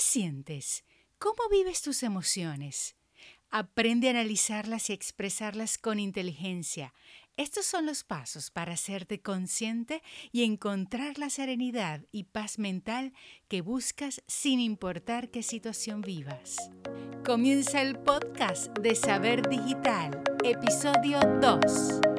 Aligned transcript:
¿Qué 0.00 0.06
sientes? 0.06 0.82
¿Cómo 1.18 1.50
vives 1.50 1.82
tus 1.82 2.02
emociones? 2.02 2.96
Aprende 3.50 4.06
a 4.06 4.12
analizarlas 4.12 4.88
y 4.88 4.94
expresarlas 4.94 5.76
con 5.76 5.98
inteligencia. 5.98 6.94
Estos 7.36 7.66
son 7.66 7.84
los 7.84 8.02
pasos 8.02 8.50
para 8.50 8.72
hacerte 8.72 9.20
consciente 9.20 10.02
y 10.32 10.44
encontrar 10.44 11.18
la 11.18 11.28
serenidad 11.28 12.06
y 12.12 12.24
paz 12.24 12.58
mental 12.58 13.12
que 13.48 13.60
buscas 13.60 14.22
sin 14.26 14.58
importar 14.58 15.30
qué 15.30 15.42
situación 15.42 16.00
vivas. 16.00 16.56
Comienza 17.22 17.82
el 17.82 17.98
podcast 17.98 18.68
de 18.78 18.94
Saber 18.94 19.46
Digital, 19.50 20.22
episodio 20.42 21.20
2. 21.42 22.09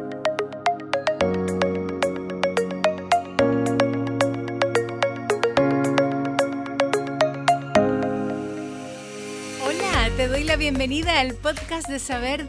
Bienvenida 10.62 11.20
al 11.20 11.34
podcast 11.34 11.90
de 11.90 11.98
Saber 11.98 12.48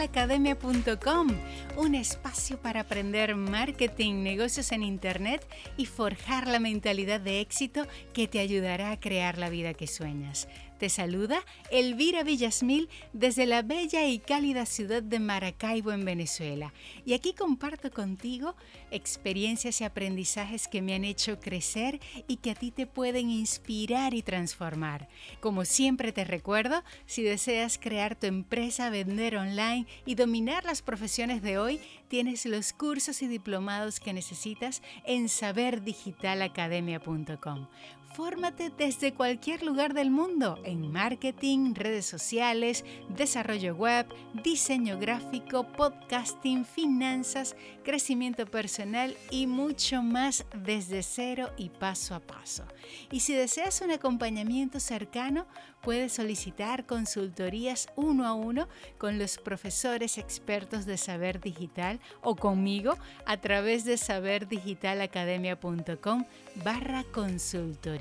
Academia.com, 0.00 1.28
un 1.76 1.94
espacio 1.94 2.56
para 2.56 2.80
aprender 2.80 3.36
marketing, 3.36 4.22
negocios 4.22 4.72
en 4.72 4.82
Internet 4.82 5.46
y 5.76 5.84
forjar 5.84 6.46
la 6.48 6.58
mentalidad 6.58 7.20
de 7.20 7.40
éxito 7.40 7.86
que 8.14 8.26
te 8.26 8.38
ayudará 8.38 8.92
a 8.92 8.98
crear 8.98 9.36
la 9.36 9.50
vida 9.50 9.74
que 9.74 9.86
sueñas. 9.86 10.48
Te 10.80 10.88
saluda 10.88 11.44
Elvira 11.70 12.22
Villasmil 12.22 12.88
desde 13.12 13.44
la 13.44 13.60
bella 13.60 14.06
y 14.06 14.18
cálida 14.18 14.64
ciudad 14.64 15.02
de 15.02 15.20
Maracaibo 15.20 15.92
en 15.92 16.06
Venezuela. 16.06 16.72
Y 17.04 17.12
aquí 17.12 17.34
comparto 17.34 17.90
contigo 17.90 18.54
experiencias 18.90 19.82
y 19.82 19.84
aprendizajes 19.84 20.68
que 20.68 20.80
me 20.80 20.94
han 20.94 21.04
hecho 21.04 21.38
crecer 21.38 22.00
y 22.26 22.38
que 22.38 22.52
a 22.52 22.54
ti 22.54 22.70
te 22.70 22.86
pueden 22.86 23.28
inspirar 23.28 24.14
y 24.14 24.22
transformar. 24.22 25.10
Como 25.40 25.66
siempre 25.66 26.12
te 26.12 26.24
recuerdo, 26.24 26.82
si 27.04 27.22
deseas 27.22 27.76
crear 27.76 28.18
tu 28.18 28.26
empresa, 28.26 28.88
vender 28.88 29.36
online 29.36 29.86
y 30.06 30.14
dominar 30.14 30.64
las 30.64 30.80
profesiones 30.80 31.42
de 31.42 31.58
hoy, 31.58 31.78
tienes 32.08 32.46
los 32.46 32.72
cursos 32.72 33.20
y 33.20 33.26
diplomados 33.26 34.00
que 34.00 34.14
necesitas 34.14 34.80
en 35.04 35.28
saberdigitalacademia.com. 35.28 37.66
Fórmate 38.12 38.72
desde 38.76 39.14
cualquier 39.14 39.62
lugar 39.62 39.94
del 39.94 40.10
mundo 40.10 40.58
en 40.64 40.90
marketing, 40.90 41.76
redes 41.76 42.06
sociales, 42.06 42.84
desarrollo 43.08 43.76
web, 43.76 44.04
diseño 44.42 44.98
gráfico, 44.98 45.62
podcasting, 45.62 46.64
finanzas, 46.64 47.54
crecimiento 47.84 48.46
personal 48.46 49.16
y 49.30 49.46
mucho 49.46 50.02
más 50.02 50.44
desde 50.52 51.04
cero 51.04 51.50
y 51.56 51.68
paso 51.68 52.16
a 52.16 52.20
paso. 52.20 52.64
Y 53.12 53.20
si 53.20 53.32
deseas 53.32 53.80
un 53.80 53.92
acompañamiento 53.92 54.80
cercano, 54.80 55.46
puedes 55.80 56.12
solicitar 56.12 56.86
consultorías 56.86 57.90
uno 57.94 58.26
a 58.26 58.34
uno 58.34 58.66
con 58.98 59.20
los 59.20 59.38
profesores 59.38 60.18
expertos 60.18 60.84
de 60.84 60.96
saber 60.96 61.40
digital 61.40 62.00
o 62.22 62.34
conmigo 62.34 62.98
a 63.24 63.36
través 63.36 63.84
de 63.84 63.96
saberdigitalacademia.com 63.96 66.24
barra 66.64 67.04
consultoría. 67.12 67.99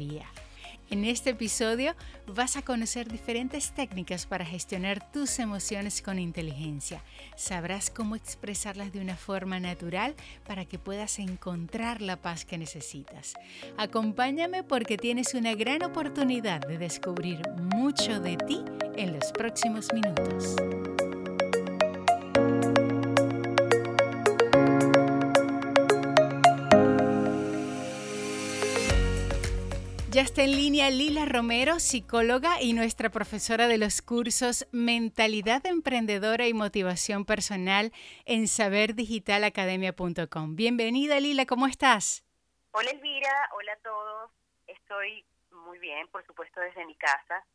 En 0.92 1.06
este 1.06 1.32
episodio 1.32 1.94
vas 2.26 2.58
a 2.58 2.64
conocer 2.64 3.08
diferentes 3.08 3.72
técnicas 3.74 4.26
para 4.26 4.44
gestionar 4.44 5.12
tus 5.12 5.38
emociones 5.38 6.02
con 6.02 6.18
inteligencia. 6.18 7.04
Sabrás 7.36 7.92
cómo 7.92 8.16
expresarlas 8.16 8.92
de 8.92 9.00
una 9.00 9.16
forma 9.16 9.60
natural 9.60 10.16
para 10.48 10.66
que 10.66 10.80
puedas 10.80 11.20
encontrar 11.20 12.02
la 12.02 12.16
paz 12.16 12.44
que 12.44 12.58
necesitas. 12.58 13.36
Acompáñame 13.78 14.64
porque 14.64 14.98
tienes 14.98 15.36
una 15.36 15.54
gran 15.54 15.84
oportunidad 15.84 16.62
de 16.62 16.80
descubrir 16.80 17.42
mucho 17.76 18.20
de 18.20 18.38
ti 18.38 18.64
en 18.96 19.14
los 19.14 19.32
próximos 19.32 19.94
minutos. 19.94 20.56
Ya 30.12 30.24
está 30.24 30.42
en 30.42 30.54
línea 30.54 30.90
Lila 30.90 31.26
Romero, 31.26 31.80
psicóloga 31.80 32.60
y 32.60 32.74
nuestra 32.74 33.12
profesora 33.12 33.68
de 33.68 33.78
los 33.78 34.02
cursos 34.02 34.66
Mentalidad 34.72 35.64
Emprendedora 35.68 36.48
y 36.48 36.54
Motivación 36.56 37.26
Personal 37.26 37.94
en 38.26 38.48
saberdigitalacademia.com. 38.48 40.56
Bienvenida 40.56 41.20
Lila, 41.20 41.46
¿cómo 41.46 41.68
estás? 41.68 42.26
Hola 42.72 42.90
Elvira, 42.90 43.50
hola 43.56 43.74
a 43.74 43.78
todos. 43.78 44.32
Estoy 44.66 45.24
muy 45.52 45.78
bien, 45.78 46.08
por 46.08 46.26
supuesto 46.26 46.60
desde 46.60 46.88
mi 46.88 46.96
casa. 46.96 47.46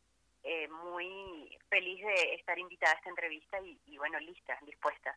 Eh, 0.43 0.69
muy 0.69 1.59
feliz 1.67 2.05
de 2.05 2.35
estar 2.35 2.57
invitada 2.57 2.93
a 2.93 2.95
esta 2.95 3.09
entrevista 3.09 3.59
y, 3.59 3.77
y 3.85 3.97
bueno, 3.97 4.17
lista, 4.21 4.57
dispuesta. 4.65 5.13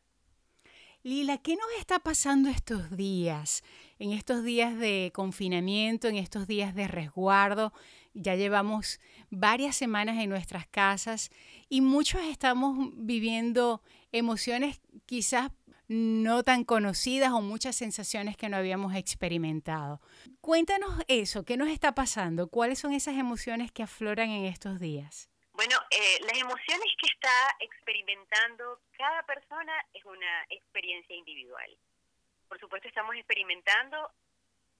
Lila, 1.04 1.38
¿qué 1.38 1.54
nos 1.54 1.70
está 1.78 2.00
pasando 2.00 2.48
estos 2.48 2.96
días? 2.96 3.62
En 3.98 4.12
estos 4.12 4.44
días 4.44 4.78
de 4.78 5.10
confinamiento, 5.12 6.06
en 6.06 6.16
estos 6.16 6.46
días 6.46 6.74
de 6.74 6.86
resguardo, 6.86 7.72
ya 8.14 8.36
llevamos 8.36 9.00
varias 9.30 9.74
semanas 9.76 10.18
en 10.18 10.30
nuestras 10.30 10.66
casas 10.68 11.30
y 11.68 11.80
muchos 11.80 12.22
estamos 12.22 12.90
viviendo 12.94 13.82
emociones 14.12 14.80
quizás 15.06 15.50
no 15.88 16.42
tan 16.42 16.64
conocidas 16.64 17.32
o 17.32 17.40
muchas 17.40 17.74
sensaciones 17.74 18.36
que 18.36 18.48
no 18.48 18.56
habíamos 18.56 18.94
experimentado. 18.94 20.00
Cuéntanos 20.40 21.02
eso, 21.08 21.44
¿qué 21.44 21.56
nos 21.56 21.68
está 21.68 21.94
pasando? 21.94 22.48
¿Cuáles 22.48 22.78
son 22.78 22.92
esas 22.92 23.16
emociones 23.16 23.72
que 23.72 23.82
afloran 23.82 24.30
en 24.30 24.44
estos 24.44 24.78
días? 24.78 25.30
Bueno, 25.54 25.76
eh, 25.90 26.20
las 26.24 26.38
emociones 26.38 26.86
que 27.00 27.10
está 27.12 27.32
experimentando 27.58 28.78
cada 28.96 29.24
persona 29.24 29.72
es 29.92 30.04
una 30.04 30.44
experiencia 30.50 31.16
individual. 31.16 31.76
Por 32.48 32.58
supuesto, 32.58 32.88
estamos 32.88 33.14
experimentando 33.16 34.10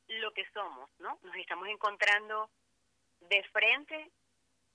lo 0.09 0.33
que 0.33 0.45
somos, 0.53 0.91
¿no? 0.99 1.19
Nos 1.23 1.37
estamos 1.37 1.69
encontrando 1.69 2.51
de 3.21 3.43
frente 3.53 4.11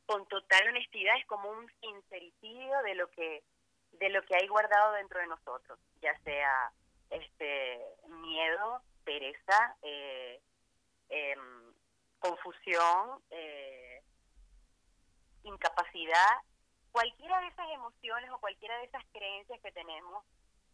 con 0.06 0.28
total 0.28 0.68
honestidad, 0.68 1.18
es 1.18 1.26
como 1.26 1.50
un 1.50 1.72
sincericidio 1.82 2.82
de 2.84 2.96
lo 2.96 3.10
que 3.10 3.44
de 3.94 4.10
lo 4.10 4.24
que 4.24 4.36
hay 4.36 4.48
guardado 4.48 4.94
dentro 4.94 5.20
de 5.20 5.28
nosotros, 5.28 5.80
ya 6.02 6.18
sea 6.24 6.72
este 7.12 7.80
miedo, 8.08 8.82
pereza, 9.04 9.78
eh, 9.84 10.42
em, 11.10 11.74
confusión, 12.18 13.22
eh, 13.30 14.02
incapacidad, 15.44 16.38
cualquiera 16.92 17.40
de 17.42 17.48
esas 17.48 17.70
emociones 17.70 18.32
o 18.32 18.40
cualquiera 18.40 18.78
de 18.80 18.86
esas 18.86 19.06
creencias 19.14 19.62
que 19.62 19.72
tenemos 19.72 20.26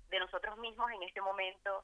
de 0.09 0.19
nosotros 0.19 0.57
mismos 0.57 0.90
en 0.91 1.03
este 1.03 1.22
momento 1.22 1.84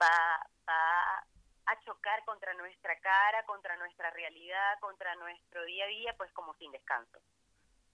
va, 0.00 0.46
va 0.68 1.24
a 1.66 1.80
chocar 1.84 2.24
contra 2.24 2.52
nuestra 2.54 2.98
cara, 3.00 3.44
contra 3.44 3.76
nuestra 3.76 4.10
realidad, 4.10 4.78
contra 4.80 5.14
nuestro 5.16 5.64
día 5.64 5.84
a 5.84 5.88
día, 5.88 6.14
pues 6.16 6.32
como 6.32 6.54
sin 6.54 6.72
descanso. 6.72 7.18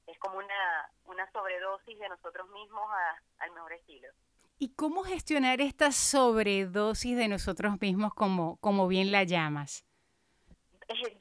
Es 0.06 0.19
como 0.19 0.39
una, 0.39 0.91
una 1.05 1.31
sobredosis 1.33 1.99
de 1.99 2.09
nosotros 2.09 2.49
mismos 2.50 2.87
al 3.39 3.50
mejor 3.53 3.72
estilo. 3.72 4.09
¿Y 4.59 4.75
cómo 4.75 5.03
gestionar 5.03 5.61
esta 5.61 5.93
sobredosis 5.93 7.17
de 7.17 7.28
nosotros 7.28 7.78
mismos 7.81 8.15
como, 8.15 8.56
como 8.59 8.88
bien 8.88 9.12
la 9.12 9.25
llamas? 9.25 9.84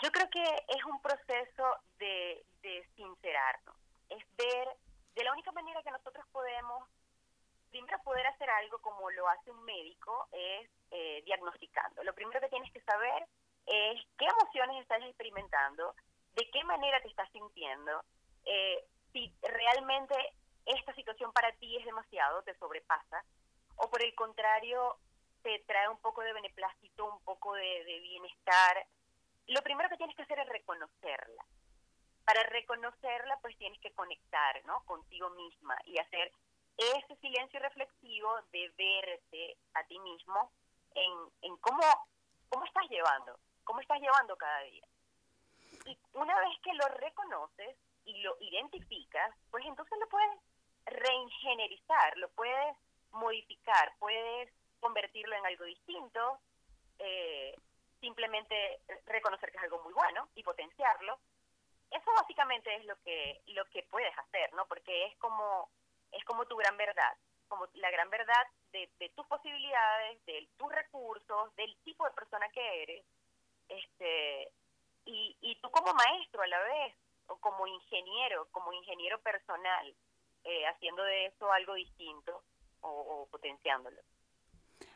Yo 0.02 0.12
creo 0.12 0.30
que 0.30 0.44
es 0.44 0.86
un 0.86 1.02
proceso 1.02 1.64
de, 1.98 2.46
de 2.62 2.88
sincerarnos, 2.96 3.76
es 4.10 4.24
ver 4.38 4.68
de 5.16 5.24
la 5.24 5.34
única 5.34 5.52
manera 5.52 5.82
que 5.82 5.92
nosotros 5.92 6.26
podemos, 6.32 6.88
primero 7.76 8.02
poder 8.04 8.26
hacer 8.28 8.50
algo 8.50 8.80
como 8.80 9.12
lo 9.12 9.28
hace 9.28 9.52
un 9.52 9.62
médico, 9.66 10.30
es 10.32 10.70
eh, 10.92 11.22
diagnosticando. 11.26 12.04
Lo 12.04 12.16
primero 12.16 12.40
que 12.40 12.48
tienes 12.48 12.72
que 12.72 12.80
saber 12.82 13.28
es 13.66 14.02
qué 14.18 14.26
emociones 14.26 14.82
estás 14.82 15.04
experimentando, 15.04 15.94
de 16.36 16.50
qué 16.52 16.64
manera 16.64 17.02
te 17.02 17.10
estás 17.10 17.30
sintiendo, 17.34 18.02
eh, 18.46 18.86
si 19.12 19.34
realmente 19.42 20.16
esta 20.66 20.94
situación 20.94 21.34
para 21.34 21.52
ti 21.54 21.76
es 21.76 21.84
demasiado, 21.84 22.44
te 22.44 22.56
sobrepasa, 22.56 23.26
o 23.76 23.90
por 23.90 24.02
el 24.02 24.16
contrario, 24.16 24.96
te 25.44 25.60
trae 25.68 25.90
un 25.90 26.00
poco 26.00 26.22
de 26.22 26.32
beneplácito, 26.32 27.06
un 27.06 27.22
poco 27.26 27.56
de 27.56 28.00
bienestar. 28.02 28.88
Lo 29.48 29.62
primero 29.64 29.90
que 29.90 29.98
tienes 29.98 30.16
que 30.16 30.24
hacer 30.24 30.40
es 30.40 30.48
reconocerla 30.48 31.46
para 32.26 32.42
reconocerla, 32.44 33.38
pues 33.40 33.56
tienes 33.58 33.80
que 33.80 33.94
conectar, 33.94 34.66
¿no? 34.66 34.84
Contigo 34.86 35.30
misma 35.30 35.78
y 35.86 36.00
hacer 36.00 36.32
ese 36.78 37.16
silencio 37.18 37.60
reflexivo 37.60 38.30
de 38.52 38.70
verte 38.78 39.58
a 39.74 39.84
ti 39.86 39.98
mismo 40.00 40.52
en, 40.94 41.12
en 41.42 41.58
cómo, 41.58 41.84
cómo 42.50 42.66
estás 42.66 42.90
llevando, 42.90 43.40
cómo 43.64 43.82
estás 43.82 44.00
llevando 44.00 44.36
cada 44.36 44.62
día. 44.62 44.88
Y 45.86 45.98
una 46.14 46.38
vez 46.40 46.60
que 46.64 46.74
lo 46.74 46.88
reconoces 46.88 47.78
y 48.06 48.22
lo 48.22 48.38
identificas, 48.40 49.34
pues 49.52 49.66
entonces 49.66 49.98
lo 50.00 50.08
puedes 50.10 50.40
reingenierizar, 50.86 52.18
lo 52.18 52.30
puedes 52.30 52.78
modificar, 53.12 53.94
puedes 54.00 54.52
convertirlo 54.80 55.36
en 55.36 55.46
algo 55.46 55.66
distinto, 55.66 56.40
eh, 57.00 57.56
simplemente 58.00 58.82
reconocer 59.06 59.52
que 59.52 59.58
es 59.58 59.64
algo 59.64 59.82
muy 59.84 59.94
bueno 59.94 60.30
y 60.36 60.44
potenciarlo, 60.44 61.20
eso 61.92 62.12
básicamente 62.14 62.76
es 62.76 62.86
lo 62.86 62.96
que 63.02 63.42
lo 63.48 63.66
que 63.66 63.84
puedes 63.84 64.18
hacer, 64.18 64.54
¿no? 64.54 64.66
Porque 64.66 65.06
es 65.06 65.18
como 65.18 65.70
es 66.16 66.24
como 66.26 66.46
tu 66.46 66.56
gran 66.56 66.78
verdad, 66.78 67.18
como 67.48 67.68
la 67.74 67.92
gran 67.92 68.10
verdad 68.10 68.48
de, 68.72 68.90
tus 69.16 69.26
posibilidades, 69.28 70.26
de 70.26 70.50
tus 70.58 70.72
recursos, 70.72 71.56
del 71.56 71.76
tipo 71.84 72.06
de 72.06 72.12
persona 72.12 72.50
que 72.50 72.84
eres, 72.84 73.06
este 73.70 74.52
y, 75.06 75.38
y 75.42 75.56
tú 75.62 75.70
como 75.70 75.94
maestro 75.94 76.42
a 76.42 76.48
la 76.48 76.60
vez 76.60 76.96
o 77.28 77.38
como 77.38 77.68
ingeniero, 77.68 78.48
como 78.52 78.74
ingeniero 78.74 79.20
personal, 79.22 79.96
eh, 80.44 80.68
haciendo 80.68 81.04
de 81.04 81.28
eso 81.28 81.52
algo 81.52 81.76
distinto 81.76 82.44
o, 82.82 82.90
o 82.90 83.28
potenciándolo. 83.28 84.02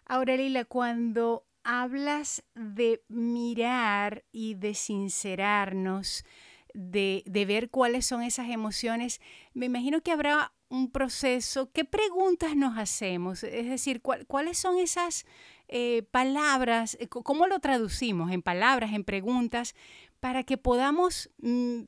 Ahora, 0.05 0.35
Lila, 0.35 0.65
cuando 0.65 1.45
hablas 1.63 2.43
de 2.55 3.03
mirar 3.07 4.23
y 4.31 4.55
de 4.55 4.73
sincerarnos, 4.73 6.25
de, 6.73 7.23
de, 7.25 7.45
ver 7.45 7.69
cuáles 7.69 8.05
son 8.05 8.23
esas 8.23 8.49
emociones, 8.49 9.21
me 9.53 9.67
imagino 9.67 10.01
que 10.01 10.11
habrá 10.11 10.51
un 10.69 10.91
proceso. 10.91 11.71
¿Qué 11.71 11.83
preguntas 11.83 12.55
nos 12.55 12.77
hacemos? 12.77 13.43
Es 13.43 13.67
decir, 13.67 14.01
¿cuáles 14.01 14.57
son 14.57 14.77
esas 14.77 15.25
eh, 15.67 16.03
palabras? 16.11 16.97
¿Cómo 17.09 17.47
lo 17.47 17.59
traducimos 17.59 18.31
en 18.31 18.41
palabras, 18.41 18.93
en 18.93 19.03
preguntas, 19.03 19.75
para 20.19 20.43
que 20.43 20.57
podamos 20.57 21.29
mm, 21.39 21.83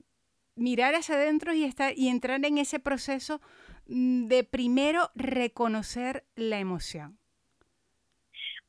mirar 0.55 0.95
hacia 0.95 1.15
adentro 1.15 1.53
y, 1.53 1.63
estar, 1.63 1.93
y 1.97 2.09
entrar 2.09 2.43
en 2.43 2.57
ese 2.57 2.79
proceso 2.79 3.39
mm, 3.87 4.27
de 4.27 4.43
primero 4.43 5.11
reconocer 5.15 6.25
la 6.35 6.59
emoción? 6.59 7.19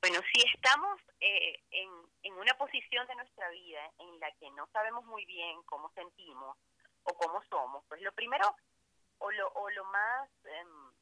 Bueno, 0.01 0.19
si 0.33 0.43
estamos 0.55 1.01
eh, 1.21 1.61
en, 1.71 1.89
en 2.25 2.35
una 2.35 2.55
posición 2.59 3.07
de 3.07 3.15
nuestra 3.15 3.49
vida 3.51 3.81
en 3.99 4.21
la 4.21 4.31
que 4.33 4.51
no 4.51 4.69
sabemos 4.73 5.05
muy 5.07 5.25
bien 5.27 5.63
cómo 5.65 5.91
sentimos 5.95 6.57
o 7.05 7.15
cómo 7.15 7.41
somos, 7.49 7.85
pues 7.89 8.01
lo 8.03 8.13
primero 8.13 8.55
o 9.23 9.31
lo, 9.31 9.49
o 9.55 9.71
lo 9.71 9.85
más 9.87 10.29
em, 10.45 10.93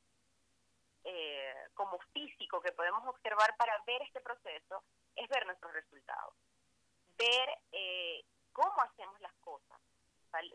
eh, 1.04 1.54
como 1.74 1.98
físico 2.12 2.60
que 2.60 2.72
podemos 2.72 3.06
observar 3.06 3.56
para 3.56 3.82
ver 3.86 4.02
este 4.02 4.20
proceso 4.20 4.84
es 5.16 5.28
ver 5.28 5.46
nuestros 5.46 5.72
resultados, 5.72 6.34
ver 7.16 7.48
eh, 7.72 8.24
cómo 8.52 8.80
hacemos 8.82 9.18
las 9.20 9.34
cosas, 9.40 9.80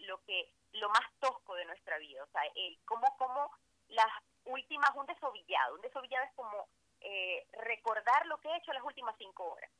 lo 0.08 0.22
que 0.24 0.54
lo 0.74 0.90
más 0.90 1.12
tosco 1.20 1.56
de 1.56 1.66
nuestra 1.66 1.98
vida, 1.98 2.24
o 2.24 2.28
sea, 2.28 2.42
el, 2.56 2.78
cómo, 2.86 3.08
cómo 3.18 3.52
las 3.90 4.12
últimas, 4.46 4.92
un 4.96 5.06
desobillado, 5.06 5.76
un 5.76 5.82
desobillado 5.82 6.26
es 6.26 6.34
como 6.36 6.68
eh, 7.02 7.46
recordar 7.64 8.26
lo 8.28 8.38
que 8.40 8.50
he 8.50 8.58
hecho 8.58 8.74
las 8.74 8.84
últimas 8.84 9.16
cinco 9.18 9.44
horas. 9.52 9.72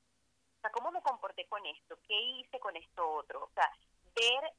O 0.58 0.62
sea, 0.62 0.72
cómo 0.72 0.92
me 0.92 1.02
comporté 1.02 1.48
con 1.48 1.64
esto, 1.66 1.98
qué 2.08 2.20
hice 2.20 2.60
con 2.60 2.76
esto 2.76 3.08
otro. 3.08 3.44
O 3.44 3.52
sea, 3.54 3.70
ver 4.16 4.54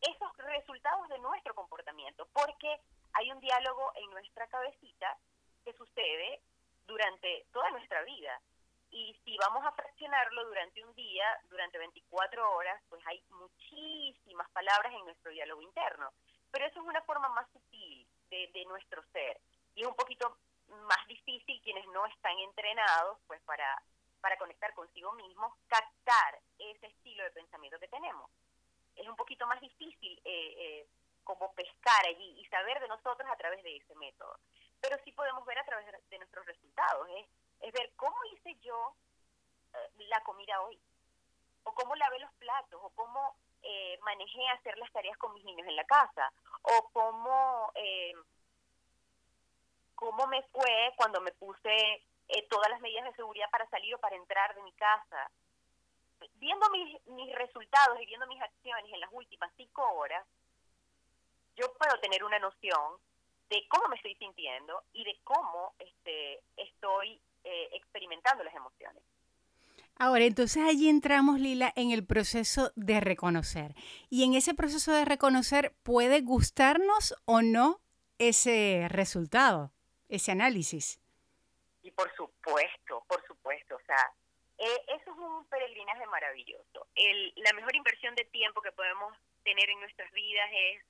esos 0.00 0.36
resultados 0.38 1.08
de 1.08 1.18
nuestro 1.18 1.54
comportamiento, 1.54 2.26
porque 2.32 2.80
hay 3.12 3.30
un 3.30 3.40
diálogo 3.40 3.92
en 3.96 4.10
nuestra 4.10 4.46
cabecita 4.48 5.16
que 5.64 5.72
sucede 5.74 6.42
durante 6.86 7.46
toda 7.52 7.70
nuestra 7.70 8.02
vida. 8.02 8.40
Y 8.90 9.16
si 9.24 9.36
vamos 9.38 9.64
a 9.64 9.72
fraccionarlo 9.72 10.46
durante 10.46 10.82
un 10.82 10.92
día, 10.94 11.24
durante 11.48 11.78
24 11.78 12.52
horas, 12.52 12.82
pues 12.88 13.00
hay 13.06 13.22
muchísimas 13.30 14.50
palabras 14.50 14.92
en 14.92 15.04
nuestro 15.04 15.30
diálogo 15.30 15.62
interno. 15.62 16.10
Pero 16.50 16.66
eso 16.66 16.80
es 16.80 16.86
una 16.86 17.02
forma 17.02 17.28
más 17.28 17.48
sutil 17.52 18.06
de, 18.30 18.50
de 18.52 18.64
nuestro 18.64 19.02
ser. 19.12 19.40
Y 19.76 19.82
es 19.82 19.86
un 19.86 19.94
poquito 19.94 20.36
más 20.88 21.06
difícil 21.06 21.60
quienes 21.62 21.86
no 21.88 22.06
están 22.06 22.36
entrenados 22.38 23.18
pues 23.26 23.40
para, 23.42 23.80
para 24.20 24.36
conectar 24.38 24.72
consigo 24.74 25.12
mismos, 25.12 25.52
captar 25.68 26.40
ese 26.58 26.86
estilo 26.86 27.24
de 27.24 27.30
pensamiento 27.30 27.78
que 27.78 27.88
tenemos. 27.88 28.30
Es 29.00 29.08
un 29.08 29.16
poquito 29.16 29.46
más 29.46 29.60
difícil 29.60 30.20
eh, 30.24 30.54
eh, 30.58 30.86
como 31.24 31.52
pescar 31.54 32.06
allí 32.06 32.40
y 32.40 32.44
saber 32.46 32.80
de 32.80 32.88
nosotros 32.88 33.28
a 33.30 33.36
través 33.36 33.62
de 33.62 33.76
ese 33.76 33.94
método. 33.96 34.38
Pero 34.80 34.96
sí 35.04 35.12
podemos 35.12 35.44
ver 35.46 35.58
a 35.58 35.64
través 35.64 35.86
de, 35.86 36.18
nuestros 36.18 36.46
resultados, 36.46 37.08
es, 37.16 37.26
es 37.60 37.72
ver 37.72 37.92
cómo 37.96 38.16
hice 38.32 38.56
yo 38.60 38.94
eh, 39.74 40.04
la 40.08 40.20
comida 40.22 40.60
hoy, 40.62 40.78
o 41.64 41.74
cómo 41.74 41.94
lavé 41.96 42.18
los 42.18 42.32
platos, 42.34 42.80
o 42.82 42.90
cómo 42.90 43.36
manejé 44.02 44.48
hacer 44.48 44.76
las 44.78 44.90
tareas 44.90 45.18
con 45.18 45.34
mis 45.34 45.44
niños 45.44 45.68
en 45.68 45.76
la 45.76 45.84
casa, 45.84 46.32
o 46.62 46.90
cómo 46.92 47.70
cómo 50.00 50.26
me 50.26 50.42
fue 50.44 50.92
cuando 50.96 51.20
me 51.20 51.30
puse 51.32 52.02
eh, 52.28 52.46
todas 52.48 52.70
las 52.70 52.80
medidas 52.80 53.04
de 53.04 53.12
seguridad 53.12 53.50
para 53.50 53.68
salir 53.68 53.94
o 53.94 53.98
para 53.98 54.16
entrar 54.16 54.54
de 54.54 54.62
mi 54.62 54.72
casa. 54.72 55.30
Viendo 56.34 56.68
mis, 56.70 57.06
mis 57.08 57.34
resultados 57.34 58.00
y 58.00 58.06
viendo 58.06 58.26
mis 58.26 58.40
acciones 58.40 58.92
en 58.92 59.00
las 59.00 59.10
últimas 59.12 59.50
cinco 59.56 59.82
horas, 59.94 60.26
yo 61.56 61.72
puedo 61.74 62.00
tener 62.00 62.24
una 62.24 62.38
noción 62.38 62.98
de 63.48 63.66
cómo 63.68 63.88
me 63.88 63.96
estoy 63.96 64.14
sintiendo 64.16 64.82
y 64.92 65.04
de 65.04 65.18
cómo 65.24 65.74
este, 65.78 66.40
estoy 66.56 67.20
eh, 67.44 67.68
experimentando 67.72 68.44
las 68.44 68.54
emociones. 68.54 69.02
Ahora, 69.98 70.24
entonces 70.24 70.62
allí 70.66 70.88
entramos, 70.88 71.40
Lila, 71.40 71.72
en 71.76 71.90
el 71.90 72.06
proceso 72.06 72.72
de 72.74 73.00
reconocer. 73.00 73.74
Y 74.08 74.24
en 74.24 74.34
ese 74.34 74.54
proceso 74.54 74.92
de 74.92 75.04
reconocer, 75.04 75.74
¿puede 75.82 76.22
gustarnos 76.22 77.14
o 77.26 77.42
no 77.42 77.80
ese 78.18 78.86
resultado? 78.88 79.72
ese 80.10 80.32
análisis. 80.32 81.00
Y 81.82 81.90
por 81.92 82.14
supuesto, 82.14 83.04
por 83.08 83.24
supuesto, 83.26 83.76
o 83.76 83.80
sea, 83.86 84.12
eh, 84.60 84.84
eso 84.88 85.10
es 85.10 85.16
un 85.16 85.46
peregrinaje 85.46 86.06
maravilloso. 86.06 86.86
El, 86.94 87.32
la 87.36 87.54
mejor 87.54 87.74
inversión 87.74 88.14
de 88.14 88.26
tiempo 88.26 88.60
que 88.60 88.72
podemos 88.72 89.16
tener 89.42 89.70
en 89.70 89.80
nuestras 89.80 90.12
vidas 90.12 90.50
es, 90.52 90.82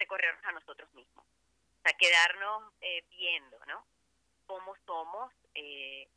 recorrernos 0.00 0.44
a 0.44 0.50
nosotros 0.50 0.92
mismos, 0.94 1.24
o 1.24 1.82
sea, 1.84 1.96
quedarnos 1.96 2.72
eh, 2.80 3.04
viendo, 3.10 3.64
¿no? 3.66 3.86
Cómo 4.46 4.74
somos, 4.84 5.32
eh, 5.54 6.08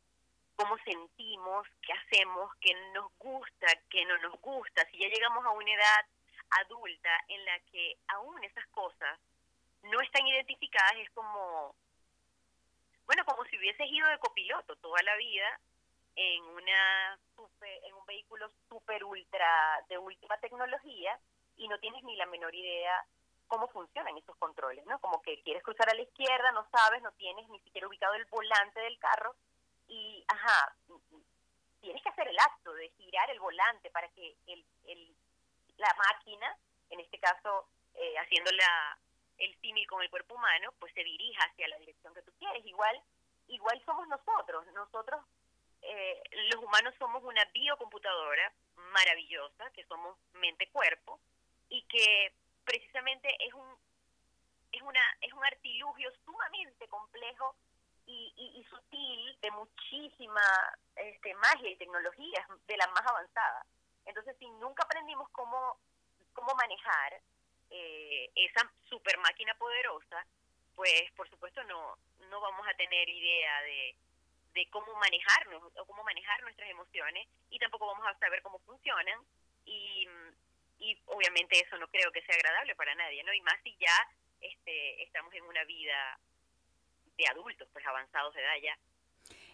cómo 0.56 0.76
sentimos, 0.78 1.68
qué 1.80 1.92
hacemos, 1.92 2.52
qué 2.60 2.74
nos 2.92 3.16
gusta, 3.18 3.68
qué 3.88 4.04
no 4.06 4.18
nos 4.18 4.40
gusta. 4.40 4.84
Si 4.90 4.98
ya 4.98 5.06
llegamos 5.06 5.46
a 5.46 5.50
una 5.50 5.72
edad 5.72 6.06
adulta 6.64 7.10
en 7.28 7.44
la 7.44 7.60
que 7.70 7.96
aún 8.08 8.42
esas 8.42 8.66
cosas 8.72 9.20
no 9.84 10.00
están 10.00 10.26
identificadas, 10.26 10.96
es 10.96 11.10
como 11.10 11.76
bueno, 13.06 13.24
como 13.24 13.44
si 13.44 13.56
hubieses 13.56 13.86
ido 13.88 14.08
de 14.08 14.18
copiloto 14.18 14.74
toda 14.76 15.00
la 15.02 15.16
vida 15.16 15.60
en 16.16 16.44
una 16.44 17.18
en 17.84 17.94
un 17.94 18.06
vehículo 18.06 18.48
super 18.68 19.04
ultra 19.04 19.84
de 19.88 19.98
última 19.98 20.36
tecnología 20.38 21.18
y 21.56 21.68
no 21.68 21.78
tienes 21.78 22.02
ni 22.04 22.16
la 22.16 22.26
menor 22.26 22.54
idea 22.54 23.04
cómo 23.46 23.68
funcionan 23.68 24.16
esos 24.16 24.36
controles, 24.36 24.84
¿no? 24.86 24.98
Como 25.00 25.20
que 25.22 25.42
quieres 25.42 25.62
cruzar 25.62 25.90
a 25.90 25.94
la 25.94 26.02
izquierda, 26.02 26.52
no 26.52 26.66
sabes, 26.70 27.02
no 27.02 27.12
tienes 27.12 27.48
ni 27.48 27.58
siquiera 27.60 27.88
ubicado 27.88 28.14
el 28.14 28.24
volante 28.26 28.80
del 28.80 28.98
carro 28.98 29.34
y, 29.88 30.24
ajá, 30.28 30.76
tienes 31.80 32.02
que 32.02 32.08
hacer 32.08 32.28
el 32.28 32.38
acto 32.38 32.72
de 32.74 32.88
girar 32.90 33.28
el 33.30 33.40
volante 33.40 33.90
para 33.90 34.08
que 34.10 34.36
el, 34.46 34.64
el 34.84 35.14
la 35.80 35.94
máquina, 35.94 36.56
en 36.90 37.00
este 37.00 37.18
caso 37.18 37.66
eh, 37.94 38.14
haciendo 38.18 38.52
la, 38.52 38.98
el 39.38 39.58
símil 39.60 39.86
con 39.88 40.02
el 40.02 40.10
cuerpo 40.10 40.34
humano, 40.34 40.72
pues 40.78 40.92
se 40.94 41.02
dirija 41.02 41.42
hacia 41.44 41.68
la 41.68 41.78
dirección 41.78 42.14
que 42.14 42.22
tú 42.22 42.32
quieres. 42.38 42.64
Igual, 42.64 43.02
igual 43.48 43.82
somos 43.84 44.06
nosotros. 44.08 44.66
Nosotros, 44.74 45.24
eh, 45.82 46.22
los 46.50 46.62
humanos 46.62 46.94
somos 46.98 47.22
una 47.24 47.44
biocomputadora 47.52 48.52
maravillosa, 48.92 49.70
que 49.70 49.84
somos 49.84 50.16
mente-cuerpo, 50.34 51.20
y 51.68 51.82
que 51.82 52.32
precisamente 52.64 53.28
es 53.40 53.54
un 53.54 53.78
es 54.72 54.82
una 54.82 55.00
es 55.20 55.32
un 55.32 55.44
artilugio 55.44 56.12
sumamente 56.24 56.86
complejo 56.88 57.56
y, 58.06 58.32
y, 58.36 58.64
sutil 58.64 59.38
de 59.40 59.50
muchísima 59.52 60.42
este, 60.96 61.32
magia 61.34 61.70
y 61.70 61.76
tecnología 61.76 62.44
de 62.66 62.76
la 62.76 62.88
más 62.88 63.06
avanzada. 63.06 63.64
Entonces, 64.04 64.36
si 64.38 64.48
nunca 64.50 64.82
aprendimos 64.82 65.28
cómo 65.30 65.76
cómo 66.32 66.54
manejar 66.54 67.20
eh, 67.70 68.30
esa 68.34 68.68
super 68.88 69.16
máquina 69.18 69.54
poderosa, 69.54 70.26
pues 70.74 71.10
por 71.16 71.28
supuesto 71.30 71.62
no, 71.64 71.96
no 72.30 72.40
vamos 72.40 72.66
a 72.66 72.74
tener 72.74 73.08
idea 73.08 73.62
de, 73.62 73.94
de 74.54 74.66
cómo 74.70 74.94
manejarnos 74.96 75.62
o 75.76 75.84
cómo 75.86 76.02
manejar 76.04 76.42
nuestras 76.42 76.68
emociones 76.70 77.28
y 77.50 77.58
tampoco 77.58 77.86
vamos 77.86 78.06
a 78.06 78.18
saber 78.18 78.42
cómo 78.42 78.58
funcionan 78.60 79.20
y, 79.64 80.06
y 80.78 80.98
obviamente 81.06 81.60
eso 81.60 81.76
no 81.78 81.88
creo 81.88 82.10
que 82.12 82.22
sea 82.22 82.34
agradable 82.34 82.74
para 82.74 82.94
nadie, 82.94 83.22
¿no? 83.22 83.32
Y 83.32 83.40
más 83.42 83.60
si 83.62 83.76
ya 83.78 83.94
este, 84.40 85.02
estamos 85.02 85.32
en 85.34 85.44
una 85.44 85.64
vida 85.64 86.18
de 87.16 87.26
adultos, 87.28 87.68
pues 87.72 87.86
avanzados 87.86 88.34
de 88.34 88.40
edad 88.40 88.56
ya. 88.62 88.78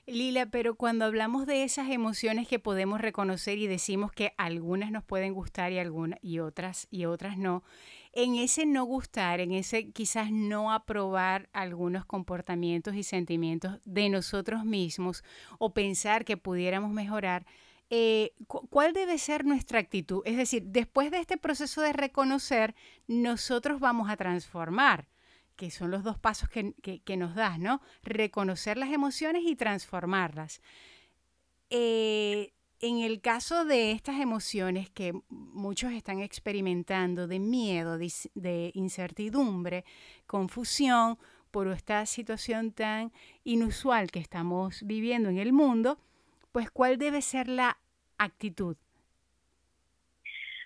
Lila, 0.06 0.46
pero 0.46 0.76
cuando 0.76 1.04
hablamos 1.04 1.46
de 1.46 1.64
esas 1.64 1.90
emociones 1.90 2.46
que 2.46 2.60
podemos 2.60 3.00
reconocer 3.00 3.58
y 3.58 3.66
decimos 3.66 4.12
que 4.12 4.34
algunas 4.38 4.92
nos 4.92 5.02
pueden 5.04 5.34
gustar 5.34 5.72
y 5.72 5.80
algunas 5.80 6.20
y 6.22 6.38
otras 6.38 6.86
y 6.92 7.06
otras 7.06 7.36
no, 7.36 7.64
en 8.16 8.36
ese 8.36 8.64
no 8.64 8.84
gustar, 8.84 9.40
en 9.40 9.52
ese 9.52 9.90
quizás 9.90 10.32
no 10.32 10.72
aprobar 10.72 11.50
algunos 11.52 12.06
comportamientos 12.06 12.94
y 12.94 13.02
sentimientos 13.02 13.78
de 13.84 14.08
nosotros 14.08 14.64
mismos 14.64 15.22
o 15.58 15.74
pensar 15.74 16.24
que 16.24 16.38
pudiéramos 16.38 16.90
mejorar, 16.90 17.44
eh, 17.90 18.32
¿cuál 18.48 18.94
debe 18.94 19.18
ser 19.18 19.44
nuestra 19.44 19.80
actitud? 19.80 20.22
Es 20.24 20.38
decir, 20.38 20.62
después 20.64 21.10
de 21.10 21.18
este 21.18 21.36
proceso 21.36 21.82
de 21.82 21.92
reconocer, 21.92 22.74
nosotros 23.06 23.80
vamos 23.80 24.08
a 24.08 24.16
transformar, 24.16 25.08
que 25.54 25.70
son 25.70 25.90
los 25.90 26.02
dos 26.02 26.18
pasos 26.18 26.48
que, 26.48 27.16
nos 27.18 27.34
das, 27.34 27.58
¿no? 27.58 27.82
Reconocer 28.02 28.78
las 28.78 28.92
emociones 28.92 29.42
y 29.44 29.56
transformarlas. 29.56 30.62
Eh, 31.68 32.54
en 32.80 32.98
el 32.98 33.20
caso 33.20 33.64
de 33.64 33.92
estas 33.92 34.20
emociones 34.20 34.90
que 34.90 35.12
muchos 35.28 35.92
están 35.92 36.20
experimentando, 36.20 37.26
de 37.26 37.38
miedo, 37.38 37.98
de 37.98 38.70
incertidumbre, 38.74 39.84
confusión, 40.26 41.18
por 41.56 41.68
esta 41.68 42.04
situación 42.04 42.70
tan 42.70 43.12
inusual 43.42 44.10
que 44.10 44.18
estamos 44.18 44.82
viviendo 44.84 45.30
en 45.30 45.38
el 45.38 45.54
mundo, 45.54 45.98
pues 46.52 46.70
¿cuál 46.70 46.98
debe 46.98 47.22
ser 47.22 47.48
la 47.48 47.78
actitud? 48.18 48.76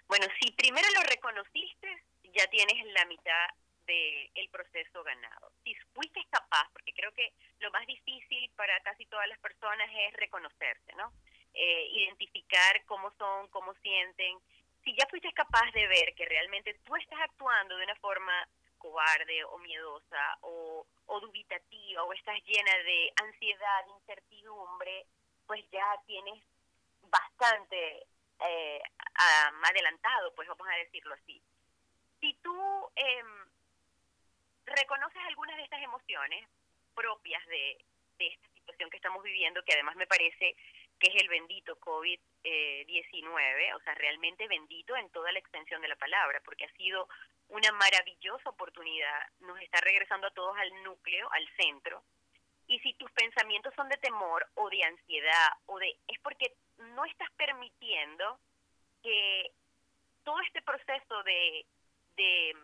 Bueno, 0.09 0.26
si 0.40 0.50
primero 0.50 0.88
lo 0.97 1.02
reconociste, 1.02 1.87
ya 2.35 2.45
tienes 2.49 2.75
la 2.93 3.05
mitad 3.05 3.47
del 3.87 4.49
proceso 4.50 5.05
ganado. 5.05 5.52
Si 5.62 5.76
fuiste 5.95 6.21
capaz, 6.29 6.69
porque 6.73 6.93
creo 6.93 7.12
que 7.12 7.35
lo 7.61 7.71
más 7.71 7.87
difícil 7.87 8.50
para 8.57 8.81
casi 8.81 9.07
todas 9.07 9.29
las 9.29 9.38
personas 9.38 9.88
es 10.09 10.14
reconocerse, 10.14 10.93
¿no? 10.97 11.12
Eh, 11.52 11.87
identificar 11.92 12.85
cómo 12.87 13.11
son, 13.19 13.49
cómo 13.49 13.75
sienten. 13.83 14.38
Si 14.85 14.95
ya 14.97 15.07
fuiste 15.11 15.33
capaz 15.33 15.71
de 15.73 15.87
ver 15.88 16.14
que 16.14 16.25
realmente 16.25 16.75
tú 16.85 16.95
estás 16.97 17.21
actuando 17.21 17.76
de 17.76 17.85
una 17.85 17.97
forma 17.97 18.49
cobarde 18.78 19.45
o 19.45 19.59
miedosa 19.59 20.38
o, 20.42 20.87
o 21.07 21.21
dubitativa 21.21 22.02
o 22.04 22.12
estás 22.12 22.38
llena 22.47 22.76
de 22.78 23.12
ansiedad, 23.23 23.85
incertidumbre, 23.99 25.07
pues 25.47 25.62
ya 25.71 25.85
tienes 26.07 26.42
bastante 27.02 28.07
eh, 28.40 28.80
adelantado, 29.69 30.33
pues 30.35 30.49
vamos 30.49 30.66
a 30.69 30.76
decirlo 30.76 31.14
así. 31.14 31.42
Si 32.21 32.35
tú 32.42 32.90
eh, 32.97 33.23
reconoces 34.64 35.23
algunas 35.26 35.57
de 35.57 35.64
estas 35.64 35.83
emociones 35.83 36.49
propias 36.95 37.45
de, 37.47 37.85
de 38.19 38.26
esta 38.28 38.49
situación 38.54 38.90
que 38.90 38.97
estamos 38.97 39.23
viviendo, 39.23 39.62
que 39.64 39.73
además 39.73 39.97
me 39.97 40.07
parece 40.07 40.57
que 41.00 41.09
es 41.09 41.23
el 41.23 41.28
bendito 41.28 41.80
COVID-19, 41.80 43.75
o 43.75 43.80
sea, 43.80 43.95
realmente 43.95 44.47
bendito 44.47 44.95
en 44.97 45.09
toda 45.11 45.33
la 45.33 45.38
extensión 45.38 45.80
de 45.83 45.88
la 45.88 45.97
palabra, 45.97 46.40
porque 46.45 46.66
ha 46.66 46.73
sido 46.73 47.09
una 47.49 47.73
maravillosa 47.73 48.50
oportunidad, 48.50 49.26
nos 49.40 49.61
está 49.61 49.80
regresando 49.80 50.28
a 50.28 50.30
todos 50.30 50.57
al 50.59 50.83
núcleo, 50.85 51.28
al 51.33 51.49
centro, 51.57 52.04
y 52.71 52.78
si 52.80 52.95
tus 52.95 53.11
pensamientos 53.11 53.75
son 53.75 53.88
de 53.88 53.97
temor 53.97 54.47
o 54.54 54.71
de 54.71 54.85
ansiedad 54.85 55.49
o 55.66 55.76
de 55.80 55.90
es 56.07 56.21
porque 56.21 56.54
no 56.95 57.04
estás 57.04 57.28
permitiendo 57.33 58.38
que 59.02 59.50
todo 60.23 60.40
este 60.42 60.62
proceso 60.62 61.23
de, 61.25 61.66
de, 62.16 62.54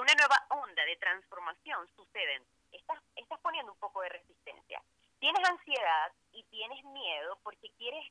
una 0.00 0.14
nueva 0.14 0.46
onda 0.48 0.82
de 0.86 0.96
transformación 0.96 1.86
suceda. 1.94 2.40
Estás, 2.72 3.02
estás 3.16 3.38
poniendo 3.40 3.72
un 3.72 3.78
poco 3.78 4.00
de 4.00 4.08
resistencia. 4.08 4.82
Tienes 5.18 5.48
ansiedad 5.48 6.12
y 6.32 6.44
tienes 6.44 6.84
miedo 6.84 7.38
porque 7.42 7.70
quieres 7.76 8.04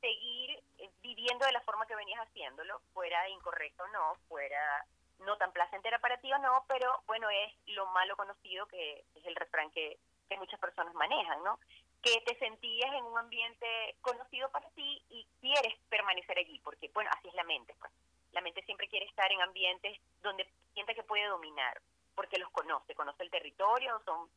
seguir 0.00 0.62
eh, 0.78 0.90
viviendo 1.02 1.46
de 1.46 1.52
la 1.52 1.62
forma 1.62 1.86
que 1.86 1.96
venías 1.96 2.20
haciéndolo, 2.20 2.80
fuera 2.92 3.28
incorrecto 3.30 3.84
o 3.84 3.88
no, 3.88 4.14
fuera 4.28 4.84
no 5.20 5.36
tan 5.38 5.52
placentera 5.52 5.98
para 6.00 6.18
ti 6.18 6.30
o 6.32 6.38
no, 6.38 6.64
pero 6.68 7.02
bueno, 7.06 7.30
es 7.30 7.52
lo 7.68 7.86
malo 7.86 8.16
conocido 8.16 8.66
que 8.66 9.04
es 9.14 9.24
el 9.24 9.36
refrán 9.36 9.70
que, 9.70 9.98
que 10.28 10.36
muchas 10.36 10.60
personas 10.60 10.92
manejan, 10.94 11.42
¿no? 11.42 11.58
Que 12.02 12.20
te 12.26 12.38
sentías 12.38 12.92
en 12.92 13.04
un 13.04 13.16
ambiente 13.16 13.96
conocido 14.02 14.50
para 14.50 14.68
ti 14.70 15.02
y 15.08 15.26
quieres 15.40 15.74
permanecer 15.88 16.38
allí, 16.38 16.58
porque 16.60 16.90
bueno, 16.92 17.10
así 17.16 17.28
es 17.28 17.34
la 17.34 17.44
mente, 17.44 17.74
pues. 17.78 17.92
La 18.32 18.40
mente 18.40 18.62
siempre 18.64 18.88
quiere 18.88 19.06
estar 19.06 19.30
en 19.30 19.40
ambientes 19.40 19.98
donde 20.20 20.46
siente 20.74 20.94
que 20.94 21.04
puede 21.04 21.24
dominar, 21.26 21.80
porque 22.14 22.38
los 22.38 22.50
conoce, 22.50 22.94
conoce 22.94 23.22
el 23.22 23.30
territorio, 23.30 24.02
son 24.04 24.28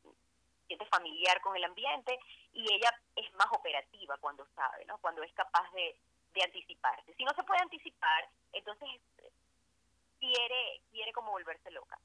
siente 0.68 0.86
familiar 0.86 1.40
con 1.40 1.56
el 1.56 1.64
ambiente 1.64 2.16
y 2.52 2.72
ella 2.72 2.90
es 3.16 3.32
más 3.34 3.48
operativa 3.50 4.16
cuando 4.18 4.46
sabe, 4.54 4.84
¿no? 4.84 4.98
Cuando 4.98 5.22
es 5.24 5.32
capaz 5.32 5.68
de, 5.72 5.96
de 6.34 6.42
anticiparse. 6.44 7.12
Si 7.14 7.24
no 7.24 7.32
se 7.34 7.42
puede 7.42 7.60
anticipar, 7.60 8.28
entonces 8.52 8.88
quiere, 10.20 10.82
quiere 10.90 11.12
como 11.12 11.32
volverse 11.32 11.70
loca. 11.70 11.98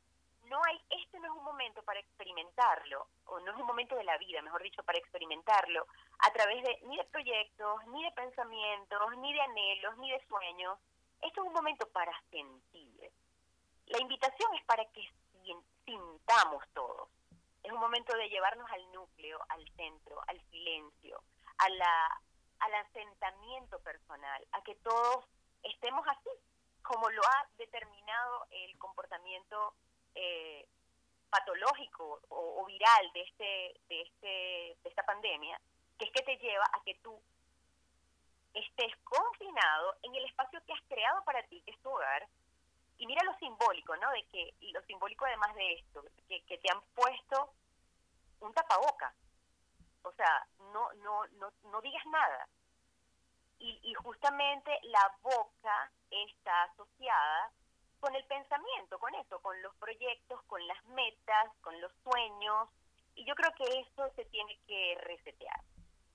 No 0.45 0.61
hay, 0.65 0.79
este 0.89 1.19
no 1.19 1.25
es 1.25 1.31
un 1.31 1.43
momento 1.43 1.83
para 1.83 1.99
experimentarlo, 1.99 3.07
o 3.25 3.39
no 3.39 3.51
es 3.51 3.57
un 3.57 3.65
momento 3.65 3.95
de 3.95 4.03
la 4.03 4.17
vida, 4.17 4.41
mejor 4.41 4.61
dicho, 4.61 4.83
para 4.83 4.99
experimentarlo 4.99 5.87
a 6.19 6.31
través 6.31 6.63
de 6.63 6.79
ni 6.83 6.97
de 6.97 7.03
proyectos, 7.05 7.85
ni 7.87 8.03
de 8.03 8.11
pensamientos, 8.11 9.17
ni 9.17 9.33
de 9.33 9.41
anhelos, 9.41 9.97
ni 9.97 10.11
de 10.11 10.25
sueños. 10.27 10.77
Esto 11.21 11.41
es 11.41 11.47
un 11.47 11.53
momento 11.53 11.87
para 11.89 12.11
sentir. 12.29 13.11
La 13.87 13.99
invitación 13.99 14.53
es 14.55 14.63
para 14.65 14.85
que 14.85 15.09
sintamos 15.85 16.63
todos. 16.73 17.09
Es 17.63 17.71
un 17.71 17.79
momento 17.79 18.15
de 18.17 18.29
llevarnos 18.29 18.69
al 18.71 18.91
núcleo, 18.91 19.39
al 19.49 19.67
centro, 19.75 20.21
al 20.27 20.39
silencio, 20.49 21.23
a 21.57 21.69
la, 21.69 22.21
al 22.59 22.75
asentamiento 22.75 23.79
personal, 23.79 24.45
a 24.51 24.61
que 24.63 24.75
todos 24.75 25.25
estemos 25.63 26.05
así, 26.07 26.29
como 26.81 27.09
lo 27.09 27.21
ha 27.23 27.47
determinado 27.57 28.45
el 28.51 28.77
comportamiento 28.77 29.73
eh, 30.15 30.67
patológico 31.33 32.21
o, 32.29 32.63
viral 32.65 33.11
de 33.13 33.21
este 33.21 33.73
de 33.89 34.01
este 34.01 34.27
de 34.83 34.89
esta 34.89 35.03
pandemia 35.03 35.59
que 35.97 36.05
es 36.05 36.11
que 36.11 36.21
te 36.21 36.37
lleva 36.37 36.65
a 36.71 36.81
que 36.83 36.95
tú 37.03 37.19
estés 38.53 38.95
confinado 39.03 39.95
en 40.03 40.15
el 40.15 40.25
espacio 40.25 40.63
que 40.65 40.73
has 40.73 40.81
creado 40.87 41.23
para 41.23 41.41
ti 41.47 41.61
que 41.65 41.71
es 41.71 41.81
tu 41.81 41.89
hogar 41.89 42.27
y 42.97 43.07
mira 43.07 43.23
lo 43.23 43.37
simbólico 43.37 43.95
no 43.97 44.11
de 44.11 44.23
que 44.27 44.53
y 44.59 44.71
lo 44.71 44.81
simbólico 44.83 45.25
además 45.25 45.53
de 45.55 45.73
esto 45.73 46.03
que, 46.27 46.57
te 46.57 46.71
han 46.71 46.81
puesto 46.95 47.53
un 48.39 48.53
tapaboca. 48.53 49.13
O 50.03 50.11
sea 50.13 50.47
no 50.71 50.93
no 50.93 51.25
no 51.39 51.51
no 51.63 51.81
digas 51.81 52.05
nada. 52.07 52.47
Y, 53.59 53.93
justamente 53.93 54.77
la 54.83 55.15
boca 55.21 55.91
está 56.11 56.63
asociada 56.63 57.51
con 58.01 58.13
el 58.13 58.25
pensamiento, 58.25 58.99
con 58.99 59.15
eso, 59.15 59.41
con 59.41 59.61
los 59.61 59.73
proyectos, 59.75 60.41
con 60.47 60.67
las 60.67 60.83
metas, 60.87 61.49
con 61.61 61.79
los 61.79 61.91
sueños, 62.03 62.67
y 63.15 63.23
yo 63.23 63.33
creo 63.35 63.53
que 63.53 63.63
eso 63.79 64.11
se 64.17 64.25
tiene 64.25 64.59
que 64.67 64.97
resetear. 65.03 65.61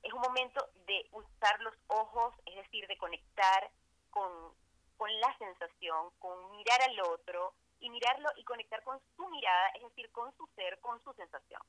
Es 0.02 0.12
un 0.12 0.20
momento 0.20 0.68
de 0.86 1.08
usar 1.12 1.58
los 1.60 1.74
ojos, 1.86 2.34
es 2.44 2.56
decir, 2.56 2.86
de 2.86 2.98
conectar 2.98 3.70
con, 4.10 4.52
con 4.98 5.10
la 5.20 5.38
sensación, 5.38 6.10
con 6.18 6.50
mirar 6.50 6.82
al 6.82 7.00
otro 7.00 7.54
y 7.80 7.88
mirarlo 7.88 8.28
y 8.36 8.44
conectar 8.44 8.82
con 8.82 9.00
su 9.16 9.26
mirada, 9.28 9.68
es 9.70 9.82
decir, 9.82 10.10
con 10.12 10.36
su 10.36 10.46
ser, 10.48 10.78
con 10.80 11.02
su 11.04 11.14
sensación. 11.14 11.62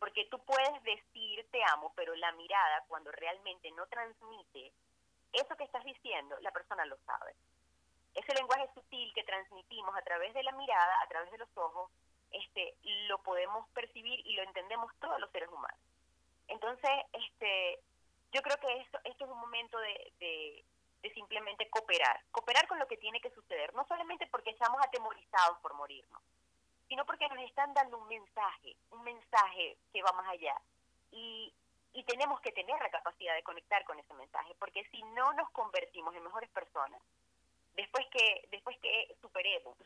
Porque 0.00 0.26
tú 0.30 0.38
puedes 0.40 0.82
decir 0.82 1.46
te 1.52 1.62
amo, 1.72 1.92
pero 1.94 2.14
la 2.16 2.32
mirada 2.32 2.84
cuando 2.88 3.12
realmente 3.12 3.70
no 3.72 3.86
transmite 3.86 4.72
eso 5.32 5.56
que 5.56 5.64
estás 5.64 5.84
diciendo, 5.84 6.36
la 6.40 6.50
persona 6.50 6.84
lo 6.86 6.96
sabe. 7.06 7.34
Ese 8.14 8.34
lenguaje 8.34 8.68
sutil 8.74 9.12
que 9.14 9.24
transmitimos 9.24 9.94
a 9.96 10.02
través 10.02 10.32
de 10.34 10.42
la 10.42 10.52
mirada, 10.52 11.00
a 11.02 11.08
través 11.08 11.30
de 11.32 11.38
los 11.38 11.48
ojos, 11.56 11.90
este, 12.30 12.76
lo 13.08 13.18
podemos 13.18 13.68
percibir 13.70 14.20
y 14.26 14.34
lo 14.34 14.42
entendemos 14.42 14.92
todos 15.00 15.20
los 15.20 15.30
seres 15.30 15.48
humanos. 15.48 15.80
Entonces, 16.48 16.90
este, 17.12 17.80
yo 18.32 18.42
creo 18.42 18.56
que 18.58 18.80
esto, 18.80 18.98
es 19.04 19.20
un 19.20 19.38
momento 19.38 19.78
de, 19.78 20.64
simplemente 21.12 21.68
cooperar, 21.68 22.22
cooperar 22.30 22.66
con 22.66 22.78
lo 22.78 22.86
que 22.86 22.96
tiene 22.96 23.20
que 23.20 23.30
suceder, 23.30 23.74
no 23.74 23.84
solamente 23.86 24.26
porque 24.28 24.50
estamos 24.50 24.80
atemorizados 24.82 25.58
por 25.58 25.74
morirnos, 25.74 26.22
sino 26.88 27.04
porque 27.04 27.28
nos 27.28 27.40
están 27.40 27.74
dando 27.74 27.98
un 27.98 28.08
mensaje, 28.08 28.76
un 28.90 29.02
mensaje 29.02 29.76
que 29.92 30.02
va 30.02 30.12
más 30.12 30.28
allá. 30.28 30.54
Y 31.10 31.52
y 31.94 32.02
tenemos 32.02 32.40
que 32.40 32.50
tener 32.50 32.78
la 32.80 32.90
capacidad 32.90 33.34
de 33.34 33.44
conectar 33.44 33.84
con 33.84 33.98
ese 33.98 34.12
mensaje, 34.14 34.54
porque 34.58 34.84
si 34.90 35.02
no 35.14 35.32
nos 35.34 35.48
convertimos 35.50 36.14
en 36.14 36.24
mejores 36.24 36.50
personas, 36.50 37.00
después 37.76 38.04
que 38.08 38.48
después 38.50 38.76
que 38.78 39.16
superemos 39.22 39.76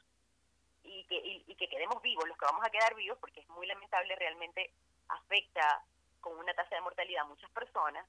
y 0.85 1.05
que, 1.05 1.17
y, 1.17 1.55
que 1.55 1.69
quedemos 1.69 2.01
vivos, 2.01 2.27
los 2.27 2.39
que 2.39 2.47
vamos 2.47 2.65
a 2.65 2.71
quedar 2.71 2.95
vivos, 2.95 3.19
porque 3.19 3.41
es 3.41 3.49
muy 3.51 3.67
lamentable, 3.67 4.17
realmente 4.17 4.73
afecta 5.09 5.85
con 6.23 6.37
una 6.39 6.55
tasa 6.55 6.77
de 6.77 6.81
mortalidad 6.81 7.25
a 7.25 7.29
muchas 7.29 7.51
personas, 7.51 8.07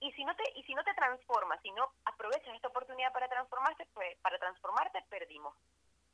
y 0.00 0.12
si 0.12 0.24
no 0.24 0.34
te 0.34 0.42
y 0.56 0.62
si 0.64 0.74
no 0.74 0.82
te 0.82 0.94
transformas, 0.94 1.60
si 1.62 1.70
no 1.72 1.92
aprovechas 2.04 2.54
esta 2.54 2.68
oportunidad 2.68 3.12
para 3.12 3.28
transformarte, 3.28 3.86
pues 3.92 4.16
para 4.22 4.38
transformarte 4.38 5.02
perdimos, 5.08 5.54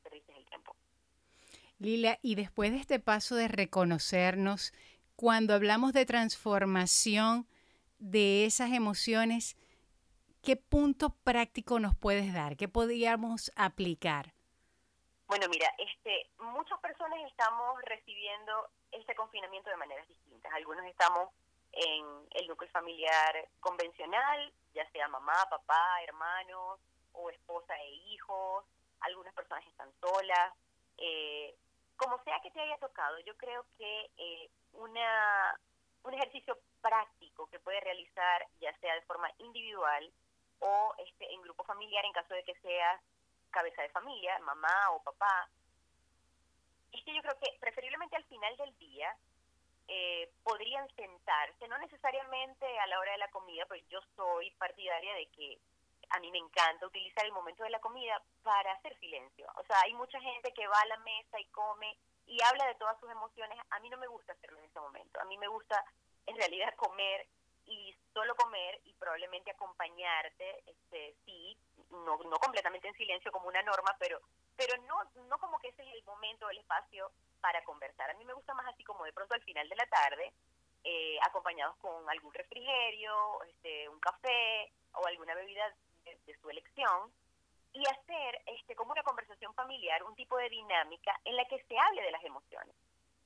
perdiste 0.03 0.37
el 0.37 0.45
tiempo. 0.47 0.75
Lila, 1.79 2.19
y 2.23 2.35
después 2.35 2.73
de 2.73 2.79
este 2.79 2.99
paso 2.99 3.37
de 3.37 3.49
reconocernos 3.49 4.73
cuando 5.15 5.55
hablamos 5.55 5.93
de 5.93 6.07
transformación 6.07 7.47
de 7.99 8.45
esas 8.45 8.73
emociones, 8.73 9.57
¿qué 10.43 10.57
punto 10.57 11.11
práctico 11.25 11.79
nos 11.81 11.95
puedes 11.97 12.33
dar? 12.33 12.57
¿Qué 12.57 12.69
podríamos 12.69 13.53
aplicar? 13.57 14.33
Bueno, 15.27 15.47
mira, 15.49 15.69
este, 15.79 16.31
muchas 16.39 16.79
personas 16.81 17.19
estamos 17.29 17.81
recibiendo 17.83 18.69
este 18.93 19.15
confinamiento 19.15 19.71
de 19.71 19.77
maneras 19.77 20.07
distintas. 20.09 20.53
Algunos 20.55 20.85
estamos 20.87 21.31
en 21.77 22.29
el 22.33 22.49
núcleo 22.49 22.71
familiar 22.71 23.49
convencional, 23.61 24.53
ya 24.75 24.89
sea 24.91 25.09
mamá, 25.09 25.47
papá, 25.51 26.03
hermanos 26.03 26.81
o 27.13 27.31
esposa 27.31 27.75
e 27.77 27.91
hijos, 28.13 28.65
algunas 29.01 29.35
personas 29.35 29.67
están 29.67 29.91
solas. 30.01 30.55
Eh, 30.99 31.55
como 31.97 32.23
sea 32.25 32.41
que 32.43 32.51
te 32.51 32.61
haya 32.61 32.79
tocado, 32.79 33.19
yo 33.21 33.37
creo 33.37 33.65
que 33.77 34.11
eh, 34.17 34.51
una, 34.73 35.59
un 36.05 36.15
ejercicio 36.15 36.59
práctico 36.81 37.47
que 37.49 37.61
puede 37.61 37.81
realizar 37.81 38.47
ya 38.61 38.77
sea 38.79 38.95
de 38.95 39.03
forma 39.03 39.31
individual 39.39 40.11
o 40.61 40.95
este, 40.99 41.33
en 41.33 41.43
grupo 41.43 41.65
familiar 41.65 42.05
en 42.05 42.13
caso 42.13 42.35
de 42.35 42.45
que 42.45 42.55
seas 42.61 43.01
cabeza 43.51 43.83
de 43.83 43.91
familia, 43.91 44.39
mamá 44.41 44.91
o 44.93 45.03
papá, 45.03 45.49
es 46.93 47.05
que 47.05 47.15
yo 47.15 47.23
creo 47.23 47.39
que 47.39 47.57
preferiblemente 47.61 48.17
al 48.17 48.25
final 48.25 48.57
del 48.57 48.77
día 48.79 49.17
eh, 49.89 50.31
podrían 50.43 50.89
sentarse, 50.97 51.69
no 51.69 51.79
necesariamente 51.79 52.67
a 52.79 52.87
la 52.87 52.99
hora 52.99 53.13
de 53.13 53.19
la 53.19 53.31
comida, 53.31 53.67
pues 53.67 53.83
yo 53.89 54.01
soy 54.17 54.51
partidaria 54.53 55.15
de 55.15 55.27
que 55.29 55.59
a 56.11 56.21
mí 56.21 56.31
me 56.31 56.39
encanta 56.39 56.87
utilizar 56.87 57.25
el 57.25 57.33
momento 57.33 57.65
de 57.65 57.71
la 57.71 57.81
comida 57.81 58.23
para 58.43 58.73
hacer 58.73 58.99
silencio. 58.99 59.47
O 59.57 59.65
sea, 59.65 59.81
hay 59.83 59.95
mucha 59.95 60.21
gente 60.21 60.53
que 60.53 60.67
va 60.67 60.79
a 60.81 60.87
la 60.87 60.99
mesa 60.99 61.41
y 61.41 61.45
come 61.47 61.97
y 62.27 62.39
habla 62.43 62.67
de 62.67 62.75
todas 62.77 62.99
sus 63.01 63.11
emociones. 63.11 63.59
A 63.71 63.81
mí 63.81 63.91
no 63.91 63.99
me 63.99 64.07
gusta 64.07 64.33
hacerlo 64.33 64.59
en 64.59 64.65
ese 64.65 64.81
momento. 64.81 65.21
A 65.21 65.25
mí 65.25 65.37
me 65.39 65.49
gusta 65.49 65.85
en 66.27 66.37
realidad 66.37 66.75
comer 66.77 67.27
y 67.67 67.95
solo 68.13 68.35
comer 68.37 68.81
y 68.85 68.95
probablemente 68.95 69.51
acompañarte, 69.51 70.63
este, 70.67 71.15
sí, 71.25 71.57
no, 71.91 72.17
no 72.19 72.39
completamente 72.39 72.89
en 72.89 72.95
silencio 72.95 73.33
como 73.33 73.49
una 73.49 73.63
norma, 73.63 73.95
pero 73.99 74.21
pero 74.57 74.77
no 74.83 74.97
no 75.29 75.39
como 75.39 75.59
que 75.59 75.69
ese 75.69 75.83
es 75.83 75.95
el 75.95 76.05
momento, 76.05 76.49
el 76.49 76.59
espacio 76.59 77.11
para 77.41 77.63
conversar. 77.65 78.11
A 78.11 78.15
mí 78.15 78.25
me 78.25 78.33
gusta 78.33 78.55
más 78.55 78.67
así 78.67 78.83
como 78.85 79.05
de 79.05 79.13
pronto 79.13 79.35
al 79.35 79.43
final 79.43 79.69
de 79.69 79.77
la 79.77 79.87
tarde, 79.87 80.33
eh, 80.85 81.19
acompañados 81.23 81.77
con 81.79 82.09
algún 82.09 82.33
refrigerio, 82.33 83.43
este, 83.45 83.89
un 83.89 83.99
café 84.01 84.73
o 84.93 85.07
alguna 85.07 85.35
bebida 85.35 85.75
de, 86.05 86.39
su 86.41 86.49
elección, 86.49 87.13
y 87.73 87.83
hacer 87.87 88.41
este, 88.47 88.75
como 88.75 88.93
una 88.93 89.03
conversación 89.03 89.53
familiar, 89.55 90.03
un 90.05 90.15
tipo 90.15 90.37
de 90.37 90.49
dinámica 90.49 91.19
en 91.25 91.37
la 91.37 91.45
que 91.47 91.63
se 91.65 91.79
hable 91.79 92.03
de 92.03 92.11
las 92.11 92.25
emociones. 92.25 92.75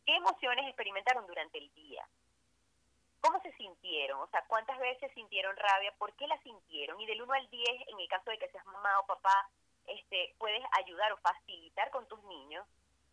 ¿Qué 0.04 0.16
emociones 0.16 0.66
experimentaron 0.66 1.26
durante 1.26 1.58
el 1.58 1.72
día? 1.74 2.06
¿Cómo 3.20 3.38
se 3.42 3.52
sintieron? 3.52 4.20
O 4.20 4.26
sea, 4.28 4.42
¿cuántas 4.48 4.78
veces 4.78 5.12
sintieron 5.12 5.54
rabia? 5.56 5.92
¿Por 5.98 6.14
qué 6.14 6.26
la 6.26 6.40
sintieron? 6.42 6.98
Y 7.00 7.06
del 7.06 7.20
1 7.20 7.32
al 7.32 7.50
10, 7.50 7.88
en 7.88 8.00
el 8.00 8.08
caso 8.08 8.30
de 8.30 8.38
que 8.38 8.48
seas 8.48 8.64
mamá 8.64 8.98
o 9.00 9.06
papá, 9.06 9.48
este, 9.90 10.34
puedes 10.38 10.62
ayudar 10.72 11.12
o 11.12 11.16
facilitar 11.18 11.90
con 11.90 12.06
tus 12.08 12.22
niños 12.24 12.66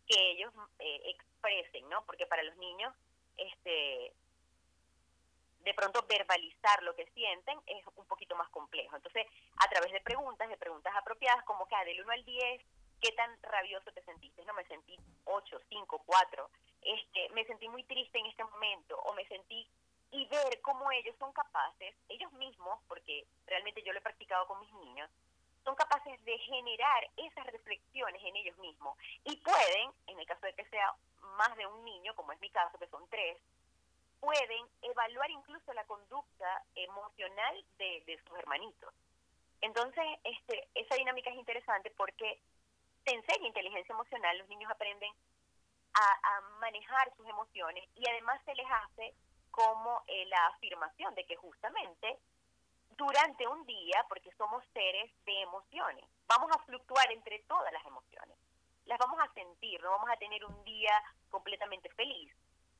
que 0.06 0.30
ellos 0.30 0.52
eh, 0.78 1.02
expresen, 1.06 1.88
¿no? 1.88 2.04
Porque 2.06 2.26
para 2.26 2.42
los 2.42 2.56
niños, 2.56 2.94
este, 3.36 4.12
de 5.60 5.74
pronto 5.74 6.04
verbalizar 6.08 6.82
lo 6.82 6.94
que 6.94 7.06
sienten 7.12 7.58
es 7.66 7.84
un 7.94 8.06
poquito 8.06 8.34
más 8.36 8.48
complejo. 8.50 8.96
Entonces, 8.96 9.26
a 9.58 9.68
través 9.68 9.92
de 9.92 10.00
preguntas, 10.00 10.48
de 10.48 10.56
preguntas 10.56 10.94
apropiadas, 10.96 11.44
como 11.44 11.66
que 11.66 11.74
ah, 11.74 11.84
del 11.84 12.00
1 12.00 12.12
al 12.12 12.24
10, 12.24 12.62
¿qué 13.00 13.12
tan 13.12 13.42
rabioso 13.42 13.92
te 13.92 14.02
sentiste? 14.02 14.44
No, 14.44 14.54
me 14.54 14.64
sentí 14.64 14.96
8, 15.24 15.60
5, 15.68 16.02
4. 16.06 16.50
Este, 16.82 17.28
me 17.30 17.44
sentí 17.44 17.68
muy 17.68 17.84
triste 17.84 18.18
en 18.18 18.26
este 18.26 18.44
momento 18.44 18.98
o 18.98 19.12
me 19.12 19.26
sentí 19.26 19.68
y 20.10 20.26
ver 20.26 20.60
cómo 20.62 20.90
ellos 20.90 21.14
son 21.18 21.32
capaces, 21.32 21.94
ellos 22.08 22.32
mismos, 22.32 22.80
porque 22.88 23.26
realmente 23.46 23.82
yo 23.82 23.92
lo 23.92 23.98
he 23.98 24.02
practicado 24.02 24.46
con 24.46 24.60
mis 24.60 24.72
niños, 24.72 25.10
son 25.68 25.76
capaces 25.76 26.24
de 26.24 26.38
generar 26.38 27.10
esas 27.18 27.44
reflexiones 27.44 28.22
en 28.24 28.34
ellos 28.36 28.56
mismos 28.56 28.96
y 29.24 29.36
pueden, 29.36 29.90
en 30.06 30.18
el 30.18 30.24
caso 30.24 30.46
de 30.46 30.54
que 30.54 30.64
sea 30.70 30.94
más 31.36 31.54
de 31.58 31.66
un 31.66 31.84
niño, 31.84 32.14
como 32.14 32.32
es 32.32 32.40
mi 32.40 32.48
caso, 32.48 32.78
que 32.78 32.86
son 32.86 33.06
tres, 33.10 33.36
pueden 34.18 34.66
evaluar 34.80 35.30
incluso 35.30 35.74
la 35.74 35.84
conducta 35.84 36.64
emocional 36.74 37.62
de, 37.76 38.18
sus 38.26 38.38
hermanitos. 38.38 38.94
Entonces, 39.60 40.04
este, 40.24 40.68
esa 40.74 40.94
dinámica 40.94 41.28
es 41.28 41.36
interesante 41.36 41.90
porque 41.98 42.40
se 43.04 43.14
enseña 43.14 43.48
inteligencia 43.48 43.92
emocional, 43.92 44.38
los 44.38 44.48
niños 44.48 44.70
aprenden 44.70 45.12
a, 45.92 46.36
a 46.36 46.40
manejar 46.60 47.14
sus 47.14 47.28
emociones 47.28 47.84
y 47.94 48.08
además 48.08 48.40
se 48.46 48.54
les 48.54 48.66
hace 48.70 49.14
como 49.50 50.02
eh, 50.06 50.24
la 50.28 50.46
afirmación 50.46 51.14
de 51.14 51.26
que 51.26 51.36
justamente 51.36 52.16
durante 52.98 53.46
un 53.46 53.64
día, 53.64 54.04
porque 54.08 54.32
somos 54.32 54.62
seres 54.74 55.10
de 55.24 55.40
emociones, 55.42 56.04
vamos 56.26 56.50
a 56.52 56.58
fluctuar 56.64 57.10
entre 57.12 57.38
todas 57.48 57.72
las 57.72 57.86
emociones, 57.86 58.36
las 58.86 58.98
vamos 58.98 59.20
a 59.20 59.32
sentir, 59.32 59.80
no 59.80 59.90
vamos 59.90 60.10
a 60.10 60.16
tener 60.16 60.44
un 60.44 60.64
día 60.64 60.92
completamente 61.30 61.88
feliz 61.90 62.30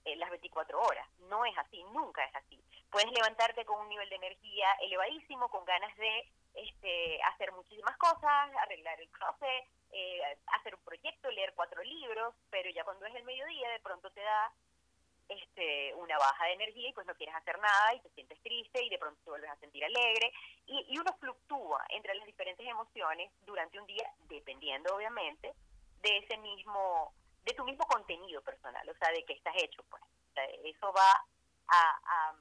eh, 0.04 0.16
las 0.16 0.28
24 0.30 0.80
horas, 0.80 1.08
no 1.28 1.44
es 1.44 1.56
así, 1.56 1.82
nunca 1.92 2.24
es 2.24 2.34
así. 2.34 2.60
Puedes 2.90 3.12
levantarte 3.12 3.64
con 3.64 3.80
un 3.80 3.88
nivel 3.88 4.08
de 4.08 4.16
energía 4.16 4.72
elevadísimo, 4.80 5.48
con 5.50 5.64
ganas 5.64 5.96
de 5.96 6.32
este, 6.54 7.22
hacer 7.22 7.52
muchísimas 7.52 7.96
cosas, 7.98 8.50
arreglar 8.62 9.00
el 9.00 9.08
closet, 9.10 9.68
eh, 9.92 10.20
hacer 10.46 10.74
un 10.74 10.82
proyecto, 10.82 11.30
leer 11.30 11.52
cuatro 11.54 11.82
libros, 11.84 12.34
pero 12.50 12.68
ya 12.70 12.82
cuando 12.84 13.06
es 13.06 13.14
el 13.14 13.24
mediodía 13.24 13.70
de 13.70 13.80
pronto 13.80 14.10
te 14.10 14.20
da 14.20 14.52
este, 15.28 15.94
una 15.94 16.16
baja 16.16 16.46
de 16.46 16.52
energía 16.54 16.88
y 16.88 16.92
pues 16.92 17.06
no 17.06 17.14
quieres 17.14 17.34
hacer 17.34 17.58
nada 17.58 17.94
y 17.94 18.00
te 18.00 18.10
sientes 18.10 18.40
triste 18.40 18.82
y 18.82 18.88
de 18.88 18.98
pronto 18.98 19.20
te 19.22 19.30
vuelves 19.30 19.50
a 19.50 19.56
sentir 19.56 19.84
alegre. 19.84 20.32
Y, 20.66 20.86
y 20.88 20.98
uno 20.98 21.12
fluctúa 21.20 21.84
entre 21.90 22.14
las 22.14 22.26
diferentes 22.26 22.66
emociones 22.66 23.30
durante 23.44 23.78
un 23.78 23.86
día 23.86 24.10
dependiendo 24.28 24.94
obviamente 24.96 25.52
de 26.02 26.18
ese 26.18 26.36
mismo 26.38 27.12
de 27.44 27.54
tu 27.54 27.64
mismo 27.64 27.84
contenido 27.86 28.42
personal 28.42 28.88
o 28.88 28.94
sea 28.94 29.10
de 29.10 29.24
que 29.24 29.34
estás 29.34 29.54
hecho 29.56 29.82
pues. 29.90 30.02
Eso 30.64 30.92
va 30.92 31.26
a, 31.66 32.32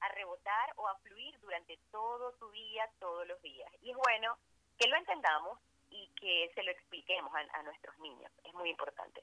a 0.00 0.08
rebotar 0.08 0.72
o 0.76 0.88
a 0.88 0.96
fluir 1.00 1.38
durante 1.40 1.78
todo 1.90 2.32
tu 2.38 2.50
día 2.52 2.88
todos 2.98 3.26
los 3.26 3.40
días. 3.42 3.70
Y 3.82 3.90
es 3.90 3.96
bueno 3.96 4.38
que 4.78 4.88
lo 4.88 4.96
entendamos 4.96 5.58
y 5.90 6.08
que 6.18 6.50
se 6.54 6.62
lo 6.62 6.70
expliquemos 6.70 7.32
a 7.34 7.62
nuestros 7.62 7.98
niños 7.98 8.32
es 8.44 8.54
muy 8.54 8.70
importante 8.70 9.22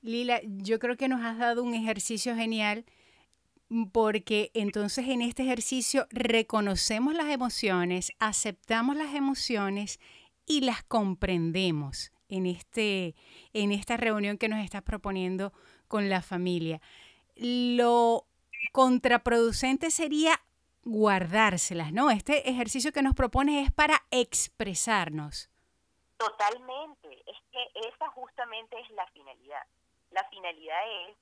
Lila, 0.00 0.40
yo 0.44 0.78
creo 0.78 0.96
que 0.96 1.08
nos 1.08 1.22
has 1.22 1.38
dado 1.38 1.62
un 1.62 1.74
ejercicio 1.74 2.34
genial 2.36 2.84
porque 3.92 4.50
entonces 4.54 5.08
en 5.08 5.22
este 5.22 5.42
ejercicio 5.42 6.06
reconocemos 6.10 7.14
las 7.14 7.26
emociones, 7.26 8.12
aceptamos 8.18 8.96
las 8.96 9.14
emociones 9.14 10.00
y 10.46 10.62
las 10.62 10.82
comprendemos 10.84 12.12
en, 12.28 12.46
este, 12.46 13.14
en 13.52 13.72
esta 13.72 13.96
reunión 13.96 14.38
que 14.38 14.48
nos 14.48 14.64
estás 14.64 14.82
proponiendo 14.82 15.52
con 15.88 16.08
la 16.08 16.22
familia. 16.22 16.80
Lo 17.36 18.26
contraproducente 18.72 19.90
sería 19.90 20.40
guardárselas, 20.84 21.92
¿no? 21.92 22.10
Este 22.10 22.48
ejercicio 22.48 22.92
que 22.92 23.02
nos 23.02 23.14
propone 23.14 23.62
es 23.62 23.72
para 23.72 24.06
expresarnos. 24.10 25.50
Totalmente, 26.16 27.22
es 27.26 27.36
que 27.52 27.88
esa 27.88 28.08
justamente 28.08 28.80
es 28.80 28.90
la 28.90 29.06
finalidad 29.08 29.62
la 30.10 30.24
finalidad 30.28 30.80
es 31.08 31.16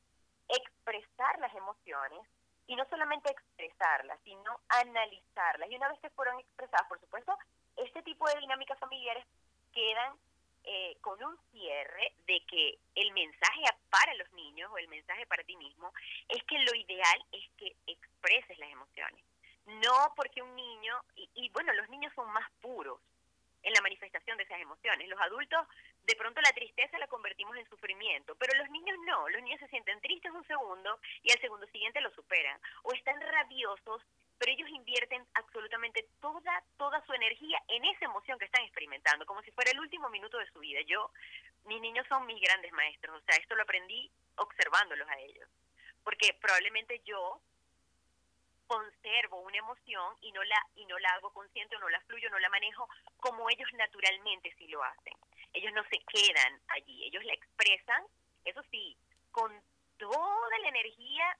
expresar 0.49 1.39
las 1.41 1.55
emociones 1.55 2.21
y 2.67 2.77
no 2.77 2.85
solamente 2.89 3.31
expresarlas, 3.31 4.19
sino 4.25 4.61
analizarlas. 4.69 5.71
Y 5.71 5.77
una 5.77 5.89
vez 5.89 6.01
que 6.01 6.11
fueron 6.11 6.39
expresadas, 6.41 6.87
por 6.89 7.01
supuesto, 7.01 7.37
este 7.77 8.03
tipo 8.03 8.29
de 8.29 8.41
dinámicas 8.41 8.79
familiares 8.79 9.25
quedan 9.73 10.15
eh, 10.65 10.97
con 11.01 11.23
un 11.23 11.39
cierre 11.53 12.13
de 12.27 12.41
que 12.49 12.79
el 12.97 13.13
mensaje 13.13 13.63
para 13.89 14.15
los 14.15 14.33
niños 14.33 14.71
o 14.73 14.79
el 14.79 14.89
mensaje 14.89 15.27
para 15.27 15.45
ti 15.45 15.57
mismo 15.57 15.93
es 16.29 16.43
que 16.45 16.59
lo 16.59 16.75
ideal 16.75 17.25
es 17.33 17.45
que 17.57 17.77
expreses 17.87 18.59
las 18.59 18.71
emociones. 18.71 19.25
No 19.67 20.13
porque 20.17 20.43
un 20.43 20.55
niño, 20.55 20.95
y 21.17 21.51
bueno, 21.51 21.73
los 21.73 21.89
niños 21.89 22.13
son 22.15 22.29
más 22.33 22.49
puros, 22.61 23.01
en 23.67 23.73
la 23.73 23.83
manifestación 23.83 24.37
de 24.39 24.45
esas 24.45 24.61
emociones. 24.61 25.09
Los 25.09 25.21
adultos, 25.21 25.67
de 26.05 26.15
pronto 26.15 26.41
la 26.41 26.53
tristeza 26.53 26.99
la 26.99 27.09
convertimos 27.09 27.57
en 27.57 27.69
sufrimiento, 27.69 28.37
pero 28.37 28.57
los 28.57 28.71
niños 28.71 28.97
no, 29.05 29.29
los 29.29 29.43
niños 29.43 29.59
se 29.59 29.69
sienten 29.69 30.01
tristes 30.01 30.31
un 30.33 30.47
segundo 30.47 31.01
y 31.25 31.33
al 31.33 31.41
segundo 31.41 31.67
siguiente 31.67 32.01
lo 32.01 32.11
superan. 32.13 32.61
O 32.85 32.93
están 32.93 33.21
rabiosos, 33.21 34.03
pero 34.39 34.53
ellos 34.53 34.69
invierten 34.69 35.27
absolutamente 35.35 36.07
toda, 36.21 36.63
toda 36.77 37.05
su 37.07 37.13
energía 37.13 37.61
en 37.67 37.85
esa 37.87 38.05
emoción 38.05 38.39
que 38.39 38.45
están 38.45 38.63
experimentando, 38.63 39.27
como 39.27 39.43
si 39.43 39.51
fuera 39.51 39.73
el 39.73 39.81
último 39.81 40.09
minuto 40.11 40.39
de 40.39 40.51
su 40.53 40.61
vida. 40.61 40.81
Yo, 40.87 41.11
mis 41.65 41.81
niños 41.81 42.07
son 42.09 42.25
mis 42.27 42.41
grandes 42.41 42.71
maestros, 42.73 43.21
o 43.21 43.25
sea, 43.27 43.37
esto 43.37 43.57
lo 43.57 43.63
aprendí 43.65 44.09
observándolos 44.37 45.09
a 45.09 45.19
ellos. 45.19 45.49
Porque 46.05 46.39
probablemente 46.41 47.01
yo 47.05 47.41
conservo 48.67 49.41
una 49.41 49.59
emoción 49.59 50.15
y 50.21 50.33
no 50.33 50.43
la 50.45 50.61
y 50.75 50.85
no 50.87 50.99
la 50.99 51.11
hago 51.11 51.33
consciente 51.33 51.77
no 51.79 51.89
la 51.89 52.01
fluyo, 52.03 52.31
no 52.31 52.39
la 52.39 52.49
manejo 52.49 52.89
como 53.19 53.49
ellos 53.51 53.69
naturalmente 53.75 54.55
sí 54.59 54.69
lo 54.69 54.83
hacen. 54.83 55.15
Ellos 55.53 55.73
no 55.73 55.83
se 55.85 55.99
quedan 55.99 56.61
allí, 56.69 57.05
ellos 57.05 57.25
la 57.25 57.33
expresan, 57.35 58.05
eso 58.45 58.63
sí, 58.71 58.97
con 59.33 59.51
toda 59.97 60.59
la 60.61 60.69
energía 60.69 61.37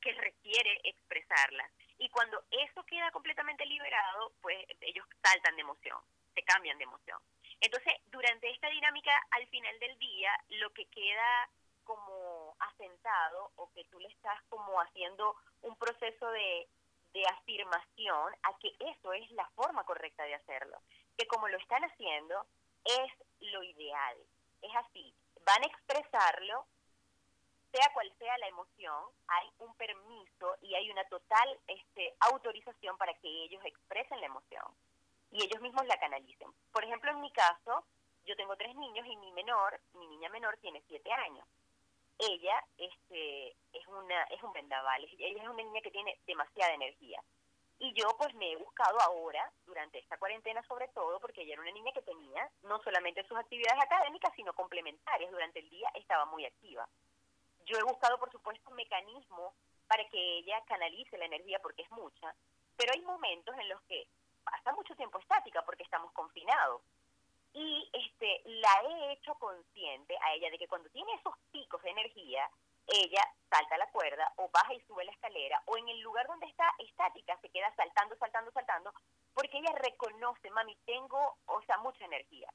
que 0.00 0.12
requiere 0.12 0.80
expresarla. 0.84 1.68
Y 1.98 2.08
cuando 2.08 2.42
eso 2.50 2.82
queda 2.84 3.10
completamente 3.10 3.66
liberado, 3.66 4.32
pues 4.40 4.58
ellos 4.80 5.06
saltan 5.22 5.54
de 5.56 5.62
emoción, 5.62 5.98
se 6.34 6.42
cambian 6.42 6.78
de 6.78 6.84
emoción. 6.84 7.18
Entonces, 7.60 7.94
durante 8.06 8.50
esta 8.50 8.68
dinámica, 8.68 9.12
al 9.32 9.46
final 9.48 9.78
del 9.78 9.98
día, 9.98 10.32
lo 10.48 10.70
que 10.72 10.86
queda 10.86 11.48
como 11.84 12.39
asentado 12.60 13.52
o 13.56 13.70
que 13.72 13.84
tú 13.86 13.98
le 13.98 14.08
estás 14.08 14.42
como 14.48 14.80
haciendo 14.80 15.36
un 15.62 15.76
proceso 15.76 16.30
de, 16.30 16.68
de 17.12 17.24
afirmación 17.26 18.34
a 18.42 18.58
que 18.58 18.74
eso 18.78 19.12
es 19.12 19.30
la 19.32 19.48
forma 19.50 19.84
correcta 19.84 20.24
de 20.24 20.34
hacerlo. 20.34 20.78
Que 21.16 21.26
como 21.26 21.48
lo 21.48 21.58
están 21.58 21.82
haciendo 21.84 22.46
es 22.84 23.12
lo 23.40 23.62
ideal. 23.62 24.16
Es 24.62 24.74
así. 24.76 25.14
Van 25.44 25.62
a 25.62 25.66
expresarlo, 25.66 26.66
sea 27.72 27.92
cual 27.92 28.12
sea 28.18 28.36
la 28.38 28.48
emoción, 28.48 29.04
hay 29.28 29.50
un 29.58 29.74
permiso 29.74 30.56
y 30.60 30.74
hay 30.74 30.90
una 30.90 31.04
total 31.04 31.58
este, 31.66 32.14
autorización 32.20 32.96
para 32.98 33.14
que 33.14 33.28
ellos 33.44 33.64
expresen 33.64 34.20
la 34.20 34.26
emoción 34.26 34.64
y 35.30 35.42
ellos 35.44 35.60
mismos 35.62 35.86
la 35.86 35.98
canalicen. 35.98 36.50
Por 36.72 36.84
ejemplo, 36.84 37.10
en 37.10 37.20
mi 37.20 37.32
caso, 37.32 37.84
yo 38.24 38.36
tengo 38.36 38.56
tres 38.56 38.74
niños 38.76 39.06
y 39.06 39.16
mi 39.16 39.32
menor, 39.32 39.80
mi 39.94 40.06
niña 40.08 40.28
menor 40.28 40.56
tiene 40.58 40.82
siete 40.88 41.12
años. 41.12 41.46
Ella 42.20 42.62
este, 42.76 43.56
es, 43.72 43.86
una, 43.86 44.24
es 44.24 44.42
un 44.42 44.52
vendaval, 44.52 45.08
ella 45.18 45.42
es 45.42 45.48
una 45.48 45.62
niña 45.62 45.80
que 45.80 45.90
tiene 45.90 46.18
demasiada 46.26 46.74
energía. 46.74 47.22
Y 47.78 47.94
yo 47.94 48.14
pues 48.18 48.34
me 48.34 48.52
he 48.52 48.56
buscado 48.56 49.00
ahora, 49.00 49.50
durante 49.64 49.98
esta 49.98 50.18
cuarentena 50.18 50.62
sobre 50.68 50.88
todo, 50.88 51.18
porque 51.18 51.42
ella 51.42 51.54
era 51.54 51.62
una 51.62 51.70
niña 51.70 51.92
que 51.92 52.02
tenía 52.02 52.50
no 52.62 52.78
solamente 52.82 53.24
sus 53.24 53.38
actividades 53.38 53.82
académicas, 53.82 54.34
sino 54.36 54.52
complementarias. 54.52 55.30
Durante 55.30 55.60
el 55.60 55.70
día 55.70 55.90
estaba 55.94 56.26
muy 56.26 56.44
activa. 56.44 56.86
Yo 57.64 57.78
he 57.78 57.82
buscado, 57.82 58.18
por 58.18 58.30
supuesto, 58.30 58.70
mecanismos 58.72 59.54
para 59.86 60.06
que 60.10 60.38
ella 60.38 60.62
canalice 60.66 61.16
la 61.16 61.24
energía 61.24 61.58
porque 61.62 61.82
es 61.82 61.90
mucha, 61.90 62.34
pero 62.76 62.92
hay 62.92 63.00
momentos 63.00 63.56
en 63.58 63.68
los 63.70 63.80
que 63.82 64.06
pasa 64.44 64.72
mucho 64.72 64.94
tiempo 64.94 65.18
estática 65.18 65.62
porque 65.64 65.84
estamos 65.84 66.12
confinados 66.12 66.82
y 67.52 67.90
este 67.92 68.42
la 68.44 68.82
he 68.88 69.12
hecho 69.12 69.34
consciente 69.34 70.16
a 70.22 70.34
ella 70.34 70.50
de 70.50 70.58
que 70.58 70.68
cuando 70.68 70.88
tiene 70.90 71.12
esos 71.14 71.34
picos 71.50 71.82
de 71.82 71.90
energía, 71.90 72.48
ella 72.86 73.22
salta 73.48 73.78
la 73.78 73.90
cuerda 73.90 74.32
o 74.36 74.48
baja 74.50 74.74
y 74.74 74.80
sube 74.82 75.04
la 75.04 75.12
escalera 75.12 75.62
o 75.66 75.76
en 75.76 75.88
el 75.88 76.00
lugar 76.00 76.26
donde 76.26 76.46
está 76.46 76.64
estática 76.78 77.38
se 77.40 77.50
queda 77.50 77.72
saltando, 77.76 78.16
saltando, 78.16 78.50
saltando, 78.52 78.92
porque 79.34 79.58
ella 79.58 79.72
reconoce, 79.72 80.50
mami, 80.50 80.76
tengo, 80.86 81.36
o 81.46 81.62
sea, 81.62 81.78
mucha 81.78 82.04
energía. 82.04 82.48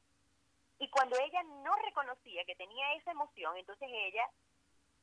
Y 0.80 0.90
cuando 0.90 1.18
ella 1.20 1.42
no 1.44 1.74
reconocía 1.76 2.44
que 2.46 2.56
tenía 2.56 2.94
esa 2.96 3.12
emoción, 3.12 3.58
entonces 3.58 3.88
ella 3.90 4.30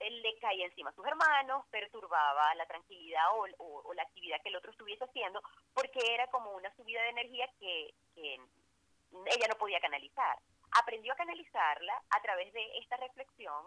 le 0.01 0.39
caía 0.39 0.67
encima 0.67 0.91
a 0.91 0.95
sus 0.95 1.07
hermanos, 1.07 1.65
perturbaba 1.71 2.55
la 2.57 2.67
tranquilidad 2.67 3.25
o, 3.59 3.95
la 3.95 4.03
actividad 4.03 4.41
que 4.43 4.49
el 4.49 4.57
otro 4.57 4.71
estuviese 4.71 5.05
haciendo, 5.05 5.43
porque 5.73 6.01
era 6.15 6.27
como 6.29 6.51
una 6.53 6.75
subida 6.77 7.03
de 7.03 7.11
energía 7.11 7.49
que, 7.59 7.95
que 8.15 8.41
ella 9.27 9.47
no 9.49 9.59
podía 9.59 9.81
canalizar. 9.81 10.39
Aprendió 10.73 11.13
a 11.13 11.17
canalizarla 11.17 12.03
a 12.11 12.23
través 12.23 12.53
de 12.53 12.79
esta 12.79 12.97
reflexión 12.97 13.67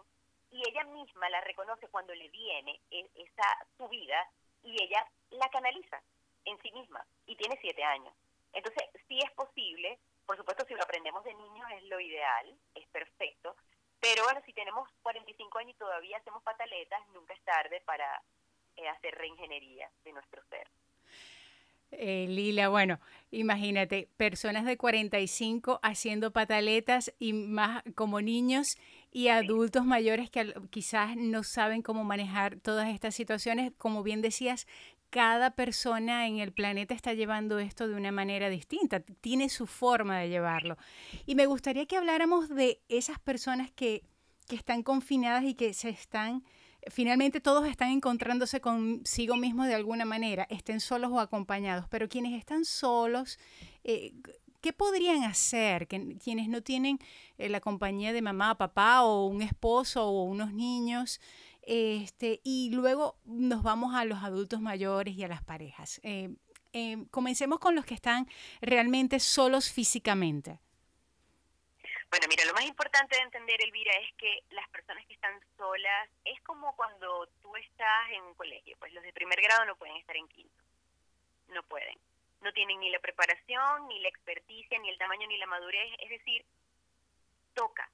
y 0.50 0.62
ella 0.68 0.84
misma 0.84 1.28
la 1.30 1.40
reconoce 1.40 1.88
cuando 1.88 2.14
le 2.14 2.28
viene 2.28 2.80
e, 2.90 3.08
esa 3.14 3.66
subida 3.76 4.28
y 4.62 4.82
ella 4.82 5.06
la 5.30 5.48
canaliza 5.50 6.00
en 6.44 6.60
sí 6.62 6.72
misma 6.72 7.04
y 7.26 7.36
tiene 7.36 7.58
siete 7.60 7.82
años. 7.84 8.14
Entonces, 8.52 8.84
sí 9.08 9.18
es 9.18 9.30
posible, 9.32 9.98
por 10.24 10.36
supuesto 10.36 10.64
si 10.66 10.74
lo 10.74 10.82
aprendemos 10.82 11.22
de 11.24 11.34
niños 11.34 11.70
es 11.72 11.82
lo 11.84 12.00
ideal, 12.00 12.58
es 12.74 12.86
perfecto, 12.88 13.54
pero 14.00 14.24
bueno, 14.24 14.40
si 14.44 14.52
tenemos 14.52 14.88
45 15.02 15.58
años 15.58 15.74
y 15.74 15.78
todavía 15.78 16.18
hacemos 16.18 16.42
pataletas, 16.42 17.06
nunca 17.08 17.34
es 17.34 17.42
tarde 17.42 17.80
para 17.84 18.22
eh, 18.76 18.88
hacer 18.88 19.14
reingeniería 19.14 19.90
de 20.04 20.12
nuestro 20.12 20.42
ser. 20.44 20.68
Eh, 21.92 22.26
Lila, 22.28 22.68
bueno, 22.68 22.98
imagínate, 23.30 24.08
personas 24.16 24.64
de 24.64 24.76
45 24.76 25.80
haciendo 25.82 26.32
pataletas 26.32 27.12
y 27.18 27.32
más 27.32 27.82
como 27.94 28.20
niños 28.20 28.76
y 29.12 29.28
adultos 29.28 29.86
mayores 29.86 30.28
que 30.28 30.52
quizás 30.70 31.16
no 31.16 31.42
saben 31.42 31.82
cómo 31.82 32.04
manejar 32.04 32.56
todas 32.56 32.88
estas 32.88 33.14
situaciones. 33.14 33.72
Como 33.78 34.02
bien 34.02 34.20
decías, 34.20 34.66
cada 35.10 35.52
persona 35.52 36.26
en 36.26 36.38
el 36.38 36.52
planeta 36.52 36.94
está 36.94 37.14
llevando 37.14 37.58
esto 37.58 37.88
de 37.88 37.94
una 37.94 38.12
manera 38.12 38.50
distinta, 38.50 39.00
tiene 39.00 39.48
su 39.48 39.66
forma 39.66 40.18
de 40.18 40.28
llevarlo. 40.28 40.76
Y 41.24 41.34
me 41.36 41.46
gustaría 41.46 41.86
que 41.86 41.96
habláramos 41.96 42.48
de 42.48 42.80
esas 42.88 43.18
personas 43.18 43.70
que, 43.70 44.02
que 44.48 44.56
están 44.56 44.82
confinadas 44.82 45.44
y 45.44 45.54
que 45.54 45.72
se 45.72 45.88
están 45.88 46.44
finalmente 46.88 47.40
todos 47.40 47.66
están 47.66 47.90
encontrándose 47.90 48.60
consigo 48.60 49.36
mismos 49.36 49.66
de 49.66 49.74
alguna 49.74 50.04
manera, 50.04 50.46
estén 50.50 50.80
solos 50.80 51.10
o 51.12 51.20
acompañados, 51.20 51.86
pero 51.88 52.08
quienes 52.08 52.32
están 52.38 52.64
solos, 52.64 53.38
eh, 53.84 54.12
¿qué 54.60 54.72
podrían 54.72 55.24
hacer? 55.24 55.86
quienes 55.88 56.48
no 56.48 56.62
tienen 56.62 56.98
eh, 57.38 57.48
la 57.48 57.60
compañía 57.60 58.12
de 58.12 58.22
mamá, 58.22 58.56
papá 58.56 59.02
o 59.02 59.26
un 59.26 59.42
esposo 59.42 60.06
o 60.06 60.24
unos 60.24 60.52
niños, 60.52 61.20
este, 61.62 62.40
y 62.44 62.70
luego 62.70 63.16
nos 63.24 63.62
vamos 63.62 63.94
a 63.94 64.04
los 64.04 64.22
adultos 64.22 64.60
mayores 64.60 65.16
y 65.16 65.24
a 65.24 65.28
las 65.28 65.42
parejas. 65.42 66.00
Eh, 66.04 66.34
comencemos 67.10 67.58
con 67.58 67.74
los 67.74 67.86
que 67.86 67.94
están 67.94 68.28
realmente 68.60 69.18
solos 69.18 69.70
físicamente. 69.70 70.60
Bueno, 72.10 72.26
mira, 72.28 72.44
lo 72.44 72.54
más 72.54 72.64
importante 72.64 73.16
de 73.16 73.22
entender, 73.22 73.60
Elvira, 73.62 73.92
es 73.98 74.14
que 74.14 74.42
las 74.50 74.68
personas 74.70 75.04
que 75.06 75.14
están 75.14 75.38
solas 75.56 76.08
es 76.24 76.40
como 76.42 76.74
cuando 76.76 77.26
tú 77.42 77.54
estás 77.56 78.10
en 78.10 78.22
un 78.22 78.34
colegio, 78.34 78.76
pues 78.78 78.92
los 78.92 79.02
de 79.02 79.12
primer 79.12 79.40
grado 79.40 79.64
no 79.64 79.76
pueden 79.76 79.96
estar 79.96 80.16
en 80.16 80.28
quinto, 80.28 80.62
no 81.48 81.62
pueden, 81.64 81.98
no 82.40 82.52
tienen 82.52 82.78
ni 82.80 82.90
la 82.90 83.00
preparación, 83.00 83.88
ni 83.88 83.98
la 84.00 84.08
experticia, 84.08 84.78
ni 84.78 84.88
el 84.88 84.98
tamaño, 84.98 85.26
ni 85.26 85.36
la 85.36 85.46
madurez, 85.46 85.92
es 85.98 86.10
decir, 86.10 86.44
toca. 87.54 87.90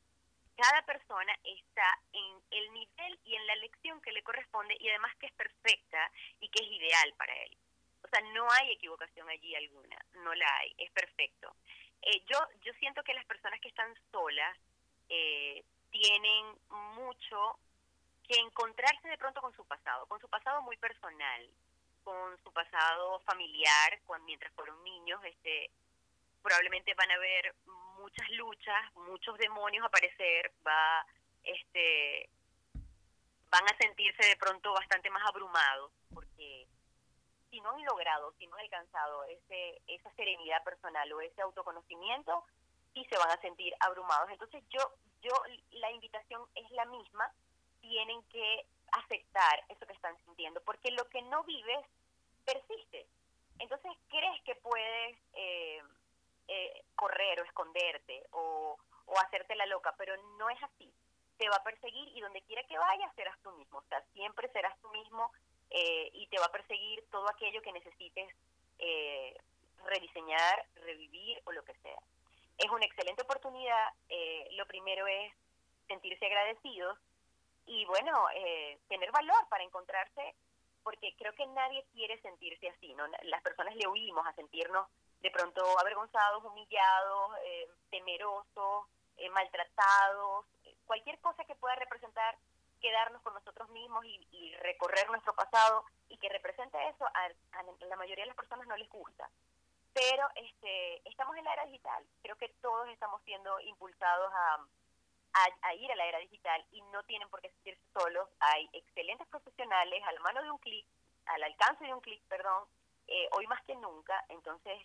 Cada 0.57 0.83
persona 0.83 1.35
está 1.45 1.99
en 2.13 2.43
el 2.51 2.73
nivel 2.75 3.19
y 3.25 3.35
en 3.35 3.47
la 3.47 3.57
lección 3.57 4.01
que 4.03 4.13
le 4.13 4.23
corresponde 4.23 4.77
y 4.79 4.89
además 4.91 5.17
que 5.17 5.27
es 5.27 5.33
perfecta 5.33 6.11
y 6.41 6.49
que 6.49 6.63
es 6.63 6.71
ideal 6.71 7.15
para 7.17 7.35
él. 7.35 7.57
O 8.05 8.09
sea, 8.09 8.21
no 8.33 8.47
hay 8.53 8.73
equivocación 8.73 9.29
allí 9.31 9.55
alguna, 9.55 9.97
no 10.17 10.35
la 10.35 10.47
hay, 10.59 10.75
es 10.77 10.91
perfecto. 10.91 11.57
Eh, 12.03 12.23
yo, 12.29 12.39
yo 12.65 12.73
siento 12.75 13.03
que 13.03 13.15
las 13.15 13.25
personas 13.27 13.61
que 13.61 13.69
están 13.69 13.95
solas 14.11 14.59
eh, 15.09 15.65
tienen 15.91 16.47
mucho 16.97 17.59
que 18.27 18.35
encontrarse 18.35 19.09
de 19.09 19.19
pronto 19.19 19.41
con 19.41 19.55
su 19.55 19.65
pasado, 19.65 20.07
con 20.07 20.21
su 20.21 20.29
pasado 20.29 20.63
muy 20.63 20.77
personal, 20.77 21.49
con 22.03 22.37
su 22.43 22.53
pasado 22.53 23.21
familiar, 23.21 24.01
cuando, 24.07 24.27
mientras 24.27 24.53
fueron 24.55 24.83
niños, 24.83 25.21
este, 25.25 25.71
probablemente 26.43 26.95
van 26.95 27.11
a 27.11 27.19
ver 27.19 27.55
muchas 27.99 28.29
luchas, 28.31 28.95
muchos 28.95 29.39
demonios 29.39 29.85
aparecer, 29.85 30.53
va, 30.67 31.07
este, 31.45 32.29
van 33.51 33.65
a 33.65 33.77
sentirse 33.77 34.27
de 34.27 34.37
pronto 34.37 34.73
bastante 34.73 35.11
más 35.11 35.25
abrumados, 35.29 35.93
porque 36.13 36.67
si 37.53 37.61
no 37.61 37.71
han 37.71 37.85
logrado, 37.85 38.33
si 38.39 38.47
no 38.47 38.57
han 38.57 38.63
alcanzado 38.63 39.25
ese, 39.25 39.83
esa 39.87 40.11
serenidad 40.15 40.65
personal 40.65 41.13
o 41.13 41.21
ese 41.21 41.43
autoconocimiento, 41.43 42.45
sí 42.95 43.05
se 43.11 43.19
van 43.19 43.31
a 43.31 43.41
sentir 43.43 43.75
abrumados. 43.81 44.31
Entonces 44.31 44.65
yo, 44.71 44.81
yo 45.21 45.33
la 45.73 45.91
invitación 45.91 46.43
es 46.55 46.71
la 46.71 46.87
misma, 46.87 47.31
tienen 47.83 48.23
que 48.31 48.67
aceptar 48.93 49.65
eso 49.69 49.87
que 49.87 49.93
están 49.93 50.17
sintiendo, 50.25 50.63
porque 50.63 50.91
lo 50.93 51.07
que 51.11 51.21
no 51.21 51.45
vives 51.45 51.85
persiste. 52.47 53.07
Entonces 53.59 53.93
crees 54.09 54.43
que 54.45 54.55
puedes 54.55 55.19
eh, 55.35 55.83
eh, 56.49 56.85
correr 56.97 57.39
o 57.39 57.45
esconderte 57.45 58.27
o, 58.31 58.79
o 59.05 59.19
hacerte 59.21 59.55
la 59.57 59.67
loca, 59.67 59.95
pero 59.99 60.17
no 60.39 60.49
es 60.49 60.63
así. 60.63 60.91
Te 61.37 61.51
va 61.51 61.57
a 61.57 61.65
perseguir 61.65 62.17
y 62.17 62.21
donde 62.23 62.41
quiera 62.43 62.65
que 62.65 62.79
vayas 62.79 63.15
serás 63.15 63.39
tú 63.43 63.53
mismo, 63.53 63.79
o 63.79 63.85
sea, 63.91 64.03
siempre 64.15 64.49
serás 64.53 64.79
tú 64.81 64.89
mismo 64.89 65.31
eh, 65.75 66.11
y 66.13 66.27
te 66.27 66.39
va 66.39 66.47
a 66.47 66.53
perseguir 66.53 67.03
todo 67.11 67.27
aquello 67.31 67.63
que 67.63 67.73
necesites 67.73 68.29
eh, 68.79 69.35
rediseñar, 69.87 70.67
revivir 70.85 71.41
o 71.47 71.53
lo 71.53 71.65
que 71.65 71.75
sea. 71.83 71.99
Es 72.59 72.71
una 72.71 72.85
excelente 72.85 73.23
oportunidad. 73.23 73.89
Eh, 74.11 74.49
lo 74.53 74.67
primero 74.67 75.07
es 75.07 75.33
sentirse 75.89 76.27
agradecidos 76.27 76.99
y 77.65 77.87
bueno, 77.87 78.27
tener 78.89 79.13
valor 79.13 79.49
para 79.49 79.63
encontrarse, 79.63 80.35
porque 80.83 81.15
creo 81.17 81.33
que 81.35 81.47
nadie 81.47 81.85
quiere 81.93 82.21
sentirse 82.21 82.69
así, 82.69 82.93
¿no? 82.95 83.07
Las 83.23 83.41
personas 83.41 83.75
le 83.77 83.87
huimos 83.87 84.27
a 84.27 84.35
sentirnos 84.35 84.89
de 85.21 85.31
pronto 85.31 85.63
avergonzados, 85.79 86.45
humillados, 86.45 87.31
temerosos, 87.91 88.87
maltratados, 89.31 90.45
cualquier 90.87 91.21
cosa 91.21 91.45
que 91.45 91.55
pueda 91.55 91.77
representar 91.77 92.37
quedarnos 92.83 93.23
con 93.23 93.33
nosotros 93.33 93.71
mismos 93.71 94.05
y, 94.05 94.55
recorrer 94.61 95.09
nuestro 95.09 95.35
pasado 95.35 95.85
y 96.09 96.17
que 96.19 96.29
represente 96.29 96.79
eso, 96.89 97.05
a, 97.05 97.29
la 97.87 97.97
mayoría 97.97 98.25
de 98.25 98.29
las 98.29 98.37
personas 98.37 98.67
no 98.67 98.77
les 98.77 98.89
gusta. 98.89 99.29
Pero 99.93 100.27
este, 100.37 101.09
estamos 101.09 101.37
en 101.37 101.45
la 101.45 101.53
era 101.53 101.67
digital, 101.67 102.05
creo 102.23 102.37
que 102.37 102.49
todos 102.61 102.89
estamos 102.89 103.21
siendo 103.23 103.59
impulsados 103.61 104.33
a, 104.35 105.75
ir 105.75 105.91
a 105.91 105.97
la 105.97 106.07
era 106.07 106.19
digital 106.19 106.65
y 106.71 106.83
no 106.93 107.03
tienen 107.05 107.29
por 107.29 107.41
qué 107.41 107.51
sentirse 107.51 107.83
solos. 107.93 108.29
Hay 108.41 108.69
excelentes 108.73 109.27
profesionales 109.29 110.03
a 110.05 110.13
la 110.13 110.21
mano 110.21 110.43
de 110.43 110.51
un 110.51 110.59
clic, 110.59 110.87
al 111.27 111.43
alcance 111.43 111.85
de 111.85 111.95
un 111.95 112.01
clic, 112.01 112.23
perdón, 112.29 112.65
eh, 113.09 113.29
hoy 113.33 113.47
más 113.47 113.63
que 113.65 113.75
nunca. 113.77 114.25
Entonces, 114.29 114.81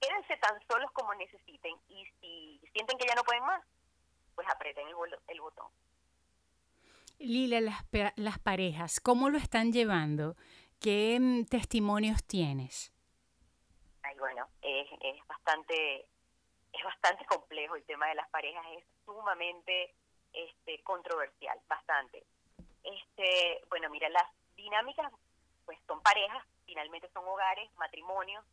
quédense 0.00 0.36
tan 0.36 0.60
solos 0.68 0.90
como 0.92 1.14
necesiten 1.14 1.74
y 1.88 2.04
si 2.20 2.60
sienten 2.72 2.98
que 2.98 3.06
ya 3.06 3.14
no 3.14 3.24
pueden 3.24 3.44
más, 3.44 3.64
pues 4.34 4.48
aprieten 4.48 4.86
el 4.86 5.40
botón. 5.40 5.68
Lila, 7.18 7.60
las, 7.60 7.84
las 8.16 8.38
parejas, 8.38 9.00
¿cómo 9.00 9.28
lo 9.30 9.38
están 9.38 9.72
llevando? 9.72 10.36
¿Qué 10.80 11.18
mm, 11.20 11.46
testimonios 11.46 12.24
tienes? 12.24 12.92
Ay, 14.02 14.16
bueno, 14.18 14.46
es, 14.62 14.86
es 15.00 15.26
bastante 15.26 16.06
es 16.72 16.84
bastante 16.84 17.24
complejo 17.26 17.76
el 17.76 17.84
tema 17.84 18.06
de 18.06 18.14
las 18.14 18.28
parejas, 18.28 18.64
es 18.76 18.84
sumamente 19.04 19.94
este, 20.32 20.80
controversial, 20.82 21.58
bastante. 21.68 22.24
Este, 22.84 23.62
bueno, 23.68 23.90
mira, 23.90 24.08
las 24.08 24.26
dinámicas 24.56 25.12
pues 25.64 25.78
son 25.86 26.00
parejas, 26.02 26.44
finalmente 26.64 27.10
son 27.12 27.26
hogares, 27.26 27.68
matrimonios, 27.76 28.44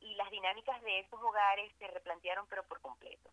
y 0.00 0.14
las 0.14 0.30
dinámicas 0.30 0.80
de 0.82 1.00
esos 1.00 1.20
hogares 1.22 1.72
se 1.78 1.86
replantearon 1.88 2.46
pero 2.48 2.62
por 2.64 2.80
completo. 2.80 3.30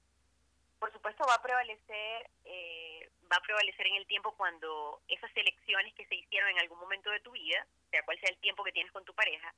Por 0.82 0.92
supuesto 0.92 1.24
va 1.30 1.36
a 1.36 1.42
prevalecer, 1.44 2.28
eh, 2.44 3.08
va 3.32 3.38
a 3.38 3.42
prevalecer 3.42 3.86
en 3.86 3.98
el 3.98 4.08
tiempo 4.08 4.36
cuando 4.36 5.00
esas 5.08 5.30
elecciones 5.38 5.94
que 5.94 6.08
se 6.08 6.16
hicieron 6.16 6.50
en 6.50 6.60
algún 6.60 6.80
momento 6.80 7.12
de 7.12 7.20
tu 7.20 7.30
vida, 7.30 7.68
sea 7.92 8.02
cual 8.02 8.20
sea 8.20 8.32
el 8.32 8.40
tiempo 8.40 8.64
que 8.64 8.72
tienes 8.72 8.92
con 8.92 9.06
tu 9.06 9.14
pareja, 9.14 9.54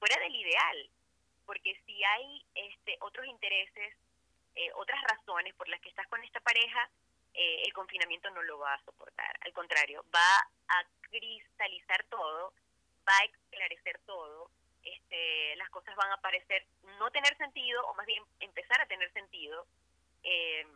fuera 0.00 0.20
del 0.20 0.34
ideal, 0.34 0.90
porque 1.46 1.80
si 1.86 2.02
hay 2.02 2.44
este, 2.56 2.96
otros 3.02 3.24
intereses, 3.26 3.94
eh, 4.56 4.72
otras 4.74 5.00
razones 5.02 5.54
por 5.54 5.68
las 5.68 5.80
que 5.80 5.90
estás 5.90 6.08
con 6.08 6.24
esta 6.24 6.40
pareja, 6.40 6.90
eh, 7.34 7.62
el 7.64 7.72
confinamiento 7.72 8.28
no 8.30 8.42
lo 8.42 8.58
va 8.58 8.74
a 8.74 8.84
soportar. 8.84 9.38
Al 9.42 9.52
contrario, 9.52 10.04
va 10.12 10.38
a 10.70 10.84
cristalizar 11.02 12.02
todo, 12.10 12.52
va 13.08 13.16
a 13.16 13.24
esclarecer 13.26 14.00
todo, 14.06 14.50
este, 14.82 15.54
las 15.54 15.70
cosas 15.70 15.94
van 15.94 16.10
a 16.10 16.20
parecer 16.20 16.66
no 16.98 17.12
tener 17.12 17.36
sentido 17.36 17.86
o 17.86 17.94
más 17.94 18.06
bien 18.06 18.24
empezar 18.40 18.80
a 18.80 18.86
tener 18.86 19.12
sentido. 19.12 19.64
Eh, 20.22 20.66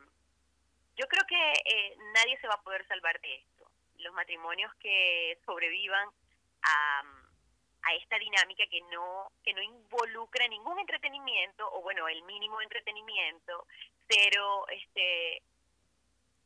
yo 0.96 1.06
creo 1.06 1.22
que 1.26 1.52
eh, 1.52 1.96
nadie 2.14 2.38
se 2.40 2.46
va 2.46 2.54
a 2.54 2.62
poder 2.62 2.86
salvar 2.86 3.20
de 3.20 3.36
esto. 3.36 3.70
Los 3.98 4.14
matrimonios 4.14 4.72
que 4.76 5.38
sobrevivan 5.44 6.08
a, 6.62 7.02
a 7.82 7.94
esta 7.94 8.18
dinámica 8.18 8.64
que 8.70 8.80
no 8.92 9.32
que 9.44 9.52
no 9.54 9.62
involucra 9.62 10.46
ningún 10.48 10.78
entretenimiento 10.78 11.68
o 11.72 11.82
bueno 11.82 12.06
el 12.08 12.22
mínimo 12.22 12.60
entretenimiento 12.60 13.66
cero 14.08 14.64
este 14.68 15.42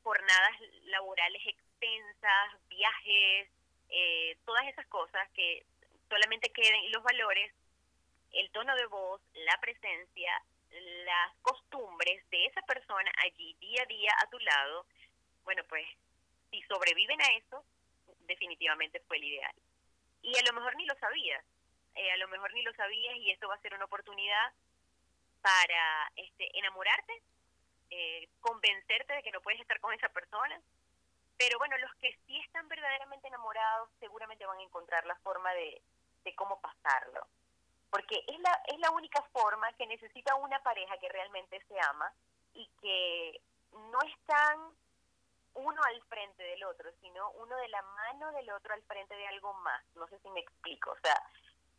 jornadas 0.02 0.61
laborales 0.85 1.42
extensas 1.46 2.68
viajes 2.68 3.50
eh, 3.88 4.37
todas 4.44 4.66
esas 4.66 4.87
cosas 4.87 5.28
que 5.35 5.64
solamente 6.09 6.50
queden 6.50 6.90
los 6.92 7.02
valores, 7.02 7.52
el 8.32 8.50
tono 8.50 8.74
de 8.74 8.87
voz, 8.87 9.20
la 9.35 9.59
presencia, 9.61 10.30
las 11.04 11.34
costumbres 11.42 12.28
de 12.30 12.46
esa 12.46 12.62
persona 12.62 13.10
allí 13.24 13.54
día 13.60 13.82
a 13.82 13.86
día 13.86 14.12
a 14.22 14.30
tu 14.30 14.38
lado, 14.38 14.86
bueno, 15.44 15.62
pues 15.68 15.86
si 16.50 16.62
sobreviven 16.62 17.20
a 17.20 17.32
eso, 17.36 17.64
definitivamente 18.26 19.00
fue 19.00 19.16
el 19.18 19.24
ideal. 19.24 19.54
Y 20.22 20.36
a 20.36 20.42
lo 20.42 20.52
mejor 20.52 20.76
ni 20.76 20.86
lo 20.86 20.94
sabías, 20.98 21.44
eh, 21.94 22.10
a 22.12 22.16
lo 22.16 22.28
mejor 22.28 22.52
ni 22.52 22.62
lo 22.62 22.74
sabías 22.74 23.16
y 23.16 23.30
esto 23.30 23.48
va 23.48 23.54
a 23.54 23.60
ser 23.60 23.74
una 23.74 23.84
oportunidad 23.84 24.52
para 25.40 26.10
este, 26.16 26.58
enamorarte, 26.58 27.22
eh, 27.90 28.28
convencerte 28.40 29.14
de 29.14 29.22
que 29.22 29.30
no 29.30 29.40
puedes 29.40 29.60
estar 29.60 29.78
con 29.80 29.94
esa 29.94 30.08
persona, 30.08 30.60
pero 31.38 31.58
bueno, 31.58 31.76
los 31.78 31.94
que 31.96 32.16
sí 32.26 32.38
están 32.40 32.66
verdaderamente 32.68 33.28
enamorados 33.28 33.90
seguramente 34.00 34.46
van 34.46 34.58
a 34.58 34.62
encontrar 34.62 35.06
la 35.06 35.16
forma 35.16 35.52
de, 35.54 35.80
de 36.24 36.34
cómo 36.34 36.60
pasarlo. 36.60 37.26
Porque 37.96 38.22
es 38.26 38.38
la, 38.40 38.52
es 38.66 38.78
la 38.78 38.90
única 38.90 39.22
forma 39.32 39.72
que 39.72 39.87
necesita 39.87 40.35
una 40.35 40.62
pareja 40.62 40.98
que 40.98 41.09
realmente 41.09 41.64
se 41.66 41.80
ama 41.80 42.12
y 42.52 42.68
que 42.82 43.40
no 43.72 43.98
están 44.02 44.70
uno 45.54 45.82
al 45.82 46.02
frente 46.02 46.42
del 46.42 46.62
otro, 46.64 46.90
sino 47.00 47.30
uno 47.30 47.56
de 47.56 47.68
la 47.68 47.80
mano 47.80 48.32
del 48.32 48.50
otro 48.50 48.74
al 48.74 48.82
frente 48.82 49.16
de 49.16 49.26
algo 49.28 49.54
más. 49.54 49.82
No 49.94 50.06
sé 50.09 50.18
si 50.18 50.28
me 50.28 50.40
explico. 50.40 50.90
O 50.90 50.98
sea, 50.98 51.18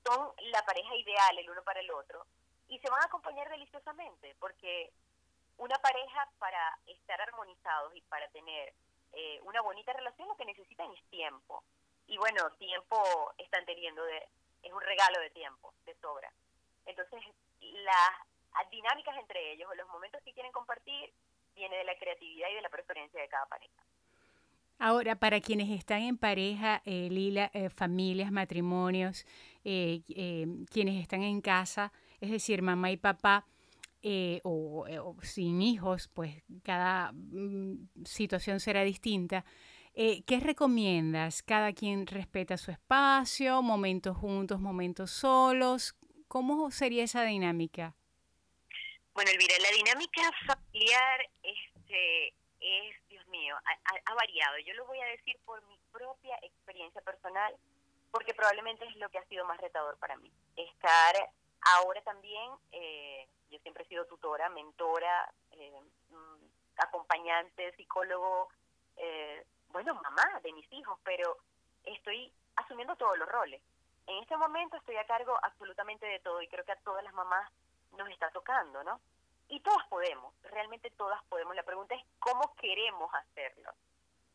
son 0.03 0.34
la 0.49 0.65
pareja 0.65 0.95
ideal 0.95 1.38
el 1.38 1.51
uno 1.51 1.62
para 1.62 1.82
el 1.82 1.91
otro 1.91 2.25
y 2.67 2.80
se 2.80 2.89
van 2.89 3.03
a 3.03 3.06
acompañar 3.06 3.47
deliciosamente 3.51 4.36
porque 4.39 4.91
una 5.58 5.77
pareja 5.77 6.27
para 6.39 6.80
estar 6.88 7.21
armonizados 7.21 7.95
y 7.95 8.01
para 8.01 8.27
tener 8.30 8.73
eh, 9.13 9.39
una 9.43 9.62
bonita 9.62 9.93
relación 9.93 10.30
lo 10.30 10.36
que 10.36 10.45
necesitan 10.45 10.91
es 10.93 11.03
tiempo. 11.12 11.63
Y 12.08 12.17
bueno, 12.17 12.49
tiempo 12.53 13.34
están 13.38 13.65
teniendo, 13.65 14.03
de, 14.03 14.27
es 14.63 14.74
un 14.74 14.82
regalo 14.82 15.20
de 15.20 15.30
tiempo, 15.32 15.74
de 15.86 15.96
sobra. 15.96 16.32
Entonces, 16.86 17.22
las 17.62 18.70
dinámicas 18.72 19.15
entre 19.17 19.54
ellos 19.54 19.70
o 19.72 19.76
los 19.76 19.88
momentos 19.89 20.22
que 20.24 20.34
quieren 20.34 20.52
compartir 20.52 21.13
viene 21.56 21.78
de 21.78 21.84
la 21.84 21.98
creatividad 21.98 22.50
y 22.50 22.56
de 22.56 22.62
la 22.62 22.70
preferencia 22.70 23.22
de 23.22 23.28
cada 23.28 23.46
pareja. 23.48 23.84
Ahora, 24.80 25.15
para 25.15 25.41
quienes 25.41 25.72
están 25.72 26.04
en 26.04 26.17
pareja, 26.17 26.84
eh, 26.86 27.08
Lila, 27.10 27.50
eh, 27.54 27.70
familias, 27.70 28.32
matrimonios, 28.32 29.26
quienes 29.63 31.02
están 31.02 31.24
en 31.24 31.41
casa, 31.41 31.91
es 32.22 32.32
decir, 32.32 32.62
mamá 32.62 32.91
y 32.91 32.98
papá, 32.98 33.46
eh, 34.04 34.39
o, 34.43 34.86
sin 35.24 35.62
hijos, 35.62 36.08
pues 36.08 36.43
cada 36.63 37.12
mm, 37.12 38.06
situación 38.06 38.60
será 38.60 38.84
distinta. 38.84 39.43
Eh, 39.99 40.21
¿Qué 40.27 40.39
recomiendas? 40.39 41.41
¿Cada 41.41 41.73
quien 41.73 42.05
respeta 42.05 42.55
su 42.57 42.69
espacio? 42.69 43.63
¿Momentos 43.63 44.15
juntos, 44.15 44.60
momentos 44.60 45.10
solos? 45.10 45.95
¿Cómo 46.27 46.69
sería 46.69 47.03
esa 47.03 47.23
dinámica? 47.23 47.95
Bueno, 49.15 49.31
Elvira, 49.31 49.55
la 49.60 49.75
dinámica 49.75 50.21
familiar 50.45 51.27
este, 51.41 52.27
es, 52.60 53.07
Dios 53.10 53.25
mío, 53.29 53.55
ha, 54.05 54.13
variado. 54.13 54.60
Yo 54.60 54.75
lo 54.75 54.86
voy 54.86 54.99
a 54.99 55.05
decir 55.07 55.36
por 55.45 55.65
mi 55.65 55.79
propia 55.91 56.38
experiencia 56.43 57.01
personal, 57.01 57.55
porque 58.12 58.36
probablemente 58.36 58.86
es 58.86 58.95
lo 58.97 59.10
que 59.10 59.17
ha 59.17 59.25
sido 59.25 59.45
más 59.45 59.60
retador 59.60 59.97
para 59.97 60.15
mí. 60.17 60.31
Estar 60.57 61.15
ahora 61.75 62.03
también 62.03 62.51
eh, 62.71 63.27
yo 63.49 63.57
siempre 63.63 63.83
he 63.83 63.88
sido 63.88 64.05
tutora, 64.05 64.47
mentora, 64.49 65.33
eh, 65.53 65.81
mm, 66.12 66.83
acompañante, 66.83 67.75
psicólogo, 67.77 68.49
eh, 68.97 69.37
bueno, 69.71 69.93
mamá 69.95 70.39
de 70.43 70.53
mis 70.53 70.71
hijos, 70.73 70.99
pero 71.03 71.38
estoy 71.84 72.32
asumiendo 72.56 72.95
todos 72.95 73.17
los 73.17 73.27
roles. 73.27 73.62
En 74.08 74.17
este 74.23 74.38
momento 74.38 74.77
estoy 74.77 74.95
a 74.97 75.06
cargo 75.06 75.38
absolutamente 75.43 76.06
de 76.06 76.19
todo 76.19 76.41
y 76.41 76.47
creo 76.47 76.63
que 76.65 76.71
a 76.71 76.80
todas 76.82 77.03
las 77.03 77.13
mamás 77.13 77.51
nos 77.97 78.10
está 78.10 78.30
tocando, 78.32 78.84
¿no? 78.84 78.99
Y 79.49 79.60
todas 79.62 79.86
podemos, 79.88 80.34
realmente 80.43 80.89
todas 80.91 81.23
podemos. 81.25 81.56
La 81.56 81.63
pregunta 81.63 81.95
es 81.95 82.03
cómo 82.19 82.56
queremos 82.56 83.13
hacerlo. 83.13 83.71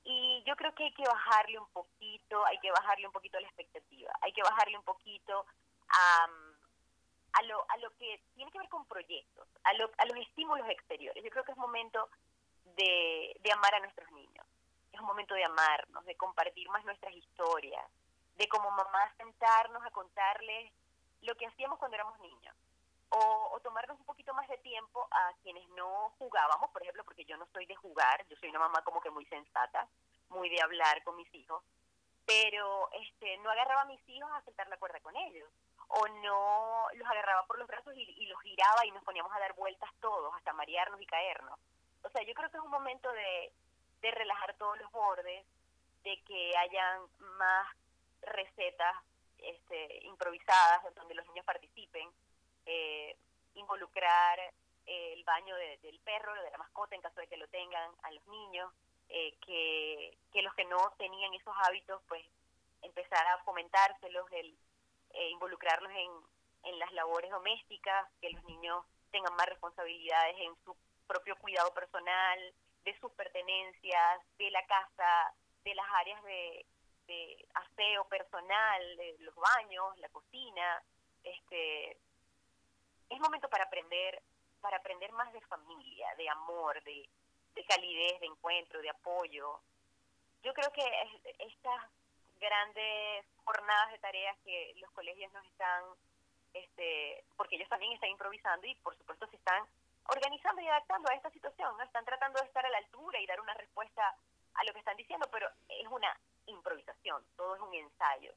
Y 0.04 0.42
yo 0.46 0.56
creo 0.56 0.74
que 0.74 0.84
hay 0.84 0.94
que 0.94 1.04
bajarle 1.04 1.58
un 1.58 1.68
poquito, 1.68 2.44
hay 2.46 2.58
que 2.58 2.70
bajarle 2.72 3.06
un 3.06 3.12
poquito 3.12 3.38
la 3.38 3.46
expectativa, 3.46 4.12
hay 4.20 4.32
que 4.32 4.42
bajarle 4.42 4.76
un 4.76 4.84
poquito 4.84 5.46
a 5.88 6.26
a 7.32 7.42
lo, 7.44 7.64
a 7.68 7.76
lo 7.78 7.90
que 7.96 8.20
tiene 8.34 8.50
que 8.50 8.58
ver 8.58 8.68
con 8.68 8.84
proyectos, 8.86 9.46
a, 9.64 9.72
lo, 9.74 9.90
a 9.98 10.04
los 10.06 10.16
estímulos 10.18 10.68
exteriores. 10.68 11.22
Yo 11.24 11.30
creo 11.30 11.44
que 11.44 11.52
es 11.52 11.58
momento 11.58 12.08
de, 12.76 13.36
de 13.40 13.52
amar 13.52 13.74
a 13.74 13.80
nuestros 13.80 14.10
niños, 14.12 14.46
es 14.92 15.00
un 15.00 15.06
momento 15.06 15.34
de 15.34 15.44
amarnos, 15.44 16.04
de 16.04 16.16
compartir 16.16 16.68
más 16.70 16.84
nuestras 16.84 17.14
historias, 17.14 17.84
de 18.36 18.48
como 18.48 18.70
mamás 18.70 19.14
sentarnos 19.16 19.84
a 19.84 19.90
contarles 19.90 20.72
lo 21.22 21.34
que 21.36 21.46
hacíamos 21.46 21.78
cuando 21.78 21.96
éramos 21.96 22.18
niños. 22.20 22.54
O, 23.10 23.50
o, 23.52 23.60
tomarnos 23.60 23.98
un 23.98 24.06
poquito 24.06 24.32
más 24.32 24.48
de 24.48 24.56
tiempo 24.58 25.06
a 25.10 25.32
quienes 25.42 25.68
no 25.70 26.14
jugábamos, 26.18 26.70
por 26.70 26.80
ejemplo, 26.80 27.04
porque 27.04 27.26
yo 27.26 27.36
no 27.36 27.46
soy 27.52 27.66
de 27.66 27.76
jugar, 27.76 28.26
yo 28.28 28.36
soy 28.36 28.48
una 28.48 28.58
mamá 28.58 28.82
como 28.84 29.02
que 29.02 29.10
muy 29.10 29.26
sensata, 29.26 29.86
muy 30.30 30.48
de 30.48 30.62
hablar 30.62 31.02
con 31.04 31.16
mis 31.16 31.32
hijos, 31.34 31.62
pero 32.24 32.90
este 32.92 33.36
no 33.38 33.50
agarraba 33.50 33.82
a 33.82 33.86
mis 33.86 34.00
hijos 34.08 34.30
a 34.32 34.40
saltar 34.42 34.66
la 34.68 34.78
cuerda 34.78 35.00
con 35.00 35.14
ellos 35.14 35.50
o 35.94 36.08
no 36.08 36.86
los 36.94 37.08
agarraba 37.08 37.44
por 37.46 37.58
los 37.58 37.68
brazos 37.68 37.94
y, 37.94 38.26
los 38.26 38.40
giraba 38.40 38.86
y 38.86 38.90
nos 38.92 39.04
poníamos 39.04 39.32
a 39.32 39.38
dar 39.38 39.52
vueltas 39.54 39.90
todos, 40.00 40.34
hasta 40.34 40.52
marearnos 40.54 41.00
y 41.00 41.06
caernos. 41.06 41.58
O 42.02 42.08
sea, 42.08 42.22
yo 42.22 42.32
creo 42.34 42.50
que 42.50 42.56
es 42.56 42.62
un 42.62 42.70
momento 42.70 43.12
de, 43.12 43.52
de 44.02 44.10
relajar 44.10 44.54
todos 44.54 44.78
los 44.78 44.90
bordes, 44.90 45.46
de 46.02 46.22
que 46.24 46.56
hayan 46.58 47.02
más 47.38 47.66
recetas 48.20 48.96
este, 49.38 50.04
improvisadas 50.04 50.94
donde 50.94 51.14
los 51.14 51.26
niños 51.28 51.46
participen, 51.46 52.08
eh, 52.66 53.16
involucrar 53.54 54.38
el 54.86 55.22
baño 55.24 55.54
del 55.56 55.98
perro, 56.00 56.34
de 56.34 56.50
la 56.50 56.58
mascota 56.58 56.94
en 56.94 57.02
caso 57.02 57.20
de 57.20 57.28
que 57.28 57.36
lo 57.36 57.46
tengan 57.48 57.90
a 58.02 58.10
los 58.10 58.26
niños, 58.26 58.72
eh, 59.08 59.34
que, 59.46 60.16
que 60.32 60.42
los 60.42 60.54
que 60.54 60.64
no 60.64 60.92
tenían 60.98 61.32
esos 61.34 61.54
hábitos, 61.64 62.02
pues 62.08 62.24
empezar 62.82 63.24
a 63.28 63.38
fomentárselos, 63.44 64.26
el, 64.32 64.56
eh, 65.10 65.30
involucrarlos 65.30 65.92
en, 65.92 66.10
en 66.64 66.78
las 66.78 66.92
labores 66.92 67.30
domésticas, 67.30 68.08
que 68.20 68.30
los 68.30 68.42
niños 68.44 68.84
tengan 69.12 69.34
más 69.36 69.46
responsabilidades 69.46 70.36
en 70.38 70.56
su 70.64 70.76
propio 71.06 71.36
cuidado 71.36 71.72
personal, 71.74 72.54
de 72.84 72.98
sus 72.98 73.12
pertenencias, 73.12 74.20
de 74.38 74.50
la 74.50 74.64
casa, 74.66 75.34
de 75.64 75.74
las 75.74 75.86
áreas 76.00 76.22
de, 76.24 76.66
de 77.06 77.48
aseo 77.54 78.04
personal, 78.08 78.96
de 78.96 79.16
los 79.20 79.34
baños, 79.34 79.96
la 79.98 80.08
cocina. 80.08 80.82
Este, 81.22 81.98
es 83.08 83.20
momento 83.20 83.48
para 83.48 83.64
aprender, 83.64 84.22
para 84.60 84.78
aprender 84.78 85.12
más 85.12 85.32
de 85.32 85.40
familia, 85.42 86.14
de 86.16 86.28
amor, 86.28 86.82
de, 86.84 87.08
de 87.54 87.64
calidez, 87.64 88.20
de 88.20 88.26
encuentro, 88.26 88.80
de 88.80 88.90
apoyo. 88.90 89.60
yo 90.42 90.52
creo 90.54 90.72
que 90.72 90.82
estas 91.38 91.90
grandes 92.40 93.26
jornadas 93.44 93.92
de 93.92 93.98
tareas 93.98 94.36
que 94.44 94.74
los 94.76 94.90
colegios 94.90 95.32
nos 95.32 95.46
están, 95.46 95.84
este, 96.54 97.24
porque 97.36 97.56
ellos 97.56 97.68
también 97.68 97.92
están 97.92 98.10
improvisando 98.10 98.66
y 98.66 98.74
por 98.76 98.96
supuesto 98.96 99.26
se 99.28 99.36
están 99.36 99.64
organizando 100.08 100.60
y 100.62 100.68
adaptando 100.68 101.10
a 101.10 101.14
esta 101.14 101.30
situación, 101.30 101.76
¿no? 101.76 101.84
están 101.84 102.04
tratando 102.04 102.40
de 102.40 102.46
estar 102.46 102.64
a 102.64 102.70
la 102.70 102.78
altura 102.78 103.20
y 103.20 103.26
dar 103.26 103.40
una 103.40 103.54
respuesta 103.54 104.16
a 104.54 104.64
lo 104.64 104.72
que 104.72 104.80
están 104.80 104.96
diciendo, 104.96 105.26
pero 105.30 105.48
es 105.68 105.86
una 105.88 106.18
improvisación, 106.46 107.24
todo 107.36 107.54
es 107.54 107.60
un 107.60 107.74
ensayo. 107.74 108.34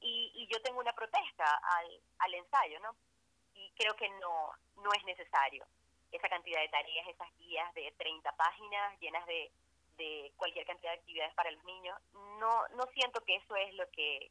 Y, 0.00 0.30
y 0.34 0.46
yo 0.52 0.60
tengo 0.62 0.80
una 0.80 0.92
protesta 0.92 1.60
al, 1.62 2.00
al 2.18 2.34
ensayo, 2.34 2.78
¿no? 2.80 2.94
Y 3.54 3.72
creo 3.72 3.96
que 3.96 4.08
no, 4.10 4.52
no 4.76 4.92
es 4.92 5.04
necesario 5.04 5.66
esa 6.12 6.28
cantidad 6.28 6.60
de 6.60 6.68
tareas, 6.68 7.08
esas 7.08 7.34
guías 7.38 7.72
de 7.74 7.92
30 7.98 8.30
páginas 8.32 9.00
llenas 9.00 9.26
de, 9.26 9.50
de 9.96 10.32
cualquier 10.36 10.66
cantidad 10.66 10.92
de 10.92 10.98
actividades 10.98 11.34
para 11.34 11.50
los 11.50 11.64
niños. 11.64 11.98
No, 12.38 12.68
no 12.68 12.86
siento 12.94 13.20
que 13.22 13.36
eso 13.36 13.56
es 13.56 13.74
lo 13.74 13.88
que, 13.90 14.30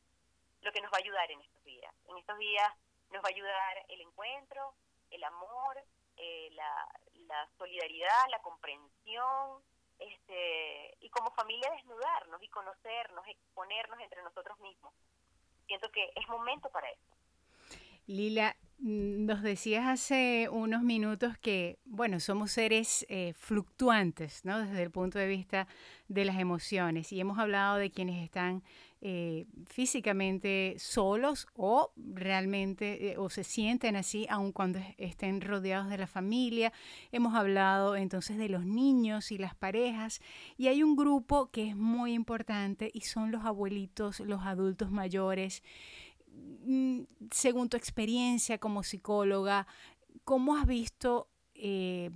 lo 0.61 0.71
que 0.71 0.81
nos 0.81 0.91
va 0.91 0.97
a 0.97 1.03
ayudar 1.03 1.29
en 1.31 1.41
estos 1.41 1.63
días. 1.63 1.93
En 2.07 2.17
estos 2.17 2.37
días 2.37 2.71
nos 3.11 3.23
va 3.23 3.27
a 3.27 3.35
ayudar 3.35 3.85
el 3.89 4.01
encuentro, 4.01 4.73
el 5.11 5.23
amor, 5.23 5.83
eh, 6.17 6.49
la, 6.51 7.49
solidaridad, 7.57 8.29
la 8.29 8.41
comprensión, 8.41 9.61
este, 9.99 10.97
y 10.99 11.09
como 11.09 11.31
familia 11.31 11.69
desnudarnos 11.71 12.41
y 12.41 12.47
conocernos, 12.49 13.27
exponernos 13.27 13.99
entre 13.99 14.21
nosotros 14.23 14.59
mismos. 14.59 14.93
Siento 15.67 15.89
que 15.91 16.11
es 16.15 16.27
momento 16.27 16.69
para 16.69 16.89
eso. 16.89 17.15
Lila, 18.07 18.55
nos 18.77 19.41
decías 19.41 19.87
hace 19.87 20.47
unos 20.51 20.83
minutos 20.83 21.37
que, 21.39 21.79
bueno, 21.85 22.19
somos 22.19 22.51
seres 22.51 23.05
eh, 23.09 23.33
fluctuantes, 23.33 24.45
¿no? 24.45 24.59
Desde 24.59 24.83
el 24.83 24.91
punto 24.91 25.17
de 25.17 25.27
vista 25.27 25.67
de 26.07 26.25
las 26.25 26.37
emociones. 26.37 27.11
Y 27.11 27.19
hemos 27.19 27.39
hablado 27.39 27.77
de 27.77 27.89
quienes 27.89 28.23
están 28.23 28.63
eh, 29.07 29.45
físicamente 29.67 30.75
solos 30.79 31.47
o 31.53 31.91
realmente 31.95 33.11
eh, 33.11 33.17
o 33.17 33.29
se 33.29 33.43
sienten 33.43 33.95
así 33.95 34.25
aun 34.29 34.51
cuando 34.51 34.79
estén 34.97 35.41
rodeados 35.41 35.89
de 35.89 35.97
la 35.97 36.07
familia. 36.07 36.73
Hemos 37.11 37.35
hablado 37.35 37.95
entonces 37.95 38.37
de 38.37 38.49
los 38.49 38.65
niños 38.65 39.31
y 39.31 39.37
las 39.37 39.53
parejas 39.53 40.21
y 40.57 40.69
hay 40.69 40.81
un 40.81 40.95
grupo 40.95 41.51
que 41.51 41.69
es 41.69 41.75
muy 41.75 42.13
importante 42.13 42.89
y 42.93 43.01
son 43.01 43.31
los 43.31 43.45
abuelitos, 43.45 44.21
los 44.21 44.41
adultos 44.41 44.89
mayores 44.89 45.61
Mm, 46.65 47.03
según 47.31 47.69
tu 47.69 47.77
experiencia 47.77 48.57
como 48.57 48.83
psicóloga, 48.83 49.67
¿cómo 50.23 50.57
has 50.57 50.65
visto 50.65 51.29
eh, 51.53 52.09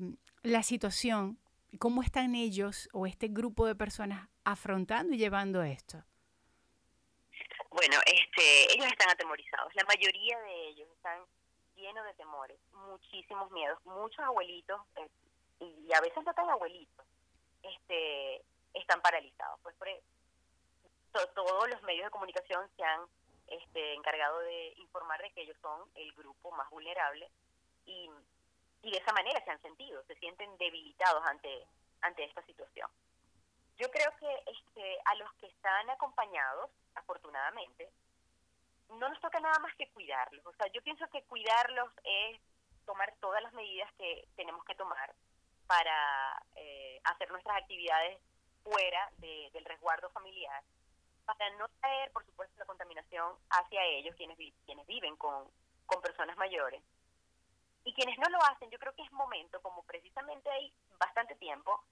la 0.43 0.63
situación? 0.63 1.37
¿Cómo 1.77 2.01
están 2.01 2.35
ellos 2.35 2.89
o 2.93 3.05
este 3.05 3.27
grupo 3.27 3.65
de 3.67 3.75
personas 3.75 4.27
afrontando 4.43 5.13
y 5.13 5.17
llevando 5.17 5.61
esto? 5.61 6.03
Bueno, 7.79 7.95
este, 8.07 8.73
ellos 8.73 8.87
están 8.87 9.09
atemorizados. 9.09 9.73
La 9.73 9.85
mayoría 9.85 10.37
de 10.37 10.67
ellos 10.67 10.89
están 10.97 11.23
llenos 11.77 12.03
de 12.03 12.13
temores, 12.15 12.59
muchísimos 12.73 13.49
miedos. 13.51 13.79
Muchos 13.85 14.19
abuelitos, 14.19 14.81
eh, 14.97 15.07
y 15.61 15.93
a 15.93 16.01
veces 16.01 16.21
no 16.25 16.33
tan 16.33 16.49
abuelitos, 16.49 17.05
este, 17.63 18.43
están 18.73 19.01
paralizados. 19.01 19.61
Pues 19.63 19.73
por, 19.77 19.87
e, 19.87 20.01
todos 21.33 21.69
los 21.69 21.81
medios 21.83 22.03
de 22.03 22.11
comunicación 22.11 22.69
se 22.75 22.83
han 22.83 22.99
este, 23.47 23.93
encargado 23.93 24.39
de 24.39 24.73
informar 24.75 25.21
de 25.21 25.31
que 25.31 25.43
ellos 25.43 25.55
son 25.61 25.89
el 25.95 26.11
grupo 26.15 26.51
más 26.51 26.69
vulnerable 26.71 27.31
y, 27.85 28.09
y 28.83 28.91
de 28.91 28.97
esa 28.97 29.13
manera 29.13 29.41
se 29.45 29.51
han 29.51 29.61
sentido, 29.61 30.03
se 30.03 30.15
sienten 30.15 30.57
debilitados 30.57 31.25
ante, 31.25 31.65
ante 32.01 32.25
esta 32.25 32.45
situación. 32.45 32.89
Yo 33.79 33.89
creo 33.89 34.11
que 34.17 34.51
este, 34.51 34.97
a 35.05 35.15
los 35.15 35.33
que 35.35 35.47
están 35.47 35.89
acompañados, 35.89 36.69
afortunadamente, 36.95 37.89
no 38.89 39.07
nos 39.07 39.19
toca 39.21 39.39
nada 39.39 39.57
más 39.59 39.73
que 39.75 39.89
cuidarlos. 39.91 40.45
O 40.45 40.53
sea, 40.53 40.67
yo 40.67 40.81
pienso 40.81 41.07
que 41.09 41.23
cuidarlos 41.23 41.89
es 42.03 42.41
tomar 42.85 43.15
todas 43.21 43.41
las 43.41 43.53
medidas 43.53 43.89
que 43.93 44.27
tenemos 44.35 44.65
que 44.65 44.75
tomar 44.75 45.13
para 45.65 46.43
eh, 46.55 46.99
hacer 47.05 47.31
nuestras 47.31 47.55
actividades 47.55 48.19
fuera 48.63 49.09
del 49.17 49.63
resguardo 49.65 50.09
familiar 50.09 50.61
para 51.25 51.49
no 51.57 51.67
traer, 51.79 52.11
por 52.11 52.25
supuesto, 52.25 52.55
la 52.57 52.65
contaminación 52.65 53.35
hacia 53.51 53.83
ellos, 53.85 54.15
quienes, 54.15 54.37
quienes 54.65 54.87
viven 54.87 55.15
con, 55.15 55.47
con 55.85 56.01
personas 56.01 56.35
mayores. 56.37 56.81
Y 57.83 57.93
quienes 57.93 58.17
no 58.17 58.29
lo 58.29 58.43
hacen, 58.45 58.69
yo 58.71 58.79
creo 58.79 58.93
que 58.95 59.03
es 59.03 59.11
momento, 59.11 59.61
como 59.61 59.83
precisamente 59.83 60.49
hay 60.49 60.73
bastante 60.97 61.35
tiempo, 61.35 61.83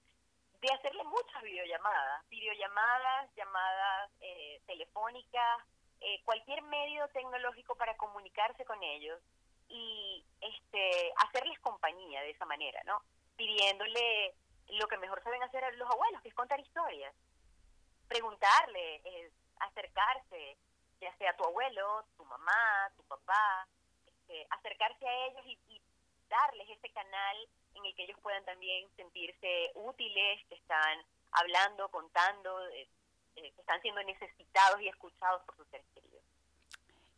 de 0.60 0.72
hacerle 0.72 1.04
muchas 1.04 1.42
videollamadas, 1.42 2.28
videollamadas, 2.28 3.34
llamadas 3.36 4.10
eh, 4.20 4.60
telefónicas, 4.66 5.64
eh, 6.00 6.22
cualquier 6.24 6.62
medio 6.62 7.08
tecnológico 7.08 7.74
para 7.76 7.96
comunicarse 7.96 8.64
con 8.64 8.82
ellos 8.82 9.20
y 9.68 10.24
este 10.40 11.12
hacerles 11.16 11.58
compañía 11.60 12.22
de 12.22 12.30
esa 12.30 12.44
manera, 12.46 12.80
¿no? 12.84 13.02
Pidiéndole 13.36 14.34
lo 14.68 14.86
que 14.88 14.98
mejor 14.98 15.22
saben 15.22 15.42
hacer 15.42 15.62
los 15.76 15.90
abuelos, 15.90 16.22
que 16.22 16.28
es 16.28 16.34
contar 16.34 16.58
historias 16.60 17.14
preguntarle, 18.08 18.96
eh, 19.04 19.30
acercarse, 19.60 20.56
ya 21.00 21.14
sea 21.18 21.36
tu 21.36 21.44
abuelo, 21.44 22.04
tu 22.16 22.24
mamá, 22.24 22.90
tu 22.96 23.04
papá, 23.04 23.68
este, 24.06 24.46
acercarse 24.50 25.06
a 25.06 25.26
ellos 25.26 25.46
y, 25.46 25.82
darles 26.28 26.68
ese 26.68 26.90
canal 26.90 27.36
en 27.78 27.86
el 27.86 27.94
que 27.94 28.04
ellos 28.04 28.18
puedan 28.22 28.44
también 28.44 28.86
sentirse 28.96 29.70
útiles, 29.74 30.40
que 30.48 30.54
están 30.56 30.98
hablando, 31.32 31.88
contando, 31.90 32.50
eh, 32.68 32.88
eh, 33.36 33.52
que 33.54 33.60
están 33.60 33.80
siendo 33.82 34.02
necesitados 34.02 34.80
y 34.80 34.88
escuchados 34.88 35.42
por 35.44 35.56
sus 35.56 35.66
seres 35.68 35.86
queridos. 35.94 36.22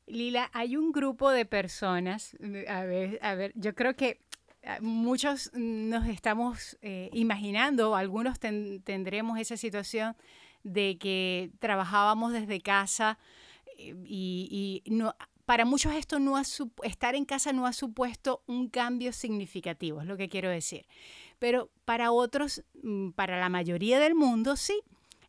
Lila, 0.07 0.51
hay 0.53 0.77
un 0.77 0.93
grupo 0.93 1.31
de 1.31 1.47
personas, 1.47 2.37
a 2.69 2.85
ver, 2.85 3.19
a 3.23 3.35
ver, 3.35 3.53
yo 3.55 3.75
creo 3.75 3.95
que 3.95 4.21
ah, 4.65 4.79
muchos 4.81 5.51
nos 5.55 6.07
estamos 6.07 6.79
imaginando, 6.83 7.95
algunos 7.95 8.41
tendremos 8.41 9.39
esa 9.39 9.57
situación 9.57 10.17
de 10.63 10.99
que 10.99 11.51
trabajábamos 11.59 12.33
desde 12.33 12.61
casa 12.61 13.19
eh, 13.79 13.95
y, 14.05 14.83
no, 14.87 15.15
para 15.51 15.65
muchos 15.65 15.93
esto 15.95 16.21
no 16.21 16.37
ha 16.37 16.45
estar 16.85 17.17
en 17.17 17.25
casa 17.25 17.53
no 17.53 17.67
ha 17.67 17.73
supuesto 17.73 18.45
un 18.47 18.69
cambio 18.69 19.13
significativo, 19.13 20.01
es 20.01 20.07
lo 20.07 20.17
que 20.17 20.29
quiero 20.29 20.49
decir. 20.49 20.87
Pero 21.41 21.73
para 21.85 22.13
otros, 22.13 22.63
mm, 22.85 23.11
para 23.11 23.41
la 23.41 23.49
mayoría 23.49 23.99
del 23.99 24.15
mundo, 24.15 24.55
sí. 24.55 24.81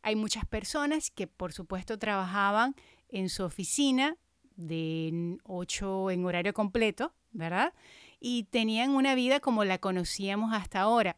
Hay 0.03 0.15
muchas 0.15 0.45
personas 0.45 1.09
que, 1.09 1.25
por 1.25 1.53
supuesto, 1.53 1.97
trabajaban 1.97 2.75
en 3.09 3.29
su 3.29 3.43
oficina 3.43 4.15
de 4.57 5.39
8 5.41 6.11
en 6.11 6.23
horario 6.23 6.53
completo, 6.53 7.15
¿verdad? 7.31 7.73
Y 8.19 8.43
tenían 8.43 8.91
una 8.91 9.15
vida 9.15 9.39
como 9.39 9.63
la 9.63 9.79
conocíamos 9.79 10.53
hasta 10.53 10.81
ahora. 10.81 11.17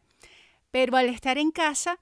Pero 0.70 0.96
al 0.96 1.10
estar 1.10 1.36
en 1.36 1.50
casa, 1.50 2.00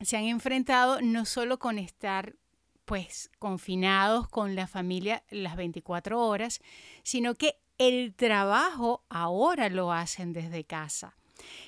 se 0.00 0.16
han 0.16 0.26
enfrentado 0.26 1.00
no 1.00 1.24
solo 1.24 1.58
con 1.58 1.80
estar 1.80 2.36
pues 2.84 3.30
confinados 3.38 4.28
con 4.28 4.54
la 4.54 4.66
familia 4.66 5.22
las 5.30 5.56
24 5.56 6.20
horas, 6.20 6.60
sino 7.02 7.34
que 7.34 7.56
el 7.78 8.14
trabajo 8.14 9.04
ahora 9.08 9.68
lo 9.68 9.92
hacen 9.92 10.32
desde 10.32 10.64
casa. 10.64 11.16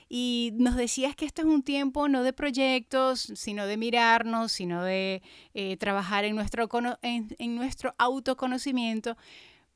Y 0.08 0.52
nos 0.54 0.76
decías 0.76 1.16
que 1.16 1.24
esto 1.24 1.42
es 1.42 1.48
un 1.48 1.62
tiempo 1.62 2.08
no 2.08 2.22
de 2.22 2.32
proyectos, 2.32 3.32
sino 3.34 3.66
de 3.66 3.76
mirarnos, 3.76 4.52
sino 4.52 4.84
de 4.84 5.22
eh, 5.54 5.76
trabajar 5.76 6.24
en 6.24 6.36
nuestro, 6.36 6.68
en, 7.02 7.56
nuestro 7.56 7.94
autoconocimiento. 7.98 9.16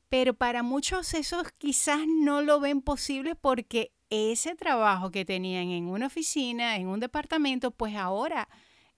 Pero 0.07 0.33
para 0.33 0.63
muchos 0.63 1.13
esos 1.13 1.51
quizás 1.57 1.99
no 2.07 2.41
lo 2.41 2.59
ven 2.59 2.81
posible 2.81 3.35
porque 3.35 3.91
ese 4.09 4.55
trabajo 4.55 5.11
que 5.11 5.25
tenían 5.25 5.69
en 5.69 5.87
una 5.87 6.07
oficina, 6.07 6.77
en 6.77 6.87
un 6.87 6.99
departamento, 6.99 7.71
pues 7.71 7.95
ahora 7.95 8.47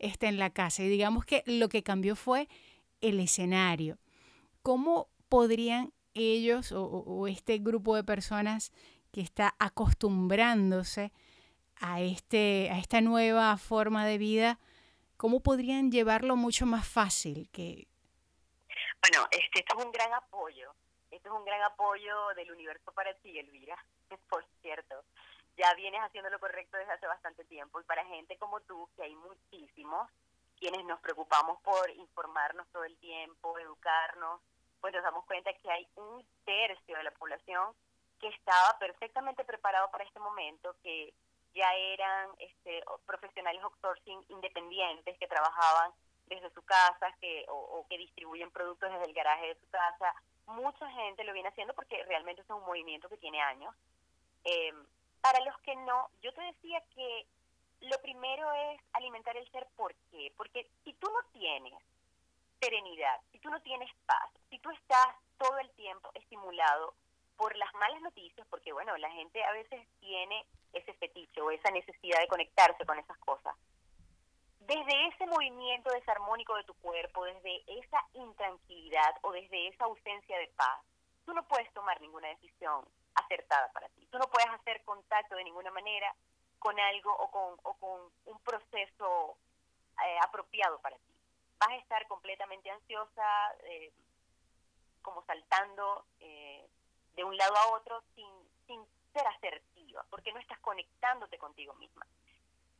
está 0.02 0.28
en 0.28 0.38
la 0.38 0.50
casa. 0.50 0.84
Y 0.84 0.90
digamos 0.90 1.26
que 1.26 1.44
lo 1.46 1.70
que 1.70 1.84
cambió 1.84 2.16
fue 2.16 2.50
el 3.00 3.20
escenario. 3.20 3.98
¿Cómo 4.64 5.08
podrían 5.30 5.94
ellos 6.14 6.74
o, 6.76 7.28
este 7.28 7.60
grupo 7.60 7.96
de 7.96 8.04
personas 8.04 8.72
que 9.12 9.22
está 9.22 9.56
acostumbrándose 9.60 11.12
a, 11.80 12.02
este, 12.02 12.70
a 12.72 12.78
esta 12.78 13.02
nueva 13.02 13.58
forma 13.58 14.06
de 14.06 14.18
vida, 14.18 14.60
cómo 15.18 15.42
podrían 15.42 15.92
llevarlo 15.92 16.36
mucho 16.36 16.66
más 16.66 16.88
fácil? 16.88 17.50
Que... 17.52 17.88
Bueno, 19.02 19.28
este, 19.32 19.60
esto 19.60 19.78
es 19.80 19.86
un 19.86 19.92
gran 19.92 20.14
apoyo. 20.14 20.74
Esto 21.10 21.30
es 21.30 21.36
un 21.36 21.46
gran 21.46 21.62
apoyo 21.64 22.14
del 22.36 22.52
universo 22.52 22.92
para 22.94 23.14
ti, 23.16 23.38
Elvira. 23.38 23.78
por 24.30 24.46
cierto, 24.62 25.04
ya 25.58 25.74
vienes 25.76 26.02
haciendo 26.02 26.30
lo 26.30 26.40
correcto 26.40 26.78
desde 26.78 26.94
hace 26.94 27.08
bastante 27.08 27.44
tiempo 27.46 27.80
y 27.80 27.84
para 27.84 28.06
gente 28.06 28.38
como 28.38 28.60
tú, 28.62 28.90
que 28.96 29.04
hay 29.04 29.16
muchísimos, 29.16 30.10
quienes 30.58 30.86
nos 30.86 31.00
preocupamos 31.00 31.60
por 31.62 31.90
informarnos 31.92 32.68
todo 32.72 32.84
el 32.84 32.98
tiempo, 32.98 33.58
educarnos, 33.58 34.42
pues 34.80 34.94
nos 34.94 35.04
damos 35.04 35.26
cuenta 35.26 35.54
que 35.54 35.72
hay 35.72 35.88
un 35.96 36.26
tercio 36.46 36.98
de 36.98 37.04
la 37.04 37.12
población 37.12 37.74
que 38.20 38.28
estaba 38.28 38.78
perfectamente 38.80 39.44
preparado 39.44 39.90
para 39.92 40.04
este 40.04 40.20
momento, 40.20 40.76
que 40.84 41.14
ya 41.54 41.74
eran 41.76 42.30
este, 42.38 42.84
profesionales 43.06 43.62
outsourcing 43.64 44.24
independientes 44.30 45.18
que 45.18 45.28
trabajaban 45.28 45.92
desde 46.28 46.50
su 46.52 46.62
casa 46.64 47.14
que, 47.20 47.46
o, 47.50 47.86
que 47.90 47.98
distribuyen 47.98 48.52
productos 48.52 48.90
desde 48.92 49.06
el 49.06 49.14
garaje 49.14 49.48
de 49.48 49.60
su 49.60 49.68
casa. 49.70 50.14
Mucha 50.46 50.90
gente 50.92 51.24
lo 51.24 51.34
viene 51.34 51.50
haciendo 51.50 51.74
porque 51.74 52.04
realmente 52.06 52.42
es 52.42 52.50
un 52.50 52.64
movimiento 52.64 53.10
que 53.10 53.18
tiene 53.18 53.42
años. 53.42 53.76
Eh, 54.46 54.74
para 55.22 55.40
los 55.42 55.58
que 55.60 55.76
no, 55.76 56.10
yo 56.22 56.34
te 56.34 56.42
decía 56.42 56.84
que 56.94 57.28
lo 57.82 58.00
primero 58.02 58.52
es 58.54 58.82
alimentar 58.94 59.36
el 59.38 59.50
ser. 59.52 59.68
¿Por 59.76 59.96
qué? 60.12 60.34
Porque 60.38 60.70
si 60.84 60.94
tú 60.94 61.08
no 61.08 61.20
tienes 61.32 61.74
serenidad, 62.60 63.20
si 63.32 63.40
tú 63.40 63.50
no 63.50 63.62
tienes 63.62 63.90
paz, 64.06 64.30
si 64.50 64.60
tú 64.60 64.70
estás 64.72 65.16
todo 65.38 65.58
el 65.60 65.70
tiempo 65.72 66.12
estimulado 66.14 66.94
por 67.38 67.56
las 67.56 67.74
malas 67.74 68.02
noticias, 68.02 68.46
porque 68.50 68.72
bueno, 68.72 68.96
la 68.98 69.10
gente 69.12 69.44
a 69.44 69.52
veces 69.52 69.88
tiene 70.00 70.46
ese 70.74 70.94
fetiche 70.94 71.42
o 71.42 71.50
esa 71.50 71.72
necesidad 71.72 72.20
de 72.20 72.28
conectarse 72.28 72.86
con 72.86 73.00
esas 73.00 73.18
cosas. 73.20 73.56
Desde 74.60 75.08
ese 75.08 75.26
movimiento 75.26 75.90
desarmónico 75.92 76.56
de 76.56 76.64
tu 76.66 76.76
cuerpo, 76.76 77.26
desde 77.26 77.64
esa 77.80 78.00
intranquilidad 78.14 79.16
o 79.24 79.32
desde 79.32 79.70
esa 79.70 79.86
ausencia 79.86 80.38
de 80.38 80.48
paz, 80.50 80.82
tú 81.26 81.34
no 81.34 81.48
puedes 81.48 81.72
tomar 81.74 82.00
ninguna 82.00 82.28
decisión 82.28 82.86
acertada 83.16 83.72
para 83.74 83.90
ti. 83.90 84.06
Tú 84.08 84.18
no 84.18 84.30
puedes 84.30 84.50
hacer 84.50 84.84
contacto 84.84 85.36
de 85.36 85.44
ninguna 85.44 85.72
manera 85.72 86.14
con 86.60 86.80
algo 86.80 87.16
o 87.18 87.32
con, 87.32 87.58
o 87.64 87.74
con 87.76 88.12
un 88.26 88.40
proceso 88.42 89.38
eh, 90.06 90.18
apropiado 90.24 90.80
para 90.80 90.98
ti. 90.98 91.14
Vas 91.60 91.70
a 91.70 91.76
estar 91.76 92.08
completamente 92.08 92.70
ansiosa, 92.70 93.56
eh, 93.64 93.92
como 95.02 95.24
saltando 95.26 96.06
eh, 96.20 96.68
de 97.16 97.24
un 97.24 97.36
lado 97.36 97.56
a 97.58 97.68
otro 97.76 98.02
sin, 98.16 98.28
sin 98.68 98.86
ser 99.14 99.28
asertiva, 99.28 100.06
porque 100.10 100.32
no 100.32 100.40
estás 100.40 100.60
conectándote 100.60 101.38
contigo 101.38 101.74
misma. 101.76 102.06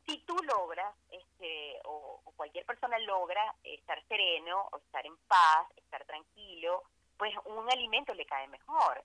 Si 0.06 0.18
tú 0.26 0.36
logras, 0.44 0.96
este, 1.10 1.80
o, 1.86 2.22
cualquier 2.36 2.66
persona 2.66 2.98
logra 3.00 3.56
estar 3.64 4.04
sereno, 4.08 4.68
o 4.72 4.78
estar 4.78 5.06
en 5.06 5.16
paz, 5.28 5.68
estar 5.78 6.04
tranquilo, 6.06 6.84
pues 7.18 7.34
un 7.46 7.70
alimento 7.70 8.14
le 8.14 8.26
cae 8.26 8.48
mejor. 8.48 9.04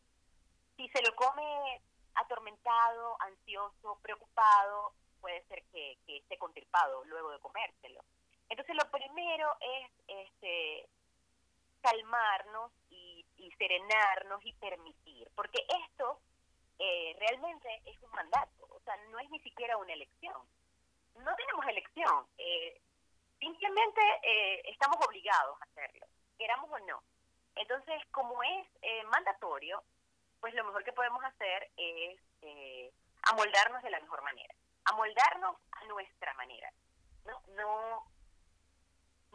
Si 0.77 0.89
se 0.91 1.03
lo 1.03 1.15
come 1.15 1.81
atormentado, 2.15 3.17
ansioso, 3.21 3.99
preocupado, 4.03 4.93
puede 5.21 5.43
ser 5.49 5.63
que, 5.73 5.99
esté 6.07 6.39
contirpado 6.39 7.05
luego 7.05 7.31
de 7.31 7.41
comérselo. 7.41 8.01
Entonces 8.49 8.77
lo 8.77 8.91
primero 8.91 9.57
es 9.61 9.91
este, 10.07 10.89
calmarnos 11.81 12.73
y, 12.91 13.25
serenarnos 13.59 14.45
y 14.45 14.53
permitir, 14.55 15.31
porque 15.35 15.65
esto 15.87 16.21
eh, 16.79 17.17
realmente 17.19 17.81
es 17.87 17.97
un 18.03 18.11
mandato, 18.11 18.67
o 18.69 18.81
sea, 18.85 18.95
no 19.11 19.19
es 19.19 19.31
ni 19.31 19.41
siquiera 19.41 19.79
una 19.79 19.95
elección. 19.95 20.37
No 21.15 21.35
tenemos 21.37 21.67
elección, 21.67 22.27
eh, 22.37 22.79
simplemente 23.39 24.01
eh, 24.23 24.61
estamos 24.67 24.99
obligados 25.07 25.59
a 25.59 25.65
hacerlo, 25.65 26.07
queramos 26.37 26.71
o 26.71 26.79
no. 26.81 27.03
Entonces, 27.55 28.03
como 28.11 28.43
es 28.43 28.67
mandatorio, 29.11 29.83
pues 30.41 30.55
lo 30.55 30.65
mejor 30.65 30.85
que 30.85 30.93
podemos 30.93 31.23
hacer 31.25 31.71
es 31.77 32.21
amoldarnos 33.31 33.83
de 33.83 33.91
la 33.91 34.01
mejor 34.01 34.23
manera, 34.23 34.55
amoldarnos 34.85 35.57
a 35.73 35.85
nuestra 35.85 36.33
manera, 36.35 36.71
no, 37.25 37.43
no 37.57 38.07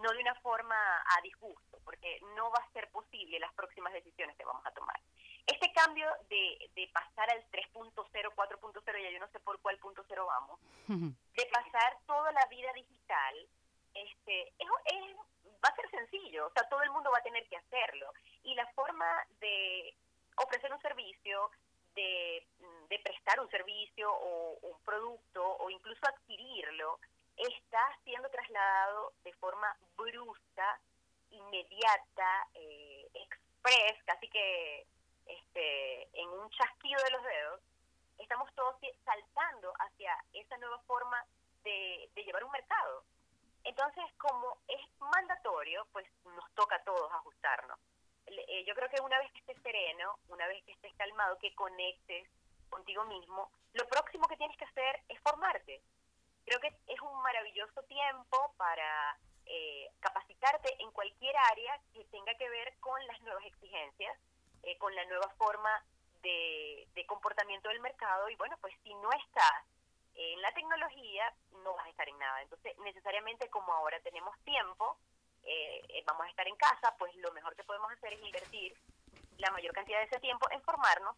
no 0.01 0.11
de 0.11 0.19
una 0.19 0.35
forma 0.35 0.75
a 0.75 1.21
disgusto, 1.21 1.79
porque 1.83 2.19
no 2.35 2.49
va 2.51 2.59
a 2.59 2.71
ser 2.71 2.89
posible 2.89 3.39
las 3.39 3.53
próximas 3.53 3.93
decisiones 3.93 4.35
que 4.35 4.45
vamos 4.45 4.65
a 4.65 4.71
tomar. 4.71 4.99
Este 5.45 5.71
cambio 5.73 6.07
de, 6.29 6.69
de 6.75 6.89
pasar 6.93 7.29
al 7.31 7.43
3.0, 7.51 7.93
4.0, 7.93 9.03
ya 9.03 9.09
yo 9.11 9.19
no 9.19 9.27
sé 9.29 9.39
por 9.39 9.59
cuál 9.61 9.77
punto 9.77 10.03
cero 10.07 10.25
vamos, 10.25 10.59
de 10.87 11.45
pasar 11.51 11.97
toda 12.05 12.31
la 12.31 12.45
vida 12.47 12.71
digital, 12.73 13.47
este, 13.93 14.49
es, 14.57 15.15
va 15.63 15.69
a 15.69 15.75
ser 15.75 15.89
sencillo, 15.89 16.47
o 16.47 16.51
sea, 16.51 16.67
todo 16.69 16.81
el 16.83 16.91
mundo 16.91 17.11
va 17.11 17.19
a 17.19 17.23
tener 17.23 17.47
que 17.47 17.57
hacerlo. 17.57 18.11
Y 18.43 18.55
la 18.55 18.67
forma 18.73 19.05
de 19.39 19.95
ofrecer 20.37 20.71
un 20.73 20.81
servicio, 20.81 21.51
de, 21.95 22.47
de 22.89 22.99
prestar 22.99 23.39
un 23.39 23.49
servicio 23.49 24.11
o 24.11 24.57
un 24.61 24.79
producto 24.85 25.43
o 25.43 25.69
incluso 25.69 26.07
adquirirlo, 26.07 26.99
está 27.35 27.97
siendo 28.03 28.29
trasladado 28.29 29.13
de 29.23 29.33
forma 29.33 29.75
brusca, 29.97 30.79
inmediata, 31.31 32.47
eh, 32.53 33.09
express, 33.13 34.03
casi 34.05 34.27
que 34.29 34.85
este, 35.25 36.21
en 36.21 36.29
un 36.29 36.49
chasquido 36.51 37.01
de 37.03 37.11
los 37.11 37.23
dedos, 37.23 37.61
estamos 38.17 38.53
todos 38.55 38.75
saltando 39.03 39.73
hacia 39.79 40.15
esa 40.33 40.57
nueva 40.57 40.79
forma 40.79 41.25
de, 41.63 42.09
llevar 42.15 42.43
un 42.43 42.51
mercado. 42.51 43.03
Entonces, 43.63 44.03
como 44.17 44.57
es 44.67 44.81
mandatorio, 44.99 45.87
pues 45.91 46.07
nos 46.25 46.51
toca 46.53 46.75
a 46.75 46.83
todos 46.83 47.11
ajustarnos. 47.11 47.79
Eh, 48.47 48.65
yo 48.65 48.73
creo 48.75 48.89
que 48.89 49.01
una 49.01 49.19
vez 49.19 49.31
que 49.31 49.39
estés 49.39 49.61
sereno, 49.61 50.19
una 50.29 50.47
vez 50.47 50.63
que 50.63 50.71
estés 50.71 50.93
calmado, 50.95 51.37
que 51.39 51.53
conectes 51.55 52.27
contigo 52.69 53.03
mismo, 53.05 53.51
lo 53.73 53.85
próximo 53.87 54.27
que 54.27 54.37
tienes 54.37 54.57
que 54.57 54.65
hacer 54.65 55.01
es 55.09 55.19
formarte 55.21 55.81
creo 56.45 56.59
que 56.59 56.75
es 56.87 57.01
un 57.01 57.21
maravilloso 57.21 57.81
tiempo 57.83 58.53
para 58.57 59.17
eh, 59.45 59.89
capacitarte 59.99 60.75
en 60.79 60.91
cualquier 60.91 61.35
área 61.37 61.79
que 61.93 62.03
tenga 62.05 62.33
que 62.35 62.49
ver 62.49 62.73
con 62.79 63.05
las 63.07 63.21
nuevas 63.21 63.45
exigencias, 63.45 64.17
eh, 64.63 64.77
con 64.77 64.93
la 64.95 65.05
nueva 65.05 65.29
forma 65.37 65.83
de, 66.21 66.87
comportamiento 67.07 67.67
del 67.67 67.81
mercado 67.81 68.29
y 68.29 68.35
bueno, 68.35 68.55
pues 68.61 68.73
si 68.83 68.93
no 68.95 69.11
estás 69.11 69.65
en 70.15 70.41
la 70.41 70.53
tecnología, 70.53 71.33
no 71.63 71.73
vas 71.73 71.85
a 71.85 71.89
estar 71.89 72.07
en 72.07 72.17
nada. 72.19 72.41
Entonces, 72.41 72.77
necesariamente 72.79 73.49
como 73.49 73.73
ahora 73.73 73.99
tenemos 73.99 74.37
tiempo, 74.43 74.97
eh, 75.43 76.03
vamos 76.05 76.25
a 76.25 76.29
estar 76.29 76.47
en 76.47 76.55
casa, 76.55 76.93
pues 76.97 77.15
lo 77.17 77.31
mejor 77.33 77.55
que 77.55 77.63
podemos 77.63 77.91
hacer 77.91 78.13
es 78.13 78.21
invertir 78.23 78.75
la 79.37 79.51
mayor 79.51 79.73
cantidad 79.73 79.99
de 79.99 80.05
ese 80.05 80.19
tiempo 80.19 80.47
en 80.51 80.61
formarnos 80.61 81.15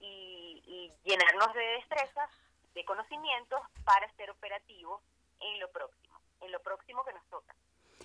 y, 0.00 0.62
y 0.66 0.92
llenarnos 1.04 1.52
de 1.54 1.64
destrezas 1.78 2.30
de 2.74 2.84
conocimientos 2.84 3.60
para 3.84 4.10
ser 4.16 4.30
operativo 4.30 5.00
en 5.40 5.60
lo 5.60 5.70
próximo, 5.70 6.20
en 6.40 6.52
lo 6.52 6.60
próximo 6.60 7.04
que 7.04 7.12
nos 7.12 7.24
toca. 7.26 7.54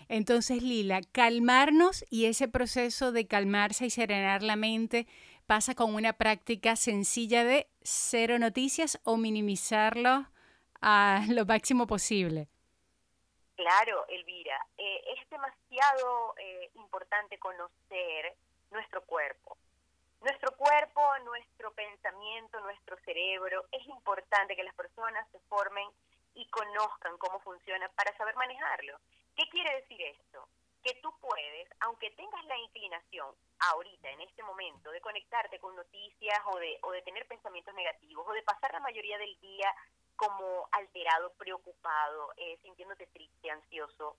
Entonces, 0.08 0.62
Lila, 0.62 1.02
calmarnos 1.12 2.04
y 2.10 2.26
ese 2.26 2.48
proceso 2.48 3.12
de 3.12 3.28
calmarse 3.28 3.86
y 3.86 3.90
serenar 3.90 4.44
la 4.44 4.56
mente 4.56 5.08
pasa 5.46 5.76
con 5.76 5.96
una 5.96 6.14
práctica 6.14 6.76
sencilla 6.76 7.44
de 7.44 7.68
cero 7.82 8.40
noticias 8.40 9.00
o 9.04 9.18
minimizarlo 9.18 10.28
a 10.82 11.26
lo 11.30 11.46
máximo 11.46 11.88
posible. 11.88 12.48
Claro, 13.62 14.08
Elvira, 14.08 14.58
eh, 14.76 15.04
es 15.16 15.30
demasiado 15.30 16.34
eh, 16.38 16.72
importante 16.74 17.38
conocer 17.38 18.34
nuestro 18.72 19.04
cuerpo. 19.04 19.56
Nuestro 20.20 20.58
cuerpo, 20.58 21.02
nuestro 21.26 21.72
pensamiento, 21.72 22.60
nuestro 22.62 22.98
cerebro, 23.06 23.66
es 23.72 23.86
importante 23.86 24.56
que 24.56 24.64
las 24.64 24.74
personas 24.74 25.30
se 25.32 25.40
formen 25.42 25.88
y 26.34 26.48
conozcan 26.48 27.20
cómo 27.20 27.40
funciona 27.42 27.88
para 27.90 28.18
saber 28.18 28.36
manejarlo. 28.36 28.98
¿Qué 29.36 29.48
quiere 29.52 29.76
decir 29.76 30.02
esto? 30.02 30.48
Que 30.84 30.96
tú 30.96 31.14
puedes, 31.22 31.70
aunque 31.82 32.10
tengas 32.18 32.44
la 32.46 32.58
inclinación 32.58 33.30
ahorita, 33.60 34.10
en 34.10 34.22
este 34.22 34.42
momento, 34.42 34.90
de 34.90 35.02
conectarte 35.02 35.60
con 35.60 35.76
noticias 35.76 36.40
o 36.48 36.58
de, 36.58 36.80
o 36.82 36.92
de 36.94 37.04
tener 37.04 37.28
pensamientos 37.28 37.76
negativos 37.76 38.26
o 38.28 38.34
de 38.34 38.42
pasar 38.42 38.74
la 38.74 38.80
mayoría 38.80 39.20
del 39.20 39.40
día 39.40 39.72
como 40.22 40.70
alterado, 40.72 41.34
preocupado, 41.34 42.32
eh, 42.38 42.56
sintiéndote 42.62 43.08
triste, 43.08 43.50
ansioso, 43.50 44.18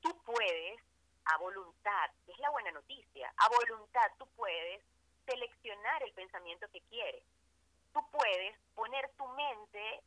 tú 0.00 0.16
puedes 0.22 0.80
a 1.24 1.38
voluntad, 1.38 2.10
es 2.28 2.38
la 2.38 2.50
buena 2.50 2.70
noticia, 2.70 3.32
a 3.36 3.48
voluntad 3.48 4.06
tú 4.18 4.26
puedes 4.36 4.84
seleccionar 5.26 6.00
el 6.04 6.12
pensamiento 6.12 6.68
que 6.70 6.80
quieres. 6.82 7.24
Tú 7.92 8.00
puedes 8.12 8.56
poner 8.76 9.10
tu 9.18 9.26
mente 9.26 10.02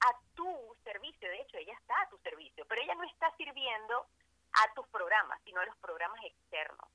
a 0.00 0.18
tu 0.34 0.76
servicio, 0.84 1.26
de 1.26 1.40
hecho 1.40 1.56
ella 1.56 1.72
está 1.80 2.02
a 2.02 2.08
tu 2.10 2.18
servicio, 2.18 2.66
pero 2.68 2.82
ella 2.82 2.94
no 2.96 3.04
está 3.04 3.34
sirviendo 3.36 4.06
a 4.52 4.74
tus 4.74 4.86
programas, 4.88 5.40
sino 5.44 5.62
a 5.62 5.64
los 5.64 5.76
programas 5.76 6.22
externos. 6.22 6.88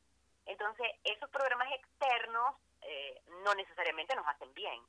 Entonces, 0.46 0.88
esos 1.04 1.30
programas 1.32 1.68
externos 1.72 2.56
eh, 2.82 3.24
no 3.44 3.56
necesariamente 3.56 4.16
nos 4.16 4.28
hacen 4.28 4.54
bien, 4.54 4.80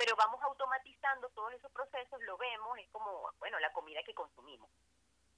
pero 0.00 0.16
vamos 0.16 0.42
automatizando 0.42 1.28
todos 1.28 1.52
esos 1.52 1.70
procesos, 1.72 2.22
lo 2.22 2.38
vemos, 2.38 2.78
es 2.78 2.88
como, 2.88 3.30
bueno, 3.38 3.60
la 3.60 3.70
comida 3.70 4.02
que 4.02 4.14
consumimos. 4.14 4.70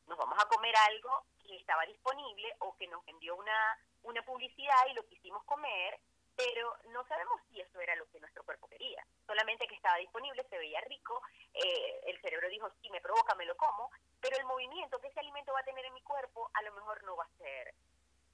Nos 0.06 0.16
vamos 0.16 0.38
a 0.40 0.46
comer 0.46 0.72
algo 0.88 1.24
que 1.44 1.56
estaba 1.56 1.84
disponible 1.84 2.54
o 2.60 2.76
que 2.76 2.86
nos 2.86 3.02
envió 3.08 3.34
una, 3.34 3.76
una 4.04 4.22
publicidad 4.22 4.86
y 4.88 4.94
lo 4.94 5.04
quisimos 5.06 5.42
comer 5.46 5.98
pero 6.36 6.76
no 6.92 7.04
sabemos 7.08 7.40
si 7.50 7.60
eso 7.60 7.78
era 7.78 7.94
lo 7.96 8.08
que 8.08 8.18
nuestro 8.18 8.42
cuerpo 8.44 8.66
quería. 8.66 9.04
Solamente 9.26 9.66
que 9.66 9.74
estaba 9.74 9.96
disponible, 9.98 10.46
se 10.48 10.56
veía 10.56 10.80
rico, 10.82 11.20
eh, 11.52 12.00
el 12.06 12.18
cerebro 12.22 12.48
dijo, 12.48 12.70
sí, 12.80 12.88
me 12.88 13.02
provoca, 13.02 13.34
me 13.34 13.44
lo 13.44 13.54
como, 13.56 13.90
pero 14.18 14.38
el 14.38 14.46
movimiento 14.46 14.98
que 14.98 15.08
ese 15.08 15.20
alimento 15.20 15.52
va 15.52 15.60
a 15.60 15.64
tener 15.64 15.84
en 15.84 15.92
mi 15.92 16.00
cuerpo 16.00 16.50
a 16.54 16.62
lo 16.62 16.72
mejor 16.72 17.04
no 17.04 17.16
va 17.16 17.24
a 17.24 17.38
ser, 17.38 17.74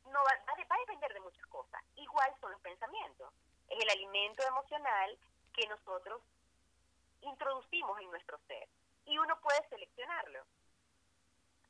no 0.05 0.23
va, 0.23 0.33
va, 0.47 0.77
a 0.77 0.79
depender 0.79 1.13
de 1.13 1.21
muchas 1.21 1.45
cosas. 1.47 1.83
Igual 1.97 2.33
son 2.41 2.53
los 2.53 2.61
pensamientos. 2.61 3.33
Es 3.69 3.83
el 3.83 3.91
alimento 3.91 4.47
emocional 4.47 5.19
que 5.59 5.67
nosotros 5.67 6.23
introducimos 7.21 8.01
en 8.01 8.11
nuestro 8.11 8.39
ser 8.47 8.69
y 9.07 9.19
uno 9.19 9.41
puede 9.41 9.69
seleccionarlo. 9.69 10.45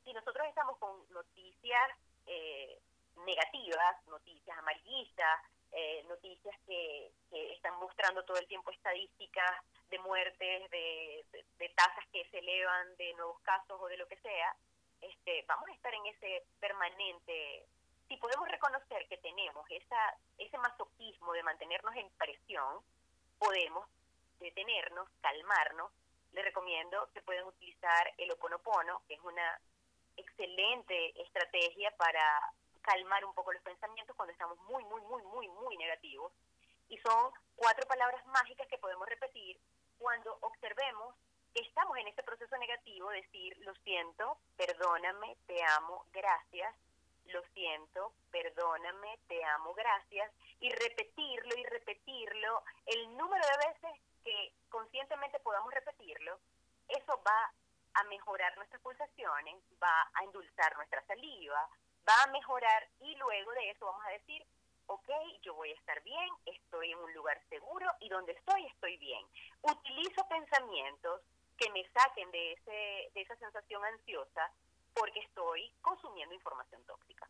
si 0.03 0.13
nosotros 0.13 0.47
estamos 0.47 0.77
con 0.77 0.91
noticias 1.11 1.89
eh, 2.27 2.79
negativas, 3.25 4.07
noticias 4.07 4.57
amarillistas, 4.57 5.41
eh, 5.71 6.03
noticias 6.07 6.55
que, 6.67 7.11
están 7.31 7.77
mostrando 7.79 8.23
todo 8.25 8.37
el 8.37 8.47
tiempo 8.47 8.71
estadísticas 8.71 9.61
de 9.89 9.99
muertes, 9.99 10.69
de, 10.71 11.25
tasas 11.75 12.05
que 12.11 12.25
se 12.29 12.39
elevan, 12.39 12.95
de 12.97 13.13
nuevos 13.13 13.39
casos 13.41 13.79
o 13.79 13.87
de 13.87 13.97
lo 13.97 14.07
que 14.07 14.17
sea, 14.17 14.55
este, 15.01 15.45
vamos 15.47 15.69
a 15.69 15.73
estar 15.73 15.93
en 15.93 16.05
ese 16.07 16.43
permanente. 16.59 17.65
Si 18.07 18.17
podemos 18.17 18.47
reconocer 18.47 19.07
que 19.07 19.17
tenemos 19.17 19.65
esa, 19.69 20.17
ese 20.37 20.57
masoquismo 20.57 21.33
de 21.33 21.43
mantenernos 21.43 21.95
en 21.95 22.09
presión, 22.11 22.83
podemos 23.39 23.87
detenernos, 24.39 25.09
calmarnos. 25.21 25.91
Les 26.33 26.45
recomiendo 26.45 27.09
que 27.13 27.21
pueden 27.21 27.45
utilizar 27.45 28.13
el 28.17 28.31
oponopono, 28.31 29.01
que 29.07 29.15
es 29.15 29.21
una 29.21 29.59
excelente 30.15 31.21
estrategia 31.21 31.91
para 31.97 32.53
calmar 32.81 33.25
un 33.25 33.33
poco 33.33 33.53
los 33.53 33.63
pensamientos 33.63 34.15
cuando 34.15 34.33
estamos 34.33 34.57
muy, 34.59 34.83
muy, 34.85 35.01
muy, 35.01 35.23
muy, 35.23 35.47
muy 35.47 35.77
negativos. 35.77 36.31
Y 36.89 36.97
son 36.99 37.31
cuatro 37.55 37.87
palabras 37.87 38.25
mágicas 38.27 38.67
que 38.67 38.77
podemos 38.77 39.07
repetir 39.07 39.59
cuando 39.97 40.37
observemos 40.41 41.15
que 41.53 41.61
estamos 41.61 41.97
en 41.97 42.07
ese 42.07 42.23
proceso 42.23 42.55
negativo, 42.57 43.09
decir, 43.09 43.57
lo 43.59 43.73
siento, 43.83 44.37
perdóname, 44.55 45.35
te 45.47 45.63
amo, 45.63 46.05
gracias, 46.13 46.75
lo 47.25 47.43
siento, 47.53 48.13
perdóname, 48.31 49.19
te 49.27 49.43
amo, 49.43 49.73
gracias, 49.73 50.31
y 50.59 50.69
repetirlo 50.69 51.55
y 51.57 51.63
repetirlo, 51.65 52.63
el 52.85 53.17
número 53.17 53.43
de 53.45 53.67
veces 53.69 54.01
que 54.23 54.53
conscientemente 54.69 55.39
podamos 55.39 55.73
repetirlo, 55.73 56.39
eso 56.87 57.21
va 57.25 57.53
a 57.93 58.03
mejorar 58.05 58.55
nuestras 58.57 58.81
pulsaciones, 58.81 59.55
va 59.81 60.09
a 60.13 60.23
endulzar 60.23 60.75
nuestra 60.75 61.05
saliva, 61.05 61.69
va 62.07 62.23
a 62.23 62.31
mejorar 62.31 62.87
y 63.01 63.15
luego 63.15 63.51
de 63.51 63.69
eso 63.71 63.85
vamos 63.85 64.05
a 64.05 64.11
decir, 64.11 64.45
ok, 64.87 65.09
yo 65.41 65.53
voy 65.53 65.71
a 65.71 65.75
estar 65.75 66.01
bien, 66.03 66.29
estoy 66.45 66.91
en 66.91 66.97
un 66.99 67.13
lugar 67.13 67.39
seguro 67.49 67.87
y 67.99 68.09
donde 68.09 68.33
estoy 68.33 68.65
estoy 68.65 68.97
bien. 68.97 69.25
Utilizo 69.61 70.27
pensamientos 70.27 71.21
que 71.57 71.69
me 71.71 71.87
saquen 71.91 72.31
de, 72.31 72.53
ese, 72.53 73.11
de 73.13 73.21
esa 73.21 73.35
sensación 73.35 73.83
ansiosa 73.85 74.51
porque 74.99 75.19
estoy 75.19 75.71
consumiendo 75.81 76.35
información 76.35 76.81
tóxica. 76.85 77.29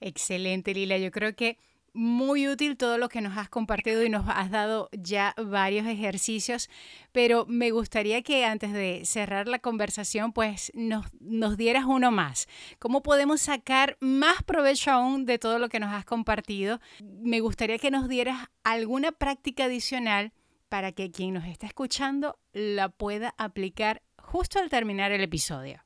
Excelente, 0.00 0.72
Lila. 0.72 0.98
Yo 0.98 1.10
creo 1.10 1.34
que 1.34 1.58
muy 1.94 2.48
útil 2.48 2.76
todo 2.76 2.96
lo 2.96 3.08
que 3.08 3.20
nos 3.20 3.36
has 3.36 3.48
compartido 3.48 4.02
y 4.02 4.08
nos 4.08 4.24
has 4.28 4.50
dado 4.50 4.88
ya 4.92 5.34
varios 5.36 5.86
ejercicios, 5.86 6.70
pero 7.12 7.44
me 7.46 7.70
gustaría 7.70 8.22
que 8.22 8.46
antes 8.46 8.72
de 8.72 9.02
cerrar 9.04 9.46
la 9.46 9.58
conversación, 9.58 10.32
pues 10.32 10.72
nos, 10.74 11.06
nos 11.20 11.56
dieras 11.56 11.84
uno 11.84 12.10
más. 12.10 12.48
¿Cómo 12.78 13.02
podemos 13.02 13.42
sacar 13.42 13.98
más 14.00 14.42
provecho 14.42 14.90
aún 14.90 15.26
de 15.26 15.38
todo 15.38 15.58
lo 15.58 15.68
que 15.68 15.80
nos 15.80 15.92
has 15.92 16.04
compartido? 16.04 16.80
Me 17.02 17.40
gustaría 17.40 17.78
que 17.78 17.90
nos 17.90 18.08
dieras 18.08 18.48
alguna 18.64 19.12
práctica 19.12 19.64
adicional 19.64 20.32
para 20.70 20.92
que 20.92 21.10
quien 21.10 21.34
nos 21.34 21.44
está 21.44 21.66
escuchando 21.66 22.38
la 22.54 22.88
pueda 22.88 23.34
aplicar 23.36 24.02
justo 24.16 24.58
al 24.58 24.70
terminar 24.70 25.12
el 25.12 25.20
episodio. 25.20 25.84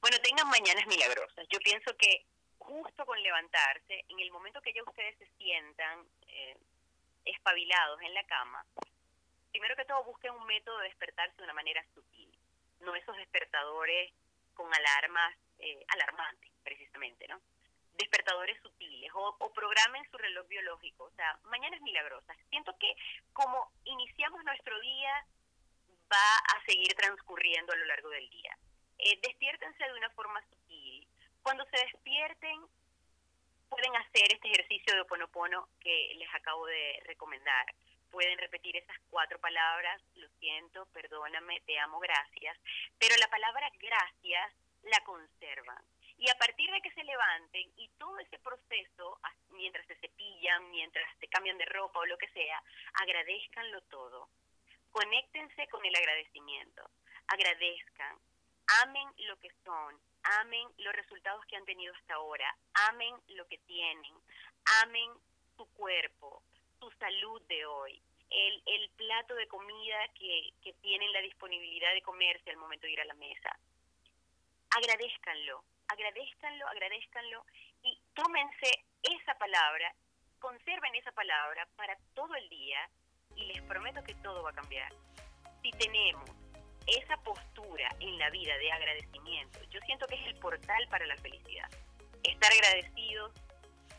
Bueno, 0.00 0.16
tengan 0.22 0.48
mañanas 0.48 0.86
milagrosas. 0.86 1.46
Yo 1.48 1.58
pienso 1.60 1.94
que 1.96 2.24
justo 2.58 3.04
con 3.04 3.22
levantarse, 3.22 4.04
en 4.08 4.20
el 4.20 4.30
momento 4.30 4.62
que 4.62 4.72
ya 4.72 4.82
ustedes 4.82 5.16
se 5.18 5.26
sientan 5.36 6.06
eh, 6.26 6.56
espabilados 7.24 8.00
en 8.02 8.14
la 8.14 8.24
cama, 8.24 8.64
primero 9.50 9.76
que 9.76 9.84
todo 9.84 10.04
busquen 10.04 10.32
un 10.32 10.46
método 10.46 10.78
de 10.78 10.88
despertarse 10.88 11.36
de 11.36 11.44
una 11.44 11.52
manera 11.52 11.84
sutil, 11.94 12.30
no 12.80 12.94
esos 12.94 13.16
despertadores 13.16 14.12
con 14.54 14.72
alarmas 14.72 15.36
eh, 15.58 15.84
alarmantes, 15.88 16.50
precisamente, 16.62 17.28
¿no? 17.28 17.40
Despertadores 17.94 18.58
sutiles 18.62 19.10
o, 19.14 19.36
o 19.38 19.52
programen 19.52 20.08
su 20.10 20.16
reloj 20.16 20.46
biológico, 20.48 21.04
o 21.04 21.10
sea, 21.10 21.38
mañanas 21.44 21.80
milagrosas. 21.82 22.36
Siento 22.48 22.74
que 22.78 22.94
como 23.32 23.70
iniciamos 23.84 24.42
nuestro 24.44 24.78
día, 24.80 25.26
va 26.10 26.56
a 26.56 26.64
seguir 26.64 26.94
transcurriendo 26.94 27.72
a 27.72 27.76
lo 27.76 27.84
largo 27.84 28.08
del 28.08 28.28
día. 28.30 28.56
Eh, 29.02 29.18
despiértense 29.22 29.82
de 29.84 29.94
una 29.94 30.10
forma 30.10 30.42
sutil, 30.50 31.08
cuando 31.42 31.64
se 31.66 31.78
despierten, 31.78 32.60
pueden 33.70 33.96
hacer 33.96 34.32
este 34.32 34.48
ejercicio 34.48 34.94
de 34.94 35.00
oponopono 35.00 35.68
que 35.80 36.12
les 36.16 36.28
acabo 36.34 36.66
de 36.66 37.00
recomendar. 37.06 37.66
Pueden 38.10 38.36
repetir 38.38 38.76
esas 38.76 38.98
cuatro 39.08 39.38
palabras, 39.40 40.02
lo 40.16 40.28
siento, 40.40 40.84
perdóname, 40.92 41.60
te 41.60 41.78
amo, 41.78 41.98
gracias. 42.00 42.58
Pero 42.98 43.16
la 43.16 43.28
palabra 43.28 43.70
gracias 43.78 44.52
la 44.82 45.00
conservan. 45.04 45.82
Y 46.18 46.28
a 46.28 46.34
partir 46.34 46.70
de 46.70 46.82
que 46.82 46.92
se 46.92 47.04
levanten 47.04 47.72
y 47.76 47.88
todo 47.96 48.18
ese 48.18 48.38
proceso, 48.40 49.18
mientras 49.52 49.86
se 49.86 49.96
cepillan, 49.96 50.70
mientras 50.70 51.06
se 51.18 51.28
cambian 51.28 51.56
de 51.56 51.64
ropa 51.64 52.00
o 52.00 52.06
lo 52.06 52.18
que 52.18 52.28
sea, 52.28 52.62
agradezcanlo 53.00 53.80
todo. 53.84 54.28
Conéctense 54.90 55.68
con 55.68 55.86
el 55.86 55.96
agradecimiento. 55.96 56.90
Agradezcan. 57.28 58.18
Amen 58.82 59.08
lo 59.18 59.36
que 59.38 59.50
son 59.64 60.00
amen 60.22 60.68
los 60.78 60.94
resultados 60.94 61.44
que 61.46 61.56
han 61.56 61.64
tenido 61.64 61.94
hasta 61.94 62.14
ahora, 62.14 62.54
amen 62.88 63.14
lo 63.28 63.46
que 63.46 63.58
tienen, 63.58 64.14
amen 64.82 65.10
su 65.56 65.66
cuerpo, 65.74 66.42
su 66.78 66.90
salud 66.92 67.42
de 67.42 67.66
hoy, 67.66 68.00
el, 68.30 68.62
el 68.66 68.90
plato 68.90 69.34
de 69.34 69.48
comida 69.48 70.08
que, 70.14 70.50
que 70.62 70.72
tienen 70.74 71.12
la 71.12 71.20
disponibilidad 71.20 71.92
de 71.92 72.02
comerse 72.02 72.50
al 72.50 72.56
momento 72.56 72.86
de 72.86 72.92
ir 72.92 73.00
a 73.00 73.04
la 73.04 73.14
mesa. 73.14 73.58
Agradezcanlo, 74.70 75.64
agradezcanlo, 75.88 76.68
agradezcanlo 76.68 77.44
y 77.82 78.00
tómense 78.14 78.84
esa 79.02 79.34
palabra, 79.34 79.92
conserven 80.38 80.94
esa 80.94 81.12
palabra 81.12 81.66
para 81.76 81.96
todo 82.14 82.34
el 82.36 82.48
día 82.48 82.88
y 83.34 83.46
les 83.46 83.62
prometo 83.62 84.02
que 84.04 84.14
todo 84.16 84.42
va 84.42 84.50
a 84.50 84.54
cambiar. 84.54 84.92
Si 85.62 85.70
tenemos 85.72 86.39
esa 86.98 87.16
postura 87.18 87.88
en 88.00 88.18
la 88.18 88.30
vida 88.30 88.56
de 88.58 88.72
agradecimiento, 88.72 89.58
yo 89.70 89.80
siento 89.86 90.06
que 90.06 90.16
es 90.16 90.26
el 90.26 90.34
portal 90.36 90.86
para 90.90 91.06
la 91.06 91.16
felicidad. 91.16 91.68
Estar 92.22 92.52
agradecidos 92.52 93.32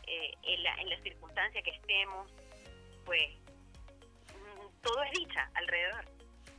eh, 0.06 0.32
en, 0.42 0.62
la, 0.62 0.74
en 0.76 0.90
la 0.90 1.00
circunstancia 1.02 1.62
que 1.62 1.70
estemos, 1.70 2.30
pues 3.04 3.22
mm, 4.34 4.82
todo 4.82 5.02
es 5.04 5.12
dicha 5.12 5.50
alrededor. 5.54 6.04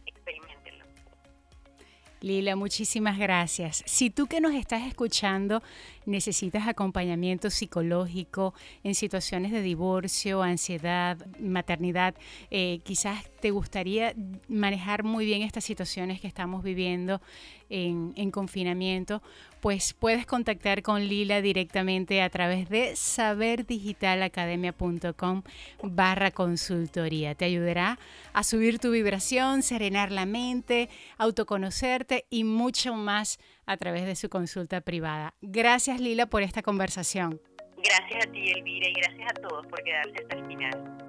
Experimentenlo. 0.05 0.85
Lila, 2.21 2.55
muchísimas 2.55 3.17
gracias. 3.17 3.83
Si 3.85 4.09
tú 4.09 4.27
que 4.27 4.39
nos 4.39 4.53
estás 4.53 4.83
escuchando 4.83 5.61
necesitas 6.05 6.67
acompañamiento 6.67 7.49
psicológico 7.49 8.53
en 8.83 8.93
situaciones 8.95 9.51
de 9.51 9.61
divorcio, 9.61 10.41
ansiedad, 10.43 11.17
maternidad, 11.39 12.15
eh, 12.51 12.79
quizás 12.83 13.29
te 13.41 13.51
gustaría 13.51 14.15
manejar 14.47 15.03
muy 15.03 15.25
bien 15.25 15.41
estas 15.41 15.65
situaciones 15.65 16.21
que 16.21 16.27
estamos 16.27 16.63
viviendo 16.63 17.21
en, 17.69 18.13
en, 18.15 18.31
confinamiento, 18.31 19.21
pues 19.61 19.93
puedes 19.93 20.25
contactar 20.25 20.81
con 20.83 21.07
Lila 21.07 21.41
directamente 21.41 22.21
a 22.21 22.29
través 22.29 22.67
de 22.69 22.95
saberdigitalacademia.com 22.95 25.43
barra 25.81 26.31
consultoría. 26.31 27.35
Te 27.35 27.45
ayudará 27.45 27.99
a 28.31 28.43
subir 28.43 28.79
tu 28.79 28.91
vibración, 28.91 29.63
serenar 29.63 30.11
la 30.11 30.25
mente, 30.25 30.89
autoconocerte 31.17 32.25
y 32.29 32.43
mucho 32.43 32.95
más 32.95 33.39
a 33.65 33.77
través 33.77 34.05
de 34.05 34.15
su 34.15 34.29
consulta 34.29 34.81
privada. 34.81 35.33
Gracias 35.41 35.99
Lila 35.99 36.25
por 36.25 36.43
esta 36.43 36.61
conversación. 36.61 37.41
Gracias 37.77 38.25
a 38.25 38.31
ti 38.31 38.51
Elvira 38.51 38.89
y 38.89 38.93
gracias 38.93 39.31
a 39.31 39.41
todos 39.41 39.67
por 39.67 39.83
quedarse 39.83 40.15
hasta 40.21 40.35
el 40.35 40.45
final. 40.47 41.03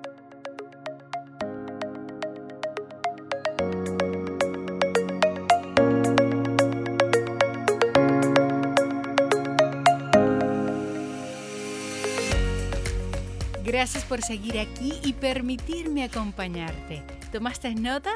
Gracias 13.65 14.05
por 14.05 14.23
seguir 14.23 14.59
aquí 14.59 14.93
y 15.03 15.15
permitirme 15.15 16.05
acompañarte. 16.05 17.03
¿Tomaste 17.33 17.75
nota? 17.75 18.13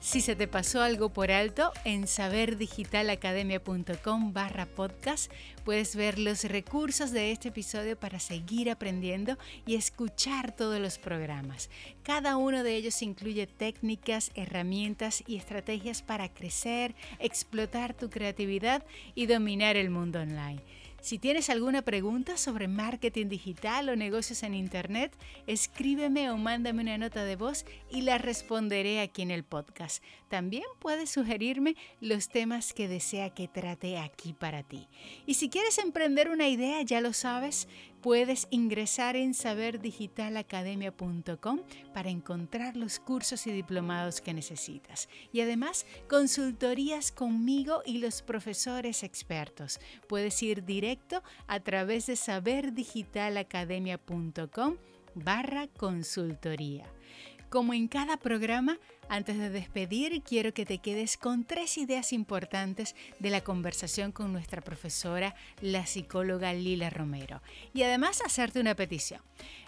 Si 0.00 0.20
se 0.22 0.34
te 0.34 0.48
pasó 0.48 0.80
algo 0.80 1.10
por 1.10 1.30
alto, 1.30 1.74
en 1.84 2.06
saberdigitalacademia.com 2.06 4.32
barra 4.32 4.64
podcast 4.64 5.30
puedes 5.62 5.94
ver 5.94 6.18
los 6.18 6.44
recursos 6.44 7.10
de 7.10 7.32
este 7.32 7.48
episodio 7.48 8.00
para 8.00 8.18
seguir 8.18 8.70
aprendiendo 8.70 9.36
y 9.66 9.74
escuchar 9.74 10.56
todos 10.56 10.80
los 10.80 10.96
programas. 10.96 11.68
Cada 12.02 12.38
uno 12.38 12.62
de 12.62 12.76
ellos 12.76 13.02
incluye 13.02 13.46
técnicas, 13.46 14.30
herramientas 14.34 15.22
y 15.26 15.36
estrategias 15.36 16.00
para 16.00 16.30
crecer, 16.30 16.94
explotar 17.18 17.92
tu 17.92 18.08
creatividad 18.08 18.82
y 19.14 19.26
dominar 19.26 19.76
el 19.76 19.90
mundo 19.90 20.20
online. 20.20 20.62
Si 21.00 21.18
tienes 21.18 21.48
alguna 21.48 21.80
pregunta 21.80 22.36
sobre 22.36 22.68
marketing 22.68 23.28
digital 23.28 23.88
o 23.88 23.96
negocios 23.96 24.42
en 24.42 24.52
Internet, 24.52 25.16
escríbeme 25.46 26.30
o 26.30 26.36
mándame 26.36 26.82
una 26.82 26.98
nota 26.98 27.24
de 27.24 27.36
voz 27.36 27.64
y 27.90 28.02
la 28.02 28.18
responderé 28.18 29.00
aquí 29.00 29.22
en 29.22 29.30
el 29.30 29.42
podcast. 29.42 30.04
También 30.30 30.64
puedes 30.78 31.10
sugerirme 31.10 31.76
los 32.00 32.28
temas 32.28 32.72
que 32.72 32.86
desea 32.86 33.30
que 33.30 33.48
trate 33.48 33.98
aquí 33.98 34.32
para 34.32 34.62
ti. 34.62 34.86
Y 35.26 35.34
si 35.34 35.48
quieres 35.48 35.78
emprender 35.78 36.30
una 36.30 36.48
idea, 36.48 36.80
ya 36.82 37.00
lo 37.00 37.12
sabes, 37.12 37.66
puedes 38.00 38.46
ingresar 38.50 39.16
en 39.16 39.34
saberdigitalacademia.com 39.34 41.62
para 41.92 42.10
encontrar 42.10 42.76
los 42.76 43.00
cursos 43.00 43.48
y 43.48 43.50
diplomados 43.50 44.20
que 44.20 44.32
necesitas. 44.32 45.08
Y 45.32 45.40
además, 45.40 45.84
consultorías 46.08 47.10
conmigo 47.10 47.82
y 47.84 47.98
los 47.98 48.22
profesores 48.22 49.02
expertos. 49.02 49.80
Puedes 50.08 50.40
ir 50.44 50.64
directo 50.64 51.24
a 51.48 51.58
través 51.58 52.06
de 52.06 52.14
saberdigitalacademia.com 52.14 54.76
barra 55.16 55.66
consultoría. 55.66 56.86
Como 57.50 57.74
en 57.74 57.88
cada 57.88 58.16
programa, 58.16 58.78
antes 59.08 59.36
de 59.36 59.50
despedir, 59.50 60.22
quiero 60.22 60.54
que 60.54 60.64
te 60.64 60.78
quedes 60.78 61.16
con 61.16 61.42
tres 61.42 61.78
ideas 61.78 62.12
importantes 62.12 62.94
de 63.18 63.30
la 63.30 63.40
conversación 63.40 64.12
con 64.12 64.32
nuestra 64.32 64.62
profesora, 64.62 65.34
la 65.60 65.84
psicóloga 65.84 66.52
Lila 66.52 66.90
Romero. 66.90 67.42
Y 67.74 67.82
además 67.82 68.22
hacerte 68.24 68.60
una 68.60 68.76
petición. 68.76 69.20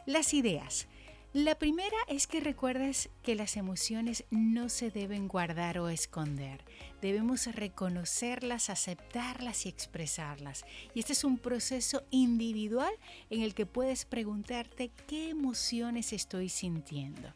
Las 0.06 0.32
ideas. 0.32 0.86
La 1.32 1.56
primera 1.56 1.96
es 2.06 2.28
que 2.28 2.38
recuerdes 2.38 3.10
que 3.24 3.34
las 3.34 3.56
emociones 3.56 4.26
no 4.30 4.68
se 4.68 4.92
deben 4.92 5.26
guardar 5.26 5.78
o 5.78 5.88
esconder. 5.88 6.64
Debemos 7.00 7.46
reconocerlas, 7.46 8.70
aceptarlas 8.70 9.66
y 9.66 9.70
expresarlas. 9.70 10.64
Y 10.94 11.00
este 11.00 11.14
es 11.14 11.24
un 11.24 11.36
proceso 11.36 12.04
individual 12.10 12.92
en 13.28 13.42
el 13.42 13.54
que 13.54 13.66
puedes 13.66 14.04
preguntarte 14.04 14.92
qué 15.08 15.30
emociones 15.30 16.12
estoy 16.12 16.48
sintiendo. 16.48 17.34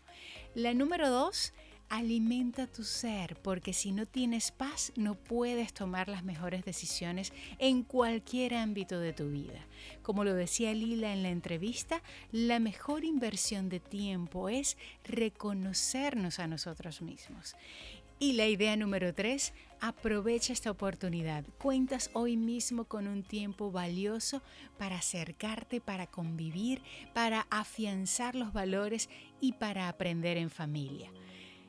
La 0.56 0.72
número 0.72 1.10
dos, 1.10 1.52
alimenta 1.90 2.66
tu 2.66 2.82
ser, 2.82 3.36
porque 3.42 3.74
si 3.74 3.92
no 3.92 4.06
tienes 4.06 4.52
paz 4.52 4.90
no 4.96 5.14
puedes 5.14 5.74
tomar 5.74 6.08
las 6.08 6.24
mejores 6.24 6.64
decisiones 6.64 7.34
en 7.58 7.82
cualquier 7.82 8.54
ámbito 8.54 8.98
de 8.98 9.12
tu 9.12 9.28
vida. 9.28 9.66
Como 10.00 10.24
lo 10.24 10.32
decía 10.32 10.72
Lila 10.72 11.12
en 11.12 11.22
la 11.22 11.28
entrevista, 11.28 12.02
la 12.32 12.58
mejor 12.58 13.04
inversión 13.04 13.68
de 13.68 13.80
tiempo 13.80 14.48
es 14.48 14.78
reconocernos 15.04 16.38
a 16.38 16.46
nosotros 16.46 17.02
mismos. 17.02 17.54
Y 18.18 18.32
la 18.32 18.46
idea 18.46 18.74
número 18.76 19.12
tres, 19.12 19.52
aprovecha 19.78 20.54
esta 20.54 20.70
oportunidad. 20.70 21.44
Cuentas 21.58 22.08
hoy 22.14 22.38
mismo 22.38 22.86
con 22.86 23.08
un 23.08 23.22
tiempo 23.22 23.70
valioso 23.70 24.40
para 24.78 24.96
acercarte, 24.96 25.82
para 25.82 26.06
convivir, 26.06 26.80
para 27.12 27.46
afianzar 27.50 28.34
los 28.34 28.54
valores 28.54 29.10
y 29.40 29.52
para 29.52 29.88
aprender 29.88 30.36
en 30.36 30.50
familia. 30.50 31.10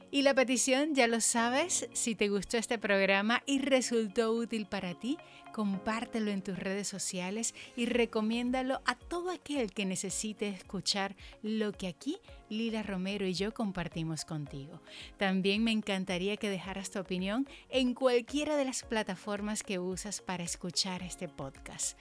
Y 0.09 0.21
la 0.21 0.33
petición, 0.33 0.95
ya 0.95 1.05
lo 1.07 1.19
sabes, 1.19 1.89
si 1.91 2.15
te 2.15 2.29
gustó 2.29 2.57
este 2.57 2.77
programa 2.77 3.43
y 3.45 3.59
resultó 3.59 4.31
útil 4.31 4.65
para 4.65 4.93
ti, 4.93 5.17
compártelo 5.51 6.31
en 6.31 6.41
tus 6.41 6.57
redes 6.57 6.87
sociales 6.87 7.53
y 7.75 7.87
recomiéndalo 7.87 8.81
a 8.85 8.95
todo 8.95 9.31
aquel 9.31 9.73
que 9.73 9.85
necesite 9.85 10.47
escuchar 10.47 11.17
lo 11.41 11.73
que 11.73 11.87
aquí 11.87 12.19
Lila 12.49 12.83
Romero 12.83 13.27
y 13.27 13.33
yo 13.33 13.53
compartimos 13.53 14.23
contigo. 14.23 14.81
También 15.17 15.61
me 15.65 15.71
encantaría 15.71 16.37
que 16.37 16.49
dejaras 16.49 16.89
tu 16.89 16.99
opinión 16.99 17.45
en 17.69 17.93
cualquiera 17.93 18.55
de 18.55 18.63
las 18.63 18.83
plataformas 18.83 19.61
que 19.61 19.77
usas 19.77 20.21
para 20.21 20.43
escuchar 20.43 21.03
este 21.03 21.27
podcast. 21.27 21.97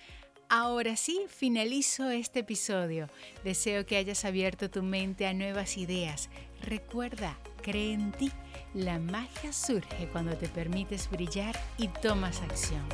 Ahora 0.49 0.95
sí, 0.95 1.23
finalizo 1.29 2.09
este 2.09 2.41
episodio. 2.41 3.09
Deseo 3.43 3.85
que 3.85 3.97
hayas 3.97 4.25
abierto 4.25 4.71
tu 4.71 4.81
mente 4.83 5.27
a 5.27 5.35
nuevas 5.35 5.77
ideas. 5.77 6.31
Recuerda, 6.63 7.37
cree 7.63 7.93
en 7.93 8.13
ti. 8.13 8.31
La 8.73 9.01
magia 9.01 9.53
surge 9.53 10.09
cuando 10.13 10.37
te 10.37 10.49
permites 10.49 11.11
brillar 11.11 11.59
y 11.79 11.89
tomas 11.89 12.43
acción. 12.43 12.85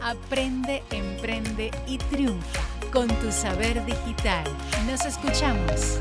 Aprende, 0.00 0.84
emprende 0.92 1.72
y 1.88 1.98
triunfa 1.98 2.62
con 2.92 3.08
tu 3.08 3.32
saber 3.32 3.84
digital. 3.84 4.44
Nos 4.86 5.04
escuchamos. 5.04 5.98